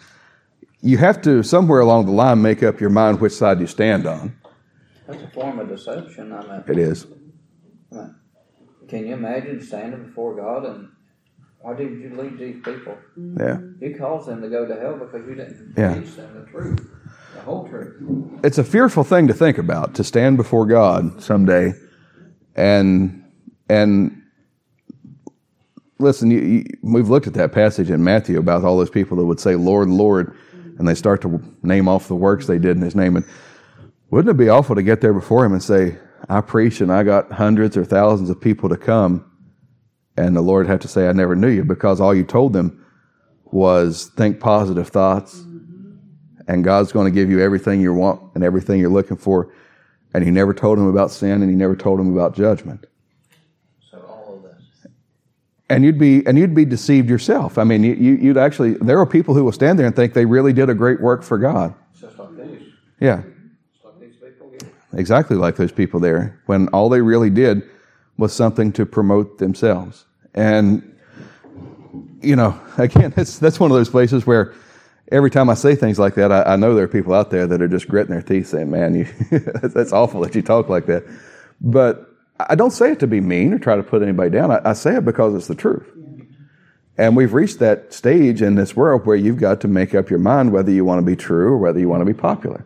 you 0.81 0.97
have 0.97 1.21
to, 1.23 1.43
somewhere 1.43 1.81
along 1.81 2.05
the 2.05 2.11
line, 2.11 2.41
make 2.41 2.63
up 2.63 2.79
your 2.79 2.89
mind 2.89 3.21
which 3.21 3.33
side 3.33 3.59
you 3.59 3.67
stand 3.67 4.07
on. 4.07 4.35
That's 5.05 5.21
a 5.21 5.29
form 5.29 5.59
of 5.59 5.69
deception. 5.69 6.33
I 6.33 6.41
mean, 6.41 6.63
It 6.67 6.77
is. 6.77 7.07
Can 8.87 9.05
you 9.05 9.13
imagine 9.13 9.61
standing 9.61 10.05
before 10.05 10.35
God 10.35 10.65
and 10.65 10.89
why 11.67 11.73
did 11.73 11.99
you 11.99 12.15
lead 12.15 12.39
these 12.39 12.63
people? 12.63 12.97
Yeah. 13.37 13.57
You 13.81 13.93
caused 13.99 14.29
them 14.29 14.41
to 14.41 14.47
go 14.47 14.65
to 14.65 14.79
hell 14.79 14.95
because 14.95 15.27
you 15.27 15.35
didn't 15.35 15.73
Yeah. 15.75 15.99
teach 15.99 16.15
them 16.15 16.29
the 16.33 16.49
truth, 16.49 16.87
the 17.35 17.41
whole 17.41 17.67
truth. 17.67 17.97
It's 18.41 18.57
a 18.57 18.63
fearful 18.63 19.03
thing 19.03 19.27
to 19.27 19.33
think 19.33 19.57
about 19.57 19.93
to 19.95 20.05
stand 20.05 20.37
before 20.37 20.65
God 20.65 21.21
someday 21.21 21.73
and 22.55 23.21
and 23.67 24.21
listen 25.99 26.31
you, 26.31 26.39
you, 26.39 26.63
we've 26.83 27.09
looked 27.09 27.27
at 27.27 27.33
that 27.33 27.51
passage 27.51 27.89
in 27.89 28.01
Matthew 28.01 28.39
about 28.39 28.63
all 28.63 28.77
those 28.77 28.89
people 28.89 29.17
that 29.17 29.25
would 29.25 29.41
say 29.41 29.55
Lord 29.55 29.89
Lord 29.89 30.33
and 30.79 30.87
they 30.87 30.95
start 30.95 31.21
to 31.23 31.41
name 31.63 31.89
off 31.89 32.07
the 32.07 32.15
works 32.15 32.47
they 32.47 32.59
did 32.59 32.77
in 32.77 32.81
his 32.81 32.95
name 32.95 33.17
and 33.17 33.25
wouldn't 34.09 34.33
it 34.33 34.37
be 34.37 34.47
awful 34.47 34.73
to 34.73 34.83
get 34.83 35.01
there 35.01 35.13
before 35.13 35.43
him 35.43 35.51
and 35.51 35.61
say 35.61 35.97
I 36.29 36.39
preached 36.39 36.79
and 36.79 36.93
I 36.93 37.03
got 37.03 37.29
hundreds 37.33 37.75
or 37.75 37.83
thousands 37.83 38.29
of 38.29 38.39
people 38.39 38.69
to 38.69 38.77
come 38.77 39.29
and 40.17 40.35
the 40.35 40.41
Lord 40.41 40.67
had 40.67 40.81
to 40.81 40.87
say 40.87 41.07
I 41.07 41.11
never 41.13 41.35
knew 41.35 41.49
you 41.49 41.63
because 41.63 42.01
all 42.01 42.13
you 42.15 42.23
told 42.23 42.53
them 42.53 42.83
was 43.45 44.07
think 44.17 44.39
positive 44.39 44.89
thoughts 44.89 45.41
and 46.47 46.63
God's 46.63 46.91
going 46.91 47.05
to 47.05 47.11
give 47.11 47.29
you 47.29 47.39
everything 47.39 47.81
you 47.81 47.93
want 47.93 48.21
and 48.35 48.43
everything 48.43 48.79
you're 48.79 48.89
looking 48.89 49.17
for. 49.17 49.51
And 50.13 50.23
he 50.23 50.31
never 50.31 50.53
told 50.53 50.77
him 50.79 50.87
about 50.87 51.11
sin 51.11 51.41
and 51.41 51.49
he 51.49 51.55
never 51.55 51.75
told 51.75 51.99
him 51.99 52.11
about 52.11 52.35
judgment. 52.35 52.85
So 53.91 53.99
all 53.99 54.35
of 54.37 54.43
this. 54.43 54.87
And 55.69 55.83
you'd 55.83 55.99
be 55.99 56.25
and 56.25 56.37
you'd 56.37 56.55
be 56.55 56.65
deceived 56.65 57.09
yourself. 57.09 57.57
I 57.57 57.63
mean, 57.63 57.83
you, 57.83 57.93
you- 57.93 58.15
you'd 58.15 58.37
actually 58.37 58.73
there 58.75 58.99
are 58.99 59.05
people 59.05 59.33
who 59.35 59.43
will 59.43 59.51
stand 59.51 59.77
there 59.77 59.85
and 59.85 59.95
think 59.95 60.13
they 60.13 60.25
really 60.25 60.53
did 60.53 60.69
a 60.69 60.73
great 60.73 61.01
work 61.01 61.23
for 61.23 61.37
God. 61.37 61.73
Yeah, 62.99 63.21
It's 63.75 63.83
like 63.85 63.99
these 63.99 64.15
people 64.15 64.49
get. 64.49 64.63
exactly 64.93 65.37
like 65.37 65.55
those 65.55 65.71
people 65.71 65.99
there 65.99 66.41
when 66.47 66.67
all 66.69 66.89
they 66.89 67.01
really 67.01 67.29
did 67.29 67.61
was 68.17 68.33
something 68.33 68.71
to 68.73 68.85
promote 68.85 69.37
themselves. 69.37 70.05
And 70.33 70.95
you 72.21 72.35
know, 72.35 72.59
again, 72.77 73.13
that's 73.15 73.39
that's 73.39 73.59
one 73.59 73.71
of 73.71 73.77
those 73.77 73.89
places 73.89 74.25
where 74.25 74.53
every 75.11 75.31
time 75.31 75.49
I 75.49 75.53
say 75.53 75.75
things 75.75 75.99
like 75.99 76.15
that, 76.15 76.31
I, 76.31 76.43
I 76.43 76.55
know 76.55 76.75
there 76.75 76.85
are 76.85 76.89
people 76.89 77.13
out 77.13 77.31
there 77.31 77.47
that 77.47 77.61
are 77.61 77.67
just 77.67 77.87
gritting 77.87 78.11
their 78.11 78.21
teeth 78.21 78.47
saying, 78.47 78.69
"Man, 78.69 78.95
you 78.95 79.05
that's 79.63 79.93
awful 79.93 80.21
that 80.21 80.35
you 80.35 80.41
talk 80.41 80.69
like 80.69 80.85
that." 80.87 81.03
But 81.61 82.07
I 82.39 82.55
don't 82.55 82.71
say 82.71 82.91
it 82.91 82.99
to 82.99 83.07
be 83.07 83.19
mean 83.19 83.53
or 83.53 83.59
try 83.59 83.75
to 83.75 83.83
put 83.83 84.01
anybody 84.01 84.29
down. 84.29 84.51
I, 84.51 84.61
I 84.63 84.73
say 84.73 84.97
it 84.97 85.05
because 85.05 85.33
it's 85.33 85.47
the 85.47 85.55
truth. 85.55 85.87
And 86.99 87.15
we've 87.15 87.33
reached 87.33 87.59
that 87.59 87.93
stage 87.93 88.41
in 88.41 88.55
this 88.55 88.75
world 88.75 89.05
where 89.05 89.15
you've 89.15 89.37
got 89.37 89.61
to 89.61 89.67
make 89.67 89.93
up 89.93 90.09
your 90.09 90.19
mind 90.19 90.51
whether 90.51 90.71
you 90.71 90.83
want 90.83 90.99
to 90.99 91.05
be 91.05 91.15
true 91.15 91.49
or 91.53 91.57
whether 91.57 91.79
you 91.79 91.87
want 91.87 92.01
to 92.01 92.05
be 92.05 92.13
popular. 92.13 92.65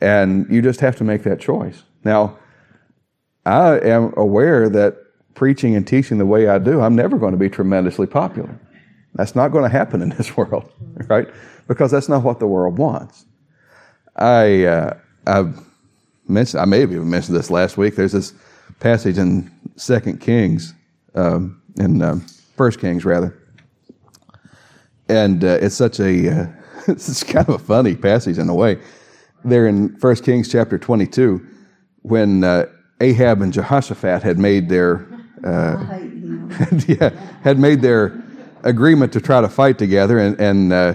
And 0.00 0.48
you 0.48 0.62
just 0.62 0.80
have 0.80 0.96
to 0.96 1.04
make 1.04 1.24
that 1.24 1.40
choice. 1.40 1.82
Now, 2.04 2.38
I 3.44 3.78
am 3.78 4.12
aware 4.16 4.68
that 4.68 4.96
preaching 5.34 5.74
and 5.74 5.86
teaching 5.86 6.18
the 6.18 6.26
way 6.26 6.48
I 6.48 6.58
do, 6.58 6.80
I'm 6.80 6.94
never 6.94 7.18
going 7.18 7.32
to 7.32 7.38
be 7.38 7.48
tremendously 7.48 8.06
popular. 8.06 8.58
That's 9.14 9.34
not 9.34 9.48
going 9.48 9.64
to 9.64 9.68
happen 9.68 10.02
in 10.02 10.10
this 10.10 10.36
world, 10.36 10.70
right? 11.08 11.28
Because 11.68 11.90
that's 11.90 12.08
not 12.08 12.22
what 12.22 12.38
the 12.38 12.46
world 12.46 12.78
wants. 12.78 13.26
I 14.16 14.64
uh, 14.64 14.96
I've 15.26 15.58
mentioned 16.28 16.60
I 16.60 16.64
may 16.66 16.80
have 16.80 16.92
even 16.92 17.08
mentioned 17.08 17.36
this 17.36 17.50
last 17.50 17.76
week. 17.76 17.96
There's 17.96 18.12
this 18.12 18.34
passage 18.80 19.18
in 19.18 19.50
Second 19.76 20.20
Kings, 20.20 20.74
um, 21.14 21.62
in 21.78 22.02
um, 22.02 22.20
First 22.56 22.78
Kings 22.78 23.04
rather, 23.04 23.38
and 25.08 25.42
uh, 25.42 25.58
it's 25.60 25.74
such 25.74 25.98
a 25.98 26.42
uh, 26.42 26.46
it's 26.88 27.22
kind 27.22 27.48
of 27.48 27.54
a 27.54 27.58
funny 27.58 27.96
passage 27.96 28.38
in 28.38 28.48
a 28.48 28.54
way. 28.54 28.78
There 29.44 29.66
in 29.66 29.96
First 29.96 30.24
Kings 30.24 30.50
chapter 30.50 30.78
22, 30.78 31.44
when 32.02 32.44
uh, 32.44 32.66
Ahab 33.02 33.42
and 33.42 33.52
Jehoshaphat 33.52 34.22
had 34.22 34.38
made 34.38 34.68
their 34.68 35.06
uh, 35.44 35.98
yeah, 36.86 37.10
had 37.42 37.58
made 37.58 37.82
their 37.82 38.22
agreement 38.62 39.12
to 39.12 39.20
try 39.20 39.40
to 39.40 39.48
fight 39.48 39.76
together, 39.76 40.18
and, 40.18 40.40
and 40.40 40.72
uh, 40.72 40.94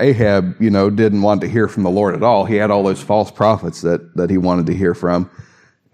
Ahab, 0.00 0.60
you 0.60 0.70
know, 0.70 0.88
didn't 0.88 1.20
want 1.22 1.42
to 1.42 1.48
hear 1.48 1.68
from 1.68 1.82
the 1.82 1.90
Lord 1.90 2.14
at 2.14 2.22
all. 2.22 2.46
He 2.46 2.56
had 2.56 2.70
all 2.70 2.82
those 2.82 3.02
false 3.02 3.30
prophets 3.30 3.82
that, 3.82 4.16
that 4.16 4.30
he 4.30 4.38
wanted 4.38 4.66
to 4.66 4.74
hear 4.74 4.94
from, 4.94 5.30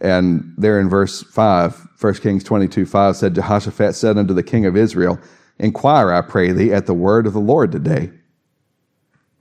And 0.01 0.55
there 0.57 0.79
in 0.79 0.89
verse 0.89 1.23
5, 1.23 1.89
1 2.01 2.15
Kings 2.15 2.45
22 2.45 2.87
5 2.87 3.17
said, 3.17 3.35
Jehoshaphat 3.35 3.95
said 3.95 4.17
unto 4.17 4.35
the 4.35 4.45
king 4.45 4.65
of 4.65 4.77
Israel, 4.77 5.19
Inquire, 5.59 6.13
I 6.13 6.21
pray 6.21 6.53
thee, 6.53 6.73
at 6.73 6.87
the 6.87 6.95
word 6.95 7.27
of 7.27 7.33
the 7.33 7.41
Lord 7.41 7.73
today. 7.73 8.13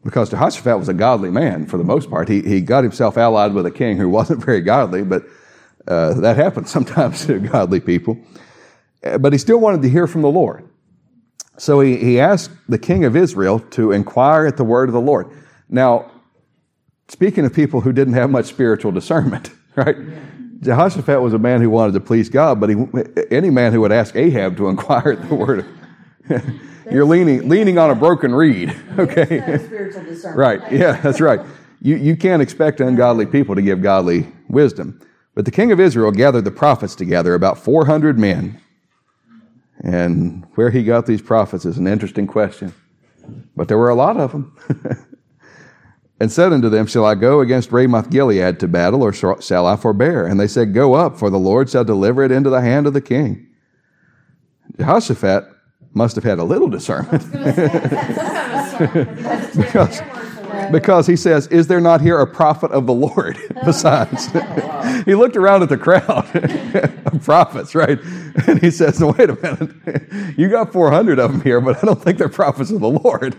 Because 0.04 0.32
Jehoshaphat 0.32 0.80
was 0.80 0.90
a 0.90 0.94
godly 0.94 1.30
man 1.30 1.68
for 1.68 1.78
the 1.78 1.84
most 1.84 2.10
part. 2.10 2.28
He, 2.28 2.42
he 2.42 2.62
got 2.62 2.84
himself 2.84 3.18
allied 3.18 3.54
with 3.54 3.68
a 3.68 3.72
king 3.72 3.98
who 3.98 4.10
wasn't 4.10 4.44
very 4.44 4.62
godly, 4.62 5.04
but 5.04 5.24
uh, 5.88 6.14
that 6.16 6.36
happens 6.36 6.70
sometimes 6.70 7.26
to 7.28 7.40
godly 7.40 7.80
people. 7.80 8.18
Uh, 9.04 9.18
But 9.18 9.34
he 9.34 9.40
still 9.40 9.60
wanted 9.60 9.82
to 9.84 9.90
hear 9.90 10.08
from 10.08 10.22
the 10.22 10.32
Lord. 10.32 10.68
So 11.58 11.80
he, 11.80 11.98
he 11.98 12.20
asked 12.20 12.52
the 12.70 12.78
king 12.78 13.04
of 13.04 13.16
Israel 13.16 13.60
to 13.72 13.92
inquire 13.92 14.46
at 14.46 14.58
the 14.58 14.64
word 14.64 14.90
of 14.90 14.94
the 14.94 15.02
Lord. 15.02 15.28
Now, 15.70 16.12
speaking 17.08 17.46
of 17.46 17.54
people 17.54 17.82
who 17.82 17.92
didn't 17.92 18.14
have 18.14 18.30
much 18.30 18.46
spiritual 18.46 18.92
discernment, 18.92 19.52
right? 19.76 19.96
Jehoshaphat 20.62 21.22
was 21.22 21.34
a 21.34 21.40
man 21.40 21.62
who 21.62 21.70
wanted 21.70 21.94
to 21.94 22.00
please 22.00 22.30
God, 22.30 22.60
but 22.60 22.70
he, 22.70 22.76
any 23.32 23.50
man 23.50 23.74
who 23.74 23.82
would 23.82 23.92
ask 23.92 24.16
Ahab 24.16 24.58
to 24.58 24.68
inquire 24.70 25.12
at 25.14 25.30
the 25.30 25.36
word 25.36 25.60
of, 25.60 26.44
you're 26.92 27.06
leaning, 27.06 27.50
leaning 27.50 27.78
on 27.78 27.90
a 27.90 27.96
broken 27.96 28.34
reed, 28.34 28.76
okay? 28.98 29.26
Spiritual 29.26 30.04
discernment. 30.04 30.38
Right. 30.38 30.72
Yeah, 30.72 31.00
that's 31.02 31.20
right. 31.20 31.40
You, 31.82 31.96
you 31.96 32.16
can't 32.16 32.42
expect 32.42 32.80
ungodly 32.82 33.26
people 33.26 33.56
to 33.56 33.62
give 33.62 33.82
godly 33.82 34.28
wisdom. 34.48 35.00
But 35.38 35.46
the 35.46 35.52
king 35.52 35.72
of 35.72 35.80
Israel 35.80 36.10
gathered 36.10 36.46
the 36.46 36.52
prophets 36.52 36.96
together, 36.96 37.36
about 37.36 37.60
400 37.60 38.18
men. 38.18 38.60
And 39.82 40.48
where 40.56 40.72
he 40.72 40.84
got 40.84 41.06
these 41.06 41.22
prophets 41.22 41.64
is 41.64 41.78
an 41.78 41.86
interesting 41.86 42.26
question. 42.26 42.74
But 43.56 43.68
there 43.68 43.78
were 43.78 43.90
a 43.90 43.94
lot 43.94 44.18
of 44.18 44.32
them. 44.32 44.58
and 46.20 46.32
said 46.32 46.54
unto 46.54 46.70
them, 46.70 46.88
Shall 46.88 47.06
I 47.06 47.14
go 47.14 47.42
against 47.42 47.72
Ramoth 47.72 48.10
Gilead 48.10 48.60
to 48.62 48.68
battle, 48.68 49.04
or 49.04 49.14
shall 49.14 49.68
I 49.68 49.76
forbear? 49.76 50.26
And 50.26 50.40
they 50.40 50.48
said, 50.48 50.74
Go 50.74 50.96
up, 50.96 51.20
for 51.20 51.30
the 51.30 51.38
Lord 51.38 51.70
shall 51.70 51.84
deliver 51.84 52.24
it 52.24 52.32
into 52.32 52.50
the 52.50 52.62
hand 52.62 52.88
of 52.88 52.94
the 52.94 53.02
king. 53.02 53.46
Jehoshaphat 54.80 55.44
must 55.94 56.16
have 56.16 56.24
had 56.24 56.40
a 56.40 56.44
little 56.44 56.68
discernment. 56.68 57.32
because, 59.56 60.02
because 60.72 61.08
he 61.08 61.16
says, 61.16 61.48
Is 61.48 61.68
there 61.68 61.82
not 61.82 62.02
here 62.02 62.20
a 62.20 62.28
prophet 62.28 62.72
of 62.72 62.86
the 62.88 62.94
Lord 62.94 63.38
besides? 63.66 64.28
he 65.06 65.16
looked 65.16 65.36
around 65.36 65.64
at 65.64 65.70
the 65.70 65.78
crowd 65.78 66.26
of 67.14 67.24
prophets, 67.24 67.74
right? 67.76 68.00
And 68.48 68.60
he 68.62 68.72
says, 68.72 69.00
no, 69.00 69.12
Wait 69.18 69.30
a 69.30 69.36
minute. 69.36 70.38
You 70.38 70.50
got 70.50 70.72
400 70.74 71.20
of 71.20 71.32
them 71.32 71.42
here, 71.42 71.60
but 71.62 71.78
I 71.84 71.86
don't 71.86 72.02
think 72.02 72.18
they're 72.18 72.30
prophets 72.30 72.72
of 72.72 72.82
the 72.82 72.90
Lord. 72.90 73.34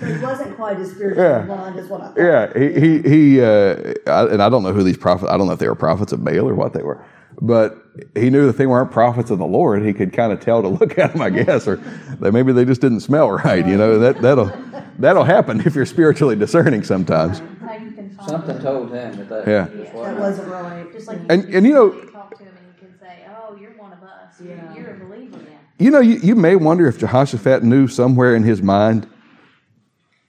He 0.00 0.16
wasn't 0.18 0.56
quite 0.56 0.76
as 0.78 0.90
spiritually 0.92 1.22
Yeah. 1.28 1.42
blind 1.42 1.78
as 1.78 1.88
what 1.88 2.00
I 2.00 2.06
thought. 2.08 2.18
yeah, 2.18 2.58
he, 2.58 2.80
he, 2.80 3.02
he 3.02 3.40
uh, 3.42 3.94
I, 4.06 4.26
and 4.32 4.42
I 4.42 4.48
don't 4.48 4.62
know 4.62 4.72
who 4.72 4.82
these 4.82 4.96
prophets, 4.96 5.30
I 5.30 5.36
don't 5.36 5.46
know 5.46 5.52
if 5.52 5.58
they 5.58 5.68
were 5.68 5.74
prophets 5.74 6.12
of 6.12 6.24
Baal 6.24 6.48
or 6.48 6.54
what 6.54 6.72
they 6.72 6.82
were, 6.82 7.04
but 7.40 7.76
he 8.14 8.30
knew 8.30 8.46
that 8.46 8.56
they 8.58 8.66
weren't 8.66 8.90
prophets 8.90 9.30
of 9.30 9.38
the 9.38 9.46
Lord. 9.46 9.82
He 9.84 9.92
could 9.92 10.12
kind 10.12 10.32
of 10.32 10.40
tell 10.40 10.62
to 10.62 10.68
look 10.68 10.98
at 10.98 11.12
them, 11.12 11.22
I 11.22 11.30
guess, 11.30 11.66
or 11.66 11.76
that 11.76 12.32
maybe 12.32 12.52
they 12.52 12.64
just 12.64 12.80
didn't 12.80 13.00
smell 13.00 13.30
right. 13.30 13.66
You 13.66 13.76
know, 13.76 13.98
that, 13.98 14.20
that'll, 14.22 14.52
that'll 14.98 15.24
happen 15.24 15.60
if 15.66 15.74
you're 15.74 15.86
spiritually 15.86 16.36
discerning 16.36 16.82
sometimes. 16.84 17.38
How 17.60 17.74
you 17.74 17.90
can 17.92 18.10
find 18.10 18.28
Something 18.28 18.58
told 18.60 18.92
him 18.92 19.16
that 19.16 19.28
that 19.28 19.48
Yeah. 19.48 19.68
just 19.68 19.92
That 19.92 19.94
wasn't. 19.94 20.18
wasn't 20.20 20.48
right. 20.48 20.92
Just 20.92 21.08
like 21.08 21.18
And- 21.28 21.48
you 21.48 21.56
and 21.56 21.66
you 21.66 21.72
know- 21.74 21.90
talk 22.10 22.36
to 22.36 22.44
him 22.44 22.52
and 22.56 22.66
you 22.82 22.88
can 22.88 22.98
say, 23.00 23.24
"Oh, 23.28 23.56
you're 23.56 23.72
one 23.72 23.92
of 23.92 24.02
us. 24.02 24.40
Yeah. 24.44 24.74
You're 24.74 24.94
a 24.94 24.98
believer 24.98 25.38
now." 25.38 25.44
You 25.78 25.90
know, 25.90 26.00
you, 26.00 26.16
you 26.16 26.34
may 26.34 26.56
wonder 26.56 26.86
if 26.86 26.98
Jehoshaphat 26.98 27.62
knew 27.64 27.88
somewhere 27.88 28.34
in 28.36 28.42
his 28.42 28.60
mind 28.62 29.06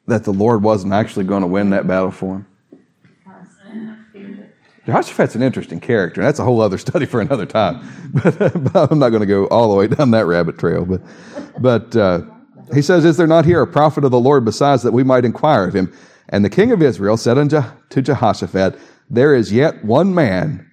that 0.08 0.24
the 0.24 0.32
Lord 0.32 0.64
wasn't 0.64 0.94
actually 0.94 1.26
going 1.26 1.42
to 1.42 1.48
win 1.48 1.72
that 1.72 1.86
battle 1.88 2.12
for 2.12 2.36
him. 2.38 2.46
Jehoshaphat's 4.92 5.36
an 5.36 5.42
interesting 5.42 5.80
character, 5.80 6.20
and 6.20 6.28
that's 6.28 6.40
a 6.40 6.44
whole 6.44 6.60
other 6.60 6.78
study 6.78 7.06
for 7.06 7.22
another 7.22 7.46
time. 7.46 7.80
But, 8.14 8.74
but 8.74 8.92
I'm 8.92 9.00
not 9.00 9.12
going 9.12 9.22
to 9.22 9.26
go 9.26 9.46
all 9.46 9.72
the 9.72 9.78
way 9.78 9.88
down 9.88 10.12
that 10.12 10.26
rabbit 10.26 10.58
trail. 10.58 10.84
But, 10.84 11.02
but 11.60 11.96
uh, 11.96 12.24
he 12.74 12.82
says, 12.82 13.06
Is 13.06 13.16
there 13.16 13.26
not 13.26 13.46
here 13.46 13.62
a 13.62 13.68
prophet 13.68 14.04
of 14.04 14.12
the 14.12 14.20
Lord 14.20 14.44
besides 14.44 14.84
that 14.84 14.92
we 14.92 15.06
might 15.06 15.24
inquire 15.24 15.66
of 15.66 15.74
him? 15.74 15.94
And 16.28 16.44
the 16.44 16.50
king 16.50 16.74
of 16.74 16.82
Israel 16.82 17.16
said 17.16 17.38
unto 17.38 17.62
to 17.90 18.02
Jehoshaphat, 18.02 18.78
There 19.10 19.34
is 19.34 19.54
yet 19.54 19.86
one 19.86 20.14
man, 20.14 20.70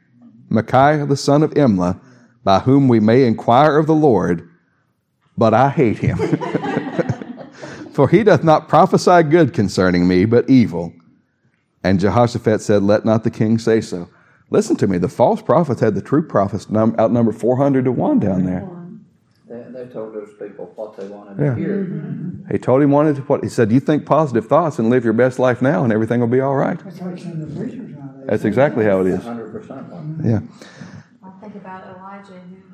Micaiah 0.49 1.07
the 1.07 1.17
son 1.17 1.45
of 1.45 1.53
Imlah, 1.53 2.01
by 2.43 2.59
whom 2.59 2.89
we 2.89 2.99
may 2.99 3.25
inquire 3.25 3.79
of 3.79 3.87
the 3.87 3.95
Lord, 3.95 4.51
but 5.37 5.55
I 5.55 5.69
hate 5.69 5.99
him. 5.99 6.19
For 7.93 8.09
he 8.09 8.25
doth 8.25 8.43
not 8.43 8.67
prophesy 8.67 9.23
good 9.23 9.55
concerning 9.55 10.09
me, 10.09 10.25
but 10.25 10.51
evil. 10.51 10.93
And 11.85 12.01
Jehoshaphat 12.01 12.61
said, 12.61 12.83
Let 12.83 13.05
not 13.05 13.25
the 13.25 13.31
king 13.31 13.59
say 13.59 13.81
so. 13.81 14.09
Listen 14.51 14.77
to 14.77 14.87
me, 14.87 14.99
the 14.99 15.09
false 15.09 15.43
prophets 15.43 15.81
had 15.81 15.95
the 15.95 16.03
true 16.03 16.27
prophets 16.27 16.71
num- 16.71 16.97
outnumbered 16.99 17.37
400 17.37 17.85
to 17.85 17.93
1 17.93 18.19
down 18.19 18.45
there. 18.45 18.67
They, 19.47 19.85
they 19.85 19.87
told 19.93 20.15
those 20.15 20.33
people 20.39 20.73
what 20.75 20.97
they 20.97 21.07
wanted 21.07 21.39
Yeah. 21.43 21.55
to 21.55 21.61
hear. 21.61 22.45
He 22.51 22.59
told 22.59 22.83
him 22.83 22.91
wanted 22.91 23.17
to 23.17 23.23
what 23.23 23.43
he 23.43 23.49
said, 23.49 23.71
You 23.71 23.81
think 23.81 24.05
positive 24.07 24.47
thoughts 24.47 24.79
and 24.79 24.91
live 24.91 25.05
your 25.05 25.13
best 25.13 25.39
life 25.39 25.61
now, 25.63 25.85
and 25.85 25.93
everything 25.93 26.21
will 26.21 26.27
be 26.29 26.41
all 26.41 26.55
right. 26.57 26.79
That's 26.83 27.01
like 27.01 27.19
some 27.19 27.33
of 27.43 27.55
the 27.55 27.61
preachers 27.61 27.91
nowadays. 27.91 28.27
That's 28.27 28.45
exactly 28.45 28.85
how 28.85 29.01
it 29.03 29.07
is. 29.09 29.23
hundred 29.23 29.53
percent. 29.53 29.87
Yeah. 30.25 30.41
I 31.23 31.31
think 31.41 31.55
about 31.55 31.85
Elijah, 31.97 32.33
who 32.41 32.57
was 32.57 32.65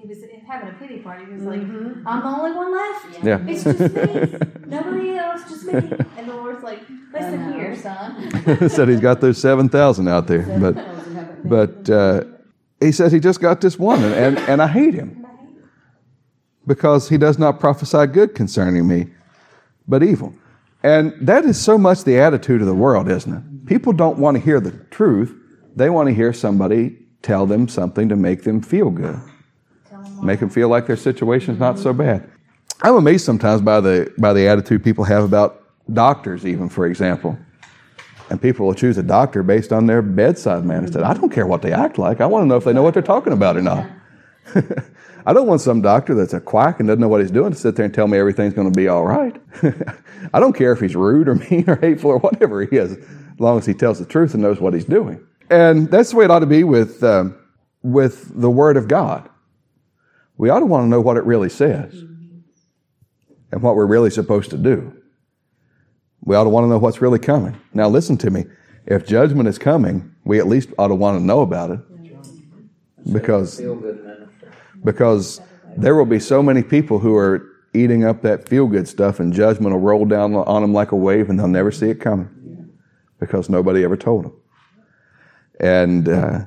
he 0.00 0.06
was 0.06 0.18
having 0.46 0.68
a 0.68 0.72
pity 0.78 0.98
party. 0.98 1.24
He 1.26 1.32
was 1.32 1.42
like, 1.42 1.60
"I'm 1.60 2.22
the 2.22 2.28
only 2.28 2.52
one 2.52 2.72
left. 2.72 3.24
Yeah. 3.24 3.44
It's 3.46 3.64
just 3.64 3.78
me. 3.80 4.38
Nobody 4.66 5.16
else, 5.16 5.42
just 5.48 5.64
me." 5.64 5.72
And 6.16 6.28
the 6.28 6.34
Lord's 6.34 6.62
like, 6.62 6.80
"Listen 7.12 7.52
here, 7.52 7.76
son." 7.76 8.68
said 8.68 8.88
he's 8.88 9.00
got 9.00 9.20
those 9.20 9.38
7,000 9.38 10.08
out 10.08 10.26
there. 10.26 10.42
But, 10.58 11.48
but 11.48 11.90
uh, 11.90 12.24
he 12.80 12.92
says 12.92 13.12
he 13.12 13.20
just 13.20 13.40
got 13.40 13.60
this 13.60 13.78
one, 13.78 14.02
and, 14.02 14.14
and, 14.14 14.38
and 14.48 14.62
I 14.62 14.68
hate 14.68 14.94
him 14.94 15.26
because 16.66 17.08
he 17.08 17.18
does 17.18 17.38
not 17.38 17.58
prophesy 17.58 18.06
good 18.06 18.34
concerning 18.34 18.86
me, 18.86 19.06
but 19.88 20.02
evil. 20.02 20.34
And 20.82 21.14
that 21.20 21.44
is 21.44 21.60
so 21.60 21.76
much 21.76 22.04
the 22.04 22.18
attitude 22.18 22.60
of 22.60 22.66
the 22.66 22.74
world, 22.74 23.10
isn't 23.10 23.32
it? 23.32 23.66
People 23.66 23.92
don't 23.92 24.18
want 24.18 24.36
to 24.36 24.42
hear 24.42 24.60
the 24.60 24.72
truth, 24.90 25.34
they 25.74 25.90
want 25.90 26.08
to 26.08 26.14
hear 26.14 26.32
somebody 26.32 26.96
tell 27.22 27.46
them 27.46 27.66
something 27.66 28.08
to 28.08 28.16
make 28.16 28.44
them 28.44 28.62
feel 28.62 28.90
good, 28.90 29.18
Tell 29.18 29.26
him 29.26 29.27
make 30.22 30.40
them 30.40 30.50
feel 30.50 30.68
like 30.68 30.86
their 30.86 30.96
situation's 30.96 31.58
not 31.58 31.78
so 31.78 31.92
bad. 31.92 32.28
I'm 32.82 32.94
amazed 32.94 33.24
sometimes 33.24 33.60
by 33.60 33.80
the, 33.80 34.12
by 34.18 34.32
the 34.32 34.46
attitude 34.46 34.84
people 34.84 35.04
have 35.04 35.24
about 35.24 35.64
doctors, 35.92 36.46
even, 36.46 36.68
for 36.68 36.86
example. 36.86 37.38
And 38.30 38.40
people 38.40 38.66
will 38.66 38.74
choose 38.74 38.98
a 38.98 39.02
doctor 39.02 39.42
based 39.42 39.72
on 39.72 39.86
their 39.86 40.02
bedside 40.02 40.64
manner. 40.64 40.84
Instead, 40.84 41.02
I 41.02 41.14
don't 41.14 41.30
care 41.30 41.46
what 41.46 41.62
they 41.62 41.72
act 41.72 41.98
like. 41.98 42.20
I 42.20 42.26
want 42.26 42.44
to 42.44 42.46
know 42.46 42.56
if 42.56 42.64
they 42.64 42.72
know 42.72 42.82
what 42.82 42.94
they're 42.94 43.02
talking 43.02 43.32
about 43.32 43.56
or 43.56 43.62
not. 43.62 43.88
I 45.26 45.32
don't 45.32 45.46
want 45.46 45.60
some 45.60 45.82
doctor 45.82 46.14
that's 46.14 46.32
a 46.32 46.40
quack 46.40 46.78
and 46.78 46.88
doesn't 46.88 47.00
know 47.00 47.08
what 47.08 47.20
he's 47.20 47.30
doing 47.30 47.52
to 47.52 47.58
sit 47.58 47.76
there 47.76 47.84
and 47.84 47.92
tell 47.92 48.06
me 48.06 48.18
everything's 48.18 48.54
going 48.54 48.70
to 48.70 48.76
be 48.76 48.88
all 48.88 49.04
right. 49.04 49.36
I 50.32 50.40
don't 50.40 50.54
care 50.54 50.72
if 50.72 50.80
he's 50.80 50.96
rude 50.96 51.28
or 51.28 51.34
mean 51.50 51.64
or 51.68 51.76
hateful 51.76 52.10
or 52.10 52.18
whatever 52.18 52.64
he 52.64 52.76
is, 52.76 52.92
as 52.92 53.40
long 53.40 53.58
as 53.58 53.66
he 53.66 53.74
tells 53.74 53.98
the 53.98 54.06
truth 54.06 54.34
and 54.34 54.42
knows 54.42 54.60
what 54.60 54.74
he's 54.74 54.84
doing. 54.84 55.20
And 55.50 55.90
that's 55.90 56.10
the 56.10 56.16
way 56.16 56.24
it 56.24 56.30
ought 56.30 56.40
to 56.40 56.46
be 56.46 56.64
with, 56.64 57.02
um, 57.02 57.38
with 57.82 58.40
the 58.40 58.50
Word 58.50 58.76
of 58.76 58.88
God. 58.88 59.28
We 60.38 60.50
ought 60.50 60.60
to 60.60 60.66
want 60.66 60.84
to 60.84 60.88
know 60.88 61.00
what 61.00 61.16
it 61.16 61.24
really 61.24 61.48
says 61.48 61.92
and 63.50 63.62
what 63.62 63.74
we're 63.76 63.86
really 63.86 64.10
supposed 64.10 64.50
to 64.50 64.56
do. 64.56 64.94
We 66.22 66.36
ought 66.36 66.44
to 66.44 66.50
want 66.50 66.64
to 66.64 66.68
know 66.68 66.78
what's 66.78 67.00
really 67.00 67.18
coming. 67.18 67.56
Now, 67.74 67.88
listen 67.88 68.16
to 68.18 68.30
me. 68.30 68.44
If 68.86 69.06
judgment 69.06 69.48
is 69.48 69.58
coming, 69.58 70.14
we 70.24 70.38
at 70.38 70.46
least 70.46 70.70
ought 70.78 70.88
to 70.88 70.94
want 70.94 71.18
to 71.18 71.24
know 71.24 71.40
about 71.40 71.72
it 71.72 71.80
because 73.12 73.58
Feel 73.58 73.74
good 73.76 74.04
minister. 74.04 74.52
because 74.84 75.40
there 75.76 75.94
will 75.94 76.06
be 76.06 76.20
so 76.20 76.42
many 76.42 76.62
people 76.62 76.98
who 76.98 77.16
are 77.16 77.46
eating 77.74 78.04
up 78.04 78.22
that 78.22 78.48
feel 78.48 78.66
good 78.66 78.88
stuff, 78.88 79.20
and 79.20 79.32
judgment 79.32 79.74
will 79.74 79.80
roll 79.80 80.04
down 80.04 80.34
on 80.34 80.62
them 80.62 80.72
like 80.72 80.92
a 80.92 80.96
wave, 80.96 81.28
and 81.28 81.38
they'll 81.38 81.48
never 81.48 81.70
see 81.70 81.90
it 81.90 82.00
coming 82.00 82.70
because 83.20 83.48
nobody 83.48 83.84
ever 83.84 83.96
told 83.96 84.24
them. 84.24 84.32
And 85.60 86.08
uh, 86.08 86.40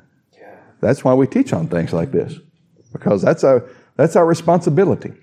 that's 0.79 1.03
why 1.03 1.13
we 1.13 1.27
teach 1.27 1.53
on 1.53 1.67
things 1.67 1.93
like 1.93 2.11
this 2.11 2.35
because 2.91 3.21
that's 3.21 3.43
our 3.43 3.67
that's 4.01 4.15
our 4.15 4.25
responsibility. 4.25 5.13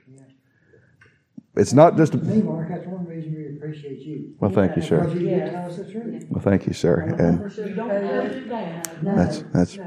It's 1.56 1.72
not 1.72 1.96
just. 1.96 2.14
Me, 2.14 2.42
Mark, 2.42 2.68
that's 2.68 2.86
one 2.86 3.04
reason 3.06 3.34
we 3.34 3.56
appreciate 3.56 3.98
you. 4.02 4.36
Well, 4.38 4.52
thank 4.52 4.76
you, 4.76 4.82
sir. 4.82 5.00
Because 5.00 5.14
you 5.20 5.28
do 5.28 5.40
tell 5.40 5.66
us 5.68 5.76
the 5.76 5.90
truth. 5.90 6.24
Well, 6.30 6.40
thank 6.40 6.66
you, 6.68 6.72
sir. 6.72 7.00
And 7.18 7.50
You 7.56 7.74
don't 7.74 7.88
put 7.88 8.36
it 8.36 8.48
down. 8.48 8.82
No. 9.02 9.16
that's 9.16 9.42
that's 9.52 9.78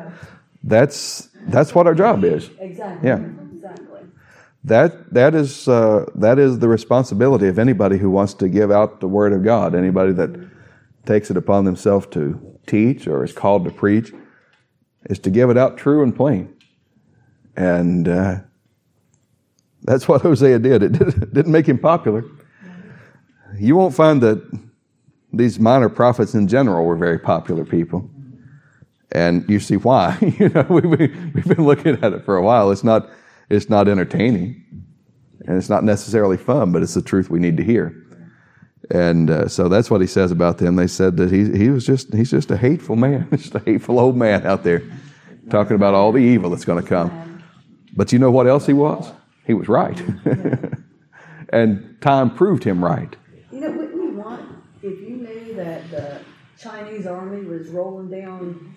that's 0.62 1.30
that's 1.48 1.74
what 1.74 1.88
our 1.88 1.96
job 1.96 2.26
is. 2.26 2.50
Exactly. 2.60 3.08
Yeah. 3.08 3.20
Exactly. 3.54 4.02
That 4.66 5.14
that 5.14 5.36
is 5.36 5.70
uh, 5.70 6.08
that 6.16 6.38
is 6.38 6.60
the 6.60 6.68
responsibility 6.68 7.48
of 7.48 7.58
anybody 7.58 7.98
who 7.98 8.10
wants 8.10 8.34
to 8.36 8.50
give 8.50 8.72
out 8.72 9.00
the 9.00 9.08
word 9.08 9.32
of 9.32 9.42
God. 9.42 9.74
Anybody 9.74 10.12
that 10.12 10.32
takes 11.06 11.32
it 11.32 11.38
upon 11.38 11.64
themselves 11.64 12.08
to 12.08 12.60
teach 12.68 13.08
or 13.08 13.24
is 13.24 13.32
called 13.32 13.64
to 13.64 13.72
preach 13.72 14.12
is 15.10 15.20
to 15.20 15.30
give 15.30 15.50
it 15.50 15.58
out 15.58 15.78
true 15.78 16.04
and 16.04 16.14
plain. 16.14 16.54
And 17.56 18.10
uh, 18.10 18.40
that's 19.84 20.08
what 20.08 20.22
Hosea 20.22 20.60
did. 20.60 20.84
It 20.84 20.92
didn't, 21.34 21.52
make 21.52 21.68
him 21.68 21.78
popular. 21.78 22.24
You 23.58 23.76
won't 23.76 23.96
find 23.96 24.22
that 24.22 24.42
these 25.34 25.60
minor 25.60 25.90
prophets 25.90 26.34
in 26.34 26.48
general 26.48 26.86
were 26.86 26.96
very 26.96 27.20
popular 27.20 27.66
people. 27.66 28.10
and 29.12 29.48
you 29.50 29.60
see 29.60 29.78
why. 29.78 30.18
you 30.40 30.50
know, 30.50 30.66
we've 30.70 30.84
been, 30.84 31.32
we've 31.34 31.48
been 31.48 31.66
looking 31.66 32.02
at 32.04 32.14
it 32.14 32.24
for 32.24 32.38
a 32.38 32.44
while. 32.44 32.72
It's 32.72 32.84
not 32.84 33.10
it's 33.50 33.70
not 33.70 33.90
entertaining, 33.90 34.64
and 35.46 35.58
it's 35.58 35.70
not 35.70 35.84
necessarily 35.84 36.38
fun, 36.38 36.72
but 36.72 36.82
it's 36.82 36.94
the 36.94 37.02
truth 37.02 37.30
we 37.30 37.40
need 37.40 37.58
to 37.58 37.64
hear. 37.64 37.94
And 38.90 39.30
uh, 39.30 39.48
so 39.50 39.68
that's 39.68 39.92
what 39.92 40.00
he 40.00 40.08
says 40.08 40.32
about 40.32 40.58
them. 40.58 40.78
They 40.78 40.88
said 40.88 41.18
that 41.18 41.32
he 41.32 41.52
he 41.58 41.70
was 41.70 41.86
just 41.86 42.14
he's 42.14 42.32
just 42.32 42.52
a 42.52 42.58
hateful 42.58 42.96
man, 42.96 43.28
just 43.36 43.56
a 43.56 43.60
hateful 43.60 44.00
old 44.00 44.16
man 44.16 44.46
out 44.46 44.64
there, 44.64 44.82
talking 45.50 45.76
about 45.76 45.94
all 45.94 46.12
the 46.12 46.20
evil 46.20 46.50
that's 46.50 46.66
going 46.66 46.82
to 46.82 46.88
come. 46.88 47.44
But 47.94 48.14
you 48.14 48.20
know 48.20 48.32
what 48.32 48.48
else 48.48 48.66
he 48.66 48.74
was? 48.74 49.12
He 49.46 49.54
was 49.54 49.68
right, 49.68 50.00
and 51.50 51.98
time 52.02 52.36
proved 52.36 52.64
him 52.64 52.84
right. 52.84 53.16
You 53.52 53.62
know, 53.62 53.72
wouldn't 53.72 53.96
you 53.96 54.12
want, 54.12 54.42
if 54.82 55.00
you 55.02 55.18
knew 55.18 55.56
that 55.56 55.90
the 55.92 56.22
Chinese 56.58 57.06
army 57.08 57.44
was 57.46 57.68
rolling 57.70 58.10
down 58.10 58.76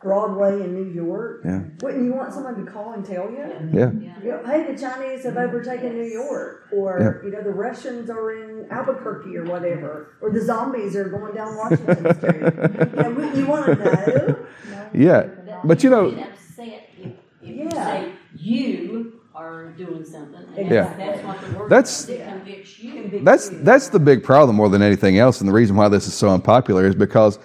Broadway 0.00 0.62
in 0.62 0.74
New 0.74 0.92
York, 0.92 1.40
Yeah. 1.44 1.62
wouldn't 1.80 2.04
you 2.04 2.12
want 2.14 2.32
someone 2.32 2.62
to 2.64 2.70
call 2.70 2.92
and 2.92 3.04
tell 3.04 3.30
you? 3.30 3.38
Yeah, 3.72 3.90
You 3.90 4.12
know, 4.30 4.42
hey, 4.46 4.70
the 4.72 4.78
Chinese 4.78 5.24
have 5.24 5.36
overtaken 5.36 5.94
New 5.94 6.04
York, 6.04 6.68
or 6.72 7.22
you 7.24 7.30
know, 7.30 7.42
the 7.42 7.50
Russians 7.50 8.10
are 8.10 8.32
in 8.32 8.70
Albuquerque 8.70 9.36
or 9.36 9.44
whatever, 9.44 10.08
or 10.20 10.30
the 10.30 10.42
zombies 10.42 10.94
are 10.94 11.08
going 11.08 11.34
down 11.34 11.56
Washington 11.56 12.14
Street. 12.16 12.42
you 12.42 13.02
know, 13.02 13.10
wouldn't 13.10 13.36
you 13.36 13.46
want 13.46 13.66
to 13.66 13.74
know? 13.84 14.46
yeah. 14.92 15.26
But 15.64 15.82
you 15.82 15.90
know, 15.90 16.08
upset 16.10 16.90
if, 16.98 17.12
if 17.42 17.56
you 17.56 17.64
Yeah. 17.72 17.84
say 17.84 18.12
you 18.36 19.13
are 19.34 19.66
doing 19.72 20.04
something. 20.04 20.44
And 20.56 20.70
Yeah. 20.70 20.84
that's, 20.96 20.98
that's 20.98 21.24
what 21.24 21.40
the 21.52 21.58
word 21.58 21.70
That's- 21.70 22.04
that 22.04 22.28
convicts 22.28 22.78
you. 22.80 23.20
That's 23.22 23.48
that's 23.48 23.88
the 23.88 23.98
big 23.98 24.22
problem 24.22 24.56
more 24.56 24.68
than 24.68 24.82
anything 24.82 25.18
else, 25.18 25.40
and 25.40 25.48
the 25.48 25.52
reason 25.52 25.76
why 25.76 25.88
this 25.88 26.06
is 26.06 26.14
so 26.14 26.28
unpopular 26.30 26.86
is 26.86 26.94
because 26.94 27.38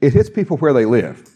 it 0.00 0.12
hits 0.12 0.30
people 0.30 0.56
where 0.58 0.72
they 0.72 0.84
live. 0.84 1.28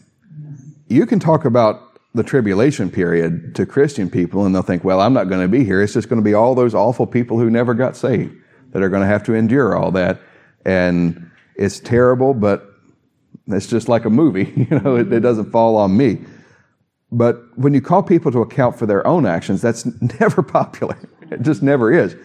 You 0.87 1.05
can 1.05 1.19
talk 1.19 1.45
about 1.45 1.99
the 2.15 2.23
tribulation 2.23 2.89
period 2.91 3.55
to 3.55 3.65
Christian 3.65 4.09
people, 4.09 4.45
and 4.45 4.53
they'll 4.53 4.61
think, 4.61 4.83
"Well, 4.83 5.01
I'm 5.01 5.13
not 5.13 5.29
going 5.29 5.41
to 5.41 5.47
be 5.47 5.63
here. 5.63 5.81
It's 5.81 5.93
just 5.93 6.09
going 6.09 6.21
to 6.21 6.23
be 6.23 6.33
all 6.33 6.55
those 6.55 6.73
awful 6.75 7.07
people 7.07 7.39
who 7.39 7.49
never 7.49 7.73
got 7.73 7.95
saved 7.95 8.35
that 8.71 8.81
are 8.83 8.89
going 8.89 9.01
to 9.01 9.07
have 9.07 9.23
to 9.25 9.33
endure 9.33 9.75
all 9.75 9.91
that." 9.91 10.19
And 10.65 11.29
it's 11.55 11.79
terrible, 11.79 12.33
but 12.33 12.69
it's 13.47 13.67
just 13.67 13.87
like 13.89 14.05
a 14.05 14.09
movie. 14.09 14.53
You 14.69 14.79
know, 14.79 14.95
it, 14.95 15.11
it 15.11 15.19
doesn't 15.21 15.51
fall 15.51 15.75
on 15.77 15.95
me. 15.97 16.19
But 17.13 17.55
when 17.55 17.75
you 17.75 17.81
call 17.81 18.01
people 18.01 18.31
to 18.31 18.41
account 18.41 18.77
for 18.77 18.87
their 18.87 19.05
own 19.05 19.27
actions, 19.27 19.61
that's 19.61 19.85
never 20.19 20.41
popular. 20.41 20.97
It 21.29 21.43
just 21.43 21.61
never 21.61 21.93
is. 21.93 22.15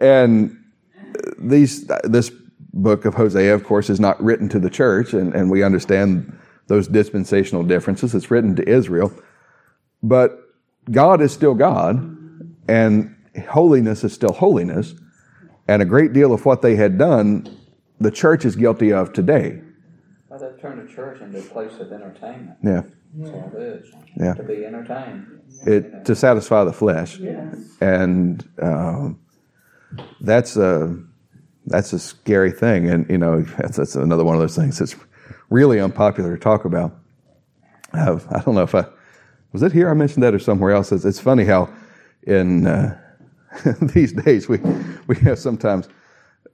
And 0.00 0.56
these 1.38 1.86
this 2.04 2.30
book 2.74 3.04
of 3.04 3.14
Hosea, 3.14 3.54
of 3.54 3.64
course, 3.64 3.88
is 3.88 4.00
not 4.00 4.22
written 4.22 4.48
to 4.50 4.58
the 4.58 4.70
church, 4.70 5.14
and, 5.14 5.34
and 5.34 5.50
we 5.50 5.62
understand 5.62 6.36
those 6.66 6.88
dispensational 6.88 7.62
differences. 7.62 8.14
It's 8.14 8.30
written 8.30 8.56
to 8.56 8.68
Israel. 8.68 9.12
But 10.02 10.38
God 10.90 11.20
is 11.20 11.32
still 11.32 11.54
God, 11.54 11.96
and 12.68 13.14
holiness 13.48 14.02
is 14.02 14.12
still 14.12 14.32
holiness, 14.32 14.94
and 15.68 15.80
a 15.80 15.84
great 15.84 16.12
deal 16.12 16.32
of 16.32 16.44
what 16.44 16.60
they 16.60 16.74
had 16.74 16.98
done, 16.98 17.56
the 18.00 18.10
church 18.10 18.44
is 18.44 18.56
guilty 18.56 18.92
of 18.92 19.12
today. 19.12 19.60
Well, 20.28 20.40
they've 20.40 20.60
turned 20.60 20.86
the 20.86 20.92
church 20.92 21.20
into 21.20 21.38
a 21.38 21.42
place 21.42 21.78
of 21.78 21.92
entertainment. 21.92 22.58
Yeah. 22.62 22.82
That's 23.14 23.30
all 23.30 23.52
it 23.56 23.62
is. 23.62 23.92
Yeah. 24.16 24.34
To 24.34 24.42
be 24.42 24.64
entertained. 24.64 25.40
It 25.66 26.04
to 26.04 26.14
satisfy 26.14 26.64
the 26.64 26.72
flesh. 26.72 27.18
Yes. 27.18 27.56
and 27.80 28.48
um, 28.60 29.18
that's 30.20 30.56
a 30.56 30.96
that's 31.66 31.92
a 31.92 31.98
scary 31.98 32.52
thing, 32.52 32.88
and 32.88 33.08
you 33.10 33.18
know 33.18 33.42
that's, 33.58 33.76
that's 33.76 33.94
another 33.96 34.24
one 34.24 34.34
of 34.34 34.40
those 34.40 34.56
things 34.56 34.78
that's 34.78 34.96
really 35.50 35.80
unpopular 35.80 36.36
to 36.36 36.42
talk 36.42 36.64
about. 36.64 36.96
Uh, 37.92 38.18
I 38.30 38.40
don't 38.40 38.54
know 38.54 38.62
if 38.62 38.74
I 38.74 38.84
was 39.52 39.62
it 39.62 39.72
here 39.72 39.88
I 39.88 39.94
mentioned 39.94 40.22
that 40.22 40.34
or 40.34 40.38
somewhere 40.38 40.72
else. 40.72 40.92
It's, 40.92 41.04
it's 41.04 41.20
funny 41.20 41.44
how 41.44 41.72
in 42.22 42.66
uh, 42.66 42.98
these 43.82 44.12
days 44.12 44.48
we 44.48 44.58
we 45.06 45.16
have 45.16 45.38
sometimes 45.38 45.88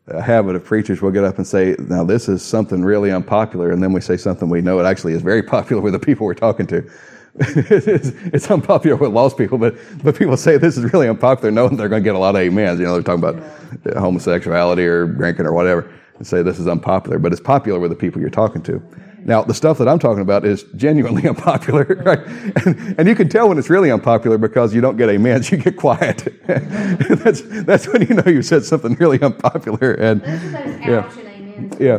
a 0.09 0.21
habit 0.21 0.55
of 0.55 0.65
preachers 0.65 1.01
will 1.01 1.11
get 1.11 1.25
up 1.25 1.39
and 1.39 1.47
say, 1.47 1.77
"Now 1.79 2.05
this 2.05 2.29
is 2.29 2.43
something 2.43 2.85
really 2.85 3.11
unpopular," 3.11 3.71
and 3.71 3.83
then 3.83 3.93
we 3.93 4.01
say 4.01 4.17
something 4.17 4.49
we 4.49 4.61
know 4.61 4.79
it 4.79 4.85
actually 4.85 5.15
is 5.15 5.23
very 5.23 5.43
popular 5.57 5.83
with 5.83 5.93
the 5.93 5.99
people 5.99 6.27
we're 6.27 6.35
talking 6.35 6.67
to. 6.69 6.91
it's, 7.41 8.13
it's 8.33 8.51
unpopular 8.51 8.97
with 8.97 9.11
lost 9.11 9.37
people, 9.37 9.59
but 9.59 9.75
but 10.05 10.17
people 10.17 10.37
say 10.37 10.57
this 10.57 10.77
is 10.77 10.93
really 10.93 11.09
unpopular, 11.09 11.51
knowing 11.51 11.77
they're 11.77 11.89
going 11.89 12.03
to 12.03 12.07
get 12.07 12.15
a 12.15 12.19
lot 12.19 12.37
of 12.37 12.47
amens. 12.47 12.79
You 12.79 12.87
know, 12.87 12.93
they're 12.93 13.03
talking 13.03 13.25
about 13.25 13.43
uh, 13.87 13.99
homosexuality 13.99 14.85
or 14.85 15.07
drinking 15.07 15.47
or 15.47 15.53
whatever, 15.53 15.91
and 16.17 16.27
say 16.27 16.43
this 16.43 16.59
is 16.59 16.69
unpopular, 16.69 17.19
but 17.19 17.33
it's 17.33 17.41
popular 17.41 17.81
with 17.81 17.91
the 17.91 17.97
people 17.97 18.21
you're 18.21 18.31
talking 18.31 18.63
to. 18.63 18.81
Now, 19.25 19.43
the 19.43 19.55
stuff 19.55 19.79
that 19.79 19.89
I'm 19.89 19.99
talking 19.99 20.21
about 20.21 20.45
is 20.45 20.65
genuinely 20.77 21.27
unpopular, 21.29 21.85
right? 22.05 22.19
And, 22.67 22.99
and 22.99 23.09
you 23.09 23.15
can 23.15 23.29
tell 23.29 23.49
when 23.49 23.59
it's 23.59 23.71
really 23.71 23.91
unpopular 23.91 24.37
because 24.39 24.75
you 24.75 24.81
don't 24.81 24.97
get 24.97 25.09
amens, 25.09 25.51
you 25.51 25.57
get 25.59 25.77
quiet. 25.77 26.29
that's 26.47 27.43
that's 27.65 27.89
when 27.89 28.03
you 28.03 28.15
know 28.15 28.31
you 28.31 28.43
said 28.43 28.65
something 28.65 28.95
really 28.95 29.21
unpopular, 29.23 29.93
and 29.95 30.21
Those 30.21 30.53
Yeah. 30.87 31.11
and 31.11 31.29
amens. 31.59 31.81
yeah. 31.81 31.99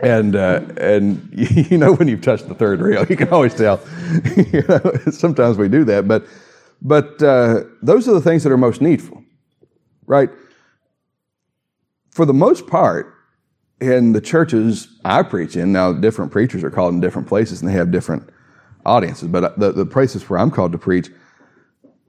And 0.00 0.36
uh, 0.36 0.60
and 0.76 1.28
you 1.32 1.78
know 1.78 1.94
when 1.94 2.06
you've 2.06 2.20
touched 2.20 2.48
the 2.48 2.54
third 2.54 2.80
rail, 2.80 3.04
you 3.06 3.16
can 3.16 3.28
always 3.30 3.54
tell. 3.54 3.80
you 4.36 4.62
know, 4.68 4.80
sometimes 5.10 5.56
we 5.56 5.68
do 5.68 5.84
that, 5.84 6.06
but 6.06 6.26
but 6.82 7.20
uh, 7.22 7.64
those 7.82 8.06
are 8.06 8.12
the 8.12 8.20
things 8.20 8.44
that 8.44 8.52
are 8.52 8.58
most 8.58 8.80
needful, 8.82 9.24
right? 10.06 10.28
For 12.10 12.26
the 12.26 12.34
most 12.34 12.66
part, 12.66 13.14
in 13.80 14.12
the 14.12 14.20
churches 14.20 14.88
I 15.04 15.22
preach 15.22 15.56
in, 15.56 15.72
now 15.72 15.92
different 15.92 16.32
preachers 16.32 16.64
are 16.64 16.70
called 16.70 16.94
in 16.94 17.00
different 17.00 17.28
places 17.28 17.60
and 17.60 17.68
they 17.68 17.74
have 17.74 17.90
different 17.90 18.28
audiences, 18.84 19.28
but 19.28 19.44
uh, 19.44 19.52
the, 19.56 19.72
the 19.72 19.86
places 19.86 20.28
where 20.28 20.38
I'm 20.38 20.50
called 20.50 20.72
to 20.72 20.78
preach, 20.78 21.10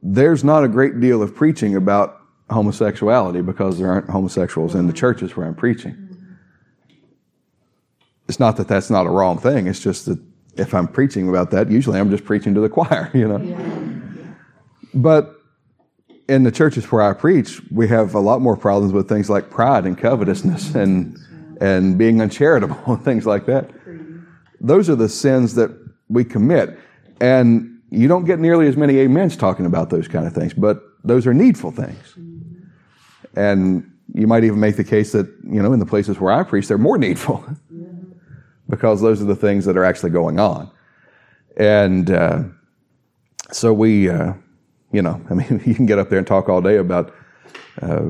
there's 0.01 0.43
not 0.43 0.63
a 0.63 0.67
great 0.67 0.99
deal 0.99 1.21
of 1.21 1.35
preaching 1.35 1.75
about 1.75 2.21
homosexuality 2.49 3.41
because 3.41 3.77
there 3.77 3.91
aren't 3.91 4.09
homosexuals 4.09 4.75
in 4.75 4.87
the 4.87 4.93
churches 4.93 5.35
where 5.35 5.45
I'm 5.45 5.55
preaching 5.55 6.07
it's 8.27 8.39
not 8.39 8.57
that 8.57 8.67
that's 8.67 8.89
not 8.89 9.05
a 9.05 9.09
wrong 9.09 9.37
thing. 9.37 9.67
It's 9.67 9.79
just 9.79 10.05
that 10.05 10.19
if 10.55 10.73
I'm 10.73 10.87
preaching 10.87 11.29
about 11.29 11.51
that, 11.51 11.71
usually 11.71 11.99
I'm 11.99 12.09
just 12.09 12.25
preaching 12.25 12.53
to 12.55 12.61
the 12.61 12.69
choir, 12.77 13.09
you 13.13 13.27
know. 13.27 14.33
But 14.93 15.33
in 16.27 16.43
the 16.43 16.51
churches 16.51 16.91
where 16.91 17.01
I 17.01 17.13
preach, 17.13 17.61
we 17.71 17.87
have 17.87 18.13
a 18.13 18.19
lot 18.19 18.41
more 18.41 18.57
problems 18.57 18.91
with 18.91 19.07
things 19.07 19.29
like 19.29 19.49
pride 19.49 19.85
and 19.85 19.97
covetousness 19.97 20.75
and 20.75 21.17
and 21.61 21.97
being 21.97 22.21
uncharitable 22.21 22.79
and 22.87 23.03
things 23.03 23.25
like 23.25 23.45
that. 23.45 23.69
Those 24.59 24.89
are 24.89 24.95
the 24.95 25.09
sins 25.09 25.55
that 25.55 25.71
we 26.09 26.23
commit, 26.23 26.79
and 27.21 27.79
you 27.89 28.07
don't 28.07 28.25
get 28.25 28.39
nearly 28.39 28.67
as 28.67 28.75
many 28.75 29.03
amens 29.03 29.37
talking 29.37 29.65
about 29.65 29.89
those 29.89 30.07
kind 30.07 30.25
of 30.25 30.33
things. 30.33 30.53
But 30.53 30.81
those 31.03 31.27
are 31.27 31.33
needful 31.33 31.71
things, 31.71 32.15
and 33.35 33.89
you 34.13 34.25
might 34.25 34.43
even 34.43 34.59
make 34.59 34.77
the 34.77 34.83
case 34.83 35.11
that 35.11 35.27
you 35.43 35.61
know 35.61 35.73
in 35.73 35.79
the 35.79 35.85
places 35.85 36.19
where 36.19 36.33
I 36.33 36.43
preach, 36.43 36.67
they're 36.67 36.77
more 36.77 36.97
needful. 36.97 37.45
because 38.69 39.01
those 39.01 39.21
are 39.21 39.25
the 39.25 39.35
things 39.35 39.65
that 39.65 39.77
are 39.77 39.83
actually 39.83 40.09
going 40.09 40.39
on. 40.39 40.69
And 41.57 42.11
uh, 42.11 42.43
so 43.51 43.73
we, 43.73 44.09
uh, 44.09 44.33
you 44.91 45.01
know, 45.01 45.21
I 45.29 45.33
mean, 45.33 45.61
you 45.65 45.75
can 45.75 45.85
get 45.85 45.99
up 45.99 46.09
there 46.09 46.17
and 46.17 46.27
talk 46.27 46.49
all 46.49 46.61
day 46.61 46.77
about 46.77 47.13
uh, 47.81 48.09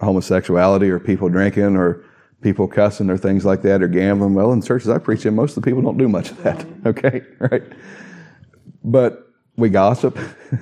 homosexuality 0.00 0.88
or 0.90 0.98
people 0.98 1.28
drinking 1.28 1.76
or 1.76 2.04
people 2.40 2.66
cussing 2.66 3.10
or 3.10 3.16
things 3.16 3.44
like 3.44 3.62
that 3.62 3.82
or 3.82 3.88
gambling. 3.88 4.34
Well, 4.34 4.52
in 4.52 4.62
churches 4.62 4.88
I 4.88 4.98
preach 4.98 5.26
in, 5.26 5.34
most 5.34 5.56
of 5.56 5.62
the 5.62 5.70
people 5.70 5.82
don't 5.82 5.98
do 5.98 6.08
much 6.08 6.30
of 6.30 6.42
that. 6.42 6.66
Okay, 6.86 7.22
right? 7.38 7.62
But 8.82 9.28
we 9.56 9.68
gossip. 9.68 10.18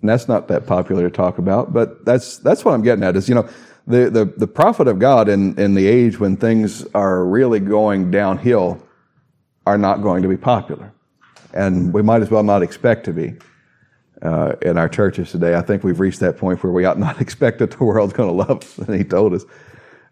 And 0.00 0.08
that's 0.08 0.28
not 0.28 0.48
that 0.48 0.66
popular 0.66 1.08
to 1.08 1.10
talk 1.14 1.38
about, 1.38 1.72
but 1.72 2.04
that's 2.04 2.38
that's 2.38 2.64
what 2.64 2.72
I'm 2.72 2.82
getting 2.82 3.02
at. 3.02 3.16
Is 3.16 3.28
you 3.28 3.34
know, 3.34 3.48
the 3.86 4.10
the, 4.10 4.24
the 4.24 4.46
prophet 4.46 4.86
of 4.86 4.98
God 4.98 5.28
in 5.28 5.58
in 5.58 5.74
the 5.74 5.86
age 5.86 6.20
when 6.20 6.36
things 6.36 6.86
are 6.94 7.24
really 7.24 7.58
going 7.58 8.10
downhill 8.10 8.80
are 9.66 9.78
not 9.78 10.00
going 10.02 10.22
to 10.22 10.28
be 10.28 10.36
popular, 10.36 10.92
and 11.52 11.92
we 11.92 12.02
might 12.02 12.22
as 12.22 12.30
well 12.30 12.44
not 12.44 12.62
expect 12.62 13.04
to 13.06 13.12
be. 13.12 13.34
Uh, 14.20 14.56
in 14.62 14.76
our 14.76 14.88
churches 14.88 15.30
today, 15.30 15.54
I 15.54 15.62
think 15.62 15.84
we've 15.84 16.00
reached 16.00 16.20
that 16.20 16.38
point 16.38 16.62
where 16.62 16.72
we 16.72 16.84
ought 16.84 16.98
not 16.98 17.20
expect 17.20 17.60
that 17.60 17.70
the 17.70 17.84
world's 17.84 18.12
going 18.12 18.28
to 18.28 18.34
love 18.34 18.62
us. 18.62 18.78
And 18.78 18.96
he 18.96 19.04
told 19.04 19.32
us 19.34 19.44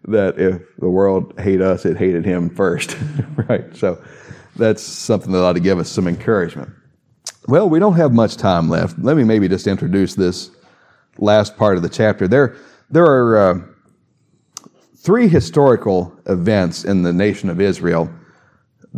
that 0.05 0.39
if 0.39 0.61
the 0.77 0.89
world 0.89 1.33
hate 1.39 1.61
us, 1.61 1.85
it 1.85 1.97
hated 1.97 2.25
him 2.25 2.49
first, 2.49 2.97
right? 3.49 3.75
So 3.75 4.01
that's 4.55 4.81
something 4.81 5.31
that 5.31 5.39
ought 5.39 5.53
to 5.53 5.59
give 5.59 5.79
us 5.79 5.89
some 5.89 6.07
encouragement. 6.07 6.69
Well, 7.47 7.69
we 7.69 7.79
don't 7.79 7.95
have 7.95 8.13
much 8.13 8.37
time 8.37 8.69
left. 8.69 8.97
Let 8.99 9.17
me 9.17 9.23
maybe 9.23 9.47
just 9.47 9.67
introduce 9.67 10.15
this 10.15 10.51
last 11.17 11.57
part 11.57 11.77
of 11.77 11.83
the 11.83 11.89
chapter. 11.89 12.27
There, 12.27 12.55
there 12.89 13.05
are 13.05 13.37
uh, 13.37 13.61
three 14.95 15.27
historical 15.27 16.17
events 16.25 16.83
in 16.83 17.03
the 17.03 17.13
nation 17.13 17.49
of 17.49 17.61
Israel 17.61 18.09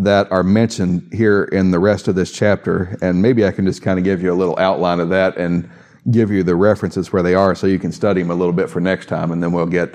that 0.03 0.31
are 0.31 0.43
mentioned 0.43 1.09
here 1.11 1.43
in 1.43 1.71
the 1.71 1.79
rest 1.79 2.07
of 2.07 2.15
this 2.15 2.31
chapter, 2.31 2.97
and 3.01 3.21
maybe 3.21 3.45
I 3.45 3.51
can 3.51 3.65
just 3.65 3.81
kind 3.81 3.99
of 3.99 4.05
give 4.05 4.21
you 4.23 4.31
a 4.31 4.35
little 4.35 4.57
outline 4.57 4.99
of 4.99 5.09
that 5.09 5.37
and 5.37 5.69
give 6.09 6.31
you 6.31 6.41
the 6.41 6.55
references 6.55 7.11
where 7.11 7.21
they 7.21 7.35
are 7.35 7.53
so 7.53 7.67
you 7.67 7.79
can 7.79 7.91
study 7.91 8.21
them 8.21 8.31
a 8.31 8.35
little 8.35 8.53
bit 8.53 8.69
for 8.69 8.79
next 8.79 9.07
time, 9.07 9.31
and 9.31 9.43
then 9.43 9.51
we'll 9.51 9.65
get 9.65 9.93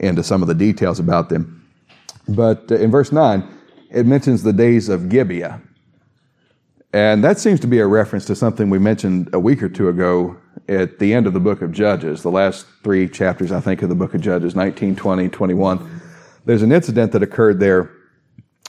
into 0.00 0.22
some 0.24 0.40
of 0.40 0.48
the 0.48 0.54
details 0.54 0.98
about 0.98 1.28
them. 1.28 1.62
But 2.26 2.72
uh, 2.72 2.76
in 2.76 2.90
verse 2.90 3.12
9, 3.12 3.46
it 3.90 4.06
mentions 4.06 4.42
the 4.42 4.52
days 4.52 4.88
of 4.88 5.08
Gibeah. 5.08 5.60
And 6.94 7.22
that 7.22 7.38
seems 7.38 7.60
to 7.60 7.66
be 7.66 7.80
a 7.80 7.86
reference 7.86 8.24
to 8.26 8.36
something 8.36 8.70
we 8.70 8.78
mentioned 8.78 9.28
a 9.34 9.38
week 9.38 9.62
or 9.62 9.68
two 9.68 9.88
ago 9.88 10.36
at 10.68 10.98
the 11.00 11.12
end 11.12 11.26
of 11.26 11.32
the 11.32 11.40
book 11.40 11.60
of 11.60 11.70
Judges, 11.70 12.22
the 12.22 12.30
last 12.30 12.66
three 12.82 13.08
chapters, 13.08 13.52
I 13.52 13.60
think, 13.60 13.82
of 13.82 13.88
the 13.88 13.94
book 13.94 14.14
of 14.14 14.20
Judges 14.20 14.54
19, 14.54 14.96
20, 14.96 15.28
21. 15.28 16.00
There's 16.46 16.62
an 16.62 16.72
incident 16.72 17.12
that 17.12 17.22
occurred 17.22 17.60
there 17.60 17.90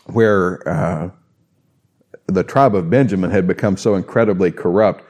where 0.06 0.68
uh, 0.68 1.10
the 2.28 2.44
tribe 2.44 2.76
of 2.76 2.90
Benjamin 2.90 3.32
had 3.32 3.48
become 3.48 3.78
so 3.78 3.96
incredibly 3.96 4.52
corrupt 4.52 5.04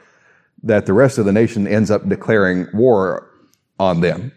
that 0.62 0.86
the 0.86 0.92
rest 0.92 1.18
of 1.18 1.24
the 1.24 1.32
nation 1.32 1.66
ends 1.66 1.90
up 1.90 2.08
declaring 2.08 2.66
war 2.72 3.30
on 3.78 4.00
them. 4.00 4.32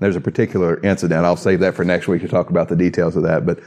There's 0.00 0.16
a 0.16 0.20
particular 0.20 0.80
incident. 0.80 1.24
I'll 1.24 1.36
save 1.36 1.60
that 1.60 1.74
for 1.74 1.84
next 1.84 2.06
week 2.06 2.22
to 2.22 2.28
talk 2.28 2.50
about 2.50 2.68
the 2.68 2.76
details 2.76 3.16
of 3.16 3.24
that. 3.24 3.44
But 3.44 3.60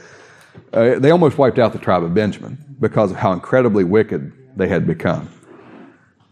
uh, 0.72 0.98
they 0.98 1.10
almost 1.10 1.38
wiped 1.38 1.58
out 1.58 1.72
the 1.72 1.78
tribe 1.78 2.02
of 2.02 2.14
Benjamin 2.14 2.76
because 2.80 3.10
of 3.10 3.18
how 3.18 3.32
incredibly 3.32 3.84
wicked 3.84 4.32
they 4.56 4.68
had 4.68 4.86
become. 4.86 5.30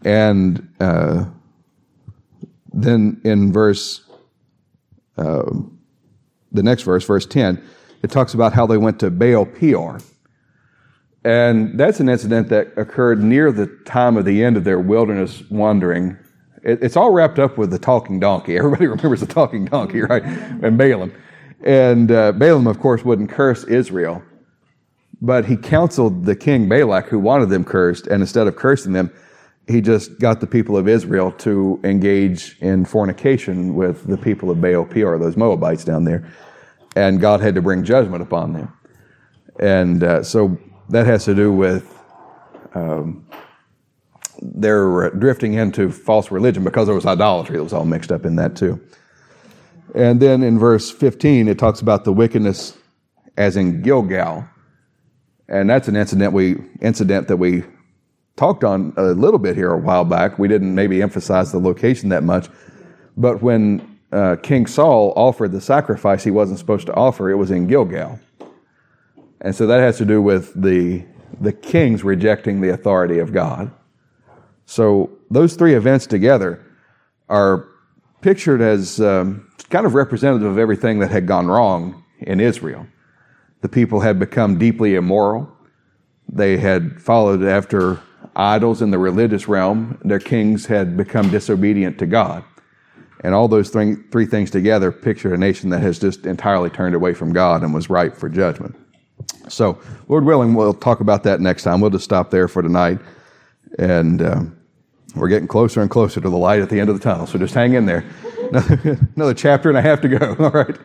And 0.03 0.67
uh, 0.79 1.25
then 2.73 3.21
in 3.23 3.53
verse, 3.53 4.01
uh, 5.17 5.51
the 6.51 6.63
next 6.63 6.83
verse, 6.83 7.05
verse 7.05 7.25
10, 7.25 7.63
it 8.03 8.11
talks 8.11 8.33
about 8.33 8.53
how 8.53 8.65
they 8.65 8.77
went 8.77 8.99
to 8.99 9.11
Baal 9.11 9.45
Peor. 9.45 9.99
And 11.23 11.79
that's 11.79 11.99
an 11.99 12.09
incident 12.09 12.49
that 12.49 12.75
occurred 12.77 13.21
near 13.23 13.51
the 13.51 13.67
time 13.85 14.17
of 14.17 14.25
the 14.25 14.43
end 14.43 14.57
of 14.57 14.63
their 14.63 14.79
wilderness 14.79 15.43
wandering. 15.51 16.17
It, 16.63 16.81
it's 16.81 16.97
all 16.97 17.11
wrapped 17.11 17.37
up 17.37 17.57
with 17.57 17.69
the 17.69 17.77
talking 17.79 18.19
donkey. 18.19 18.57
Everybody 18.57 18.87
remembers 18.87 19.19
the 19.19 19.27
talking 19.27 19.65
donkey, 19.65 20.01
right? 20.01 20.23
And 20.23 20.77
Balaam. 20.77 21.13
And 21.63 22.11
uh, 22.11 22.31
Balaam, 22.31 22.65
of 22.65 22.79
course, 22.79 23.05
wouldn't 23.05 23.29
curse 23.29 23.63
Israel, 23.65 24.23
but 25.21 25.45
he 25.45 25.55
counseled 25.55 26.25
the 26.25 26.35
king 26.35 26.67
Balak, 26.67 27.07
who 27.07 27.19
wanted 27.19 27.49
them 27.49 27.63
cursed, 27.63 28.07
and 28.07 28.21
instead 28.21 28.47
of 28.47 28.55
cursing 28.55 28.93
them, 28.93 29.11
he 29.67 29.79
just 29.79 30.19
got 30.19 30.39
the 30.41 30.47
people 30.47 30.75
of 30.75 30.87
Israel 30.87 31.31
to 31.33 31.79
engage 31.83 32.57
in 32.61 32.83
fornication 32.83 33.75
with 33.75 34.07
the 34.07 34.17
people 34.17 34.49
of 34.49 34.59
Baal 34.59 34.85
Peor, 34.85 35.19
those 35.19 35.37
Moabites 35.37 35.85
down 35.85 36.03
there. 36.03 36.27
And 36.95 37.21
God 37.21 37.41
had 37.41 37.55
to 37.55 37.61
bring 37.61 37.83
judgment 37.83 38.21
upon 38.21 38.53
them. 38.53 38.73
And 39.59 40.03
uh, 40.03 40.23
so 40.23 40.57
that 40.89 41.05
has 41.05 41.25
to 41.25 41.35
do 41.35 41.51
with 41.51 41.97
um, 42.73 43.25
their 44.41 45.09
drifting 45.11 45.53
into 45.53 45.91
false 45.91 46.31
religion 46.31 46.63
because 46.63 46.87
there 46.87 46.95
was 46.95 47.05
idolatry 47.05 47.57
that 47.57 47.63
was 47.63 47.73
all 47.73 47.85
mixed 47.85 48.11
up 48.11 48.25
in 48.25 48.35
that 48.37 48.55
too. 48.55 48.79
And 49.93 50.21
then 50.21 50.41
in 50.41 50.57
verse 50.57 50.89
15, 50.89 51.47
it 51.47 51.59
talks 51.59 51.81
about 51.81 52.05
the 52.05 52.13
wickedness 52.13 52.77
as 53.37 53.57
in 53.57 53.81
Gilgal. 53.81 54.47
And 55.47 55.69
that's 55.69 55.87
an 55.87 55.95
incident 55.95 56.33
we 56.33 56.55
incident 56.81 57.27
that 57.27 57.37
we 57.37 57.63
talked 58.37 58.63
on 58.63 58.93
a 58.97 59.03
little 59.03 59.39
bit 59.39 59.55
here 59.55 59.71
a 59.71 59.77
while 59.77 60.05
back. 60.05 60.39
We 60.39 60.47
didn't 60.47 60.73
maybe 60.73 61.01
emphasize 61.01 61.51
the 61.51 61.59
location 61.59 62.09
that 62.09 62.23
much, 62.23 62.47
but 63.17 63.41
when 63.41 63.90
uh, 64.11 64.35
King 64.37 64.65
Saul 64.65 65.13
offered 65.15 65.51
the 65.51 65.61
sacrifice 65.61 66.23
he 66.23 66.31
wasn't 66.31 66.59
supposed 66.59 66.87
to 66.87 66.93
offer, 66.95 67.29
it 67.29 67.35
was 67.35 67.51
in 67.51 67.67
Gilgal, 67.67 68.19
and 69.39 69.55
so 69.55 69.65
that 69.67 69.79
has 69.79 69.97
to 69.97 70.05
do 70.05 70.21
with 70.21 70.53
the 70.61 71.05
the 71.39 71.53
kings 71.53 72.03
rejecting 72.03 72.61
the 72.61 72.69
authority 72.69 73.19
of 73.19 73.31
God. 73.31 73.71
So 74.65 75.09
those 75.29 75.55
three 75.55 75.73
events 75.73 76.05
together 76.05 76.63
are 77.29 77.67
pictured 78.21 78.61
as 78.61 78.99
um, 79.01 79.47
kind 79.69 79.85
of 79.85 79.95
representative 79.95 80.51
of 80.51 80.57
everything 80.57 80.99
that 80.99 81.09
had 81.09 81.25
gone 81.25 81.47
wrong 81.47 82.03
in 82.19 82.39
Israel. 82.39 82.85
The 83.61 83.69
people 83.69 84.01
had 84.01 84.19
become 84.19 84.57
deeply 84.57 84.95
immoral. 84.95 85.51
They 86.27 86.57
had 86.57 87.01
followed 87.01 87.43
after 87.43 87.99
idols 88.35 88.81
in 88.81 88.91
the 88.91 88.99
religious 88.99 89.47
realm. 89.47 89.99
Their 90.03 90.19
kings 90.19 90.65
had 90.65 90.97
become 90.97 91.29
disobedient 91.29 91.97
to 91.99 92.05
God. 92.05 92.43
And 93.23 93.35
all 93.35 93.47
those 93.47 93.69
three, 93.69 93.95
three 94.11 94.25
things 94.25 94.49
together 94.49 94.91
picture 94.91 95.33
a 95.33 95.37
nation 95.37 95.69
that 95.69 95.81
has 95.81 95.99
just 95.99 96.25
entirely 96.25 96.69
turned 96.69 96.95
away 96.95 97.13
from 97.13 97.33
God 97.33 97.61
and 97.61 97.73
was 97.73 97.89
ripe 97.89 98.15
for 98.15 98.29
judgment. 98.29 98.75
So, 99.47 99.79
Lord 100.07 100.25
willing, 100.25 100.55
we'll 100.55 100.73
talk 100.73 100.99
about 100.99 101.23
that 101.23 101.39
next 101.39 101.63
time. 101.63 101.81
We'll 101.81 101.91
just 101.91 102.03
stop 102.03 102.31
there 102.31 102.47
for 102.47 102.61
tonight. 102.61 102.99
And 103.77 104.21
um, 104.21 104.57
we're 105.15 105.27
getting 105.27 105.47
closer 105.47 105.81
and 105.81 105.89
closer 105.89 106.19
to 106.19 106.29
the 106.29 106.37
light 106.37 106.61
at 106.61 106.69
the 106.69 106.79
end 106.79 106.89
of 106.89 106.97
the 106.97 107.03
tunnel. 107.03 107.27
So 107.27 107.37
just 107.37 107.53
hang 107.53 107.73
in 107.73 107.85
there. 107.85 108.03
Another, 108.51 108.99
another 109.15 109.33
chapter 109.33 109.69
and 109.69 109.77
a 109.77 109.81
half 109.81 110.01
to 110.01 110.09
go. 110.09 110.35
All 110.39 110.49
right. 110.49 110.77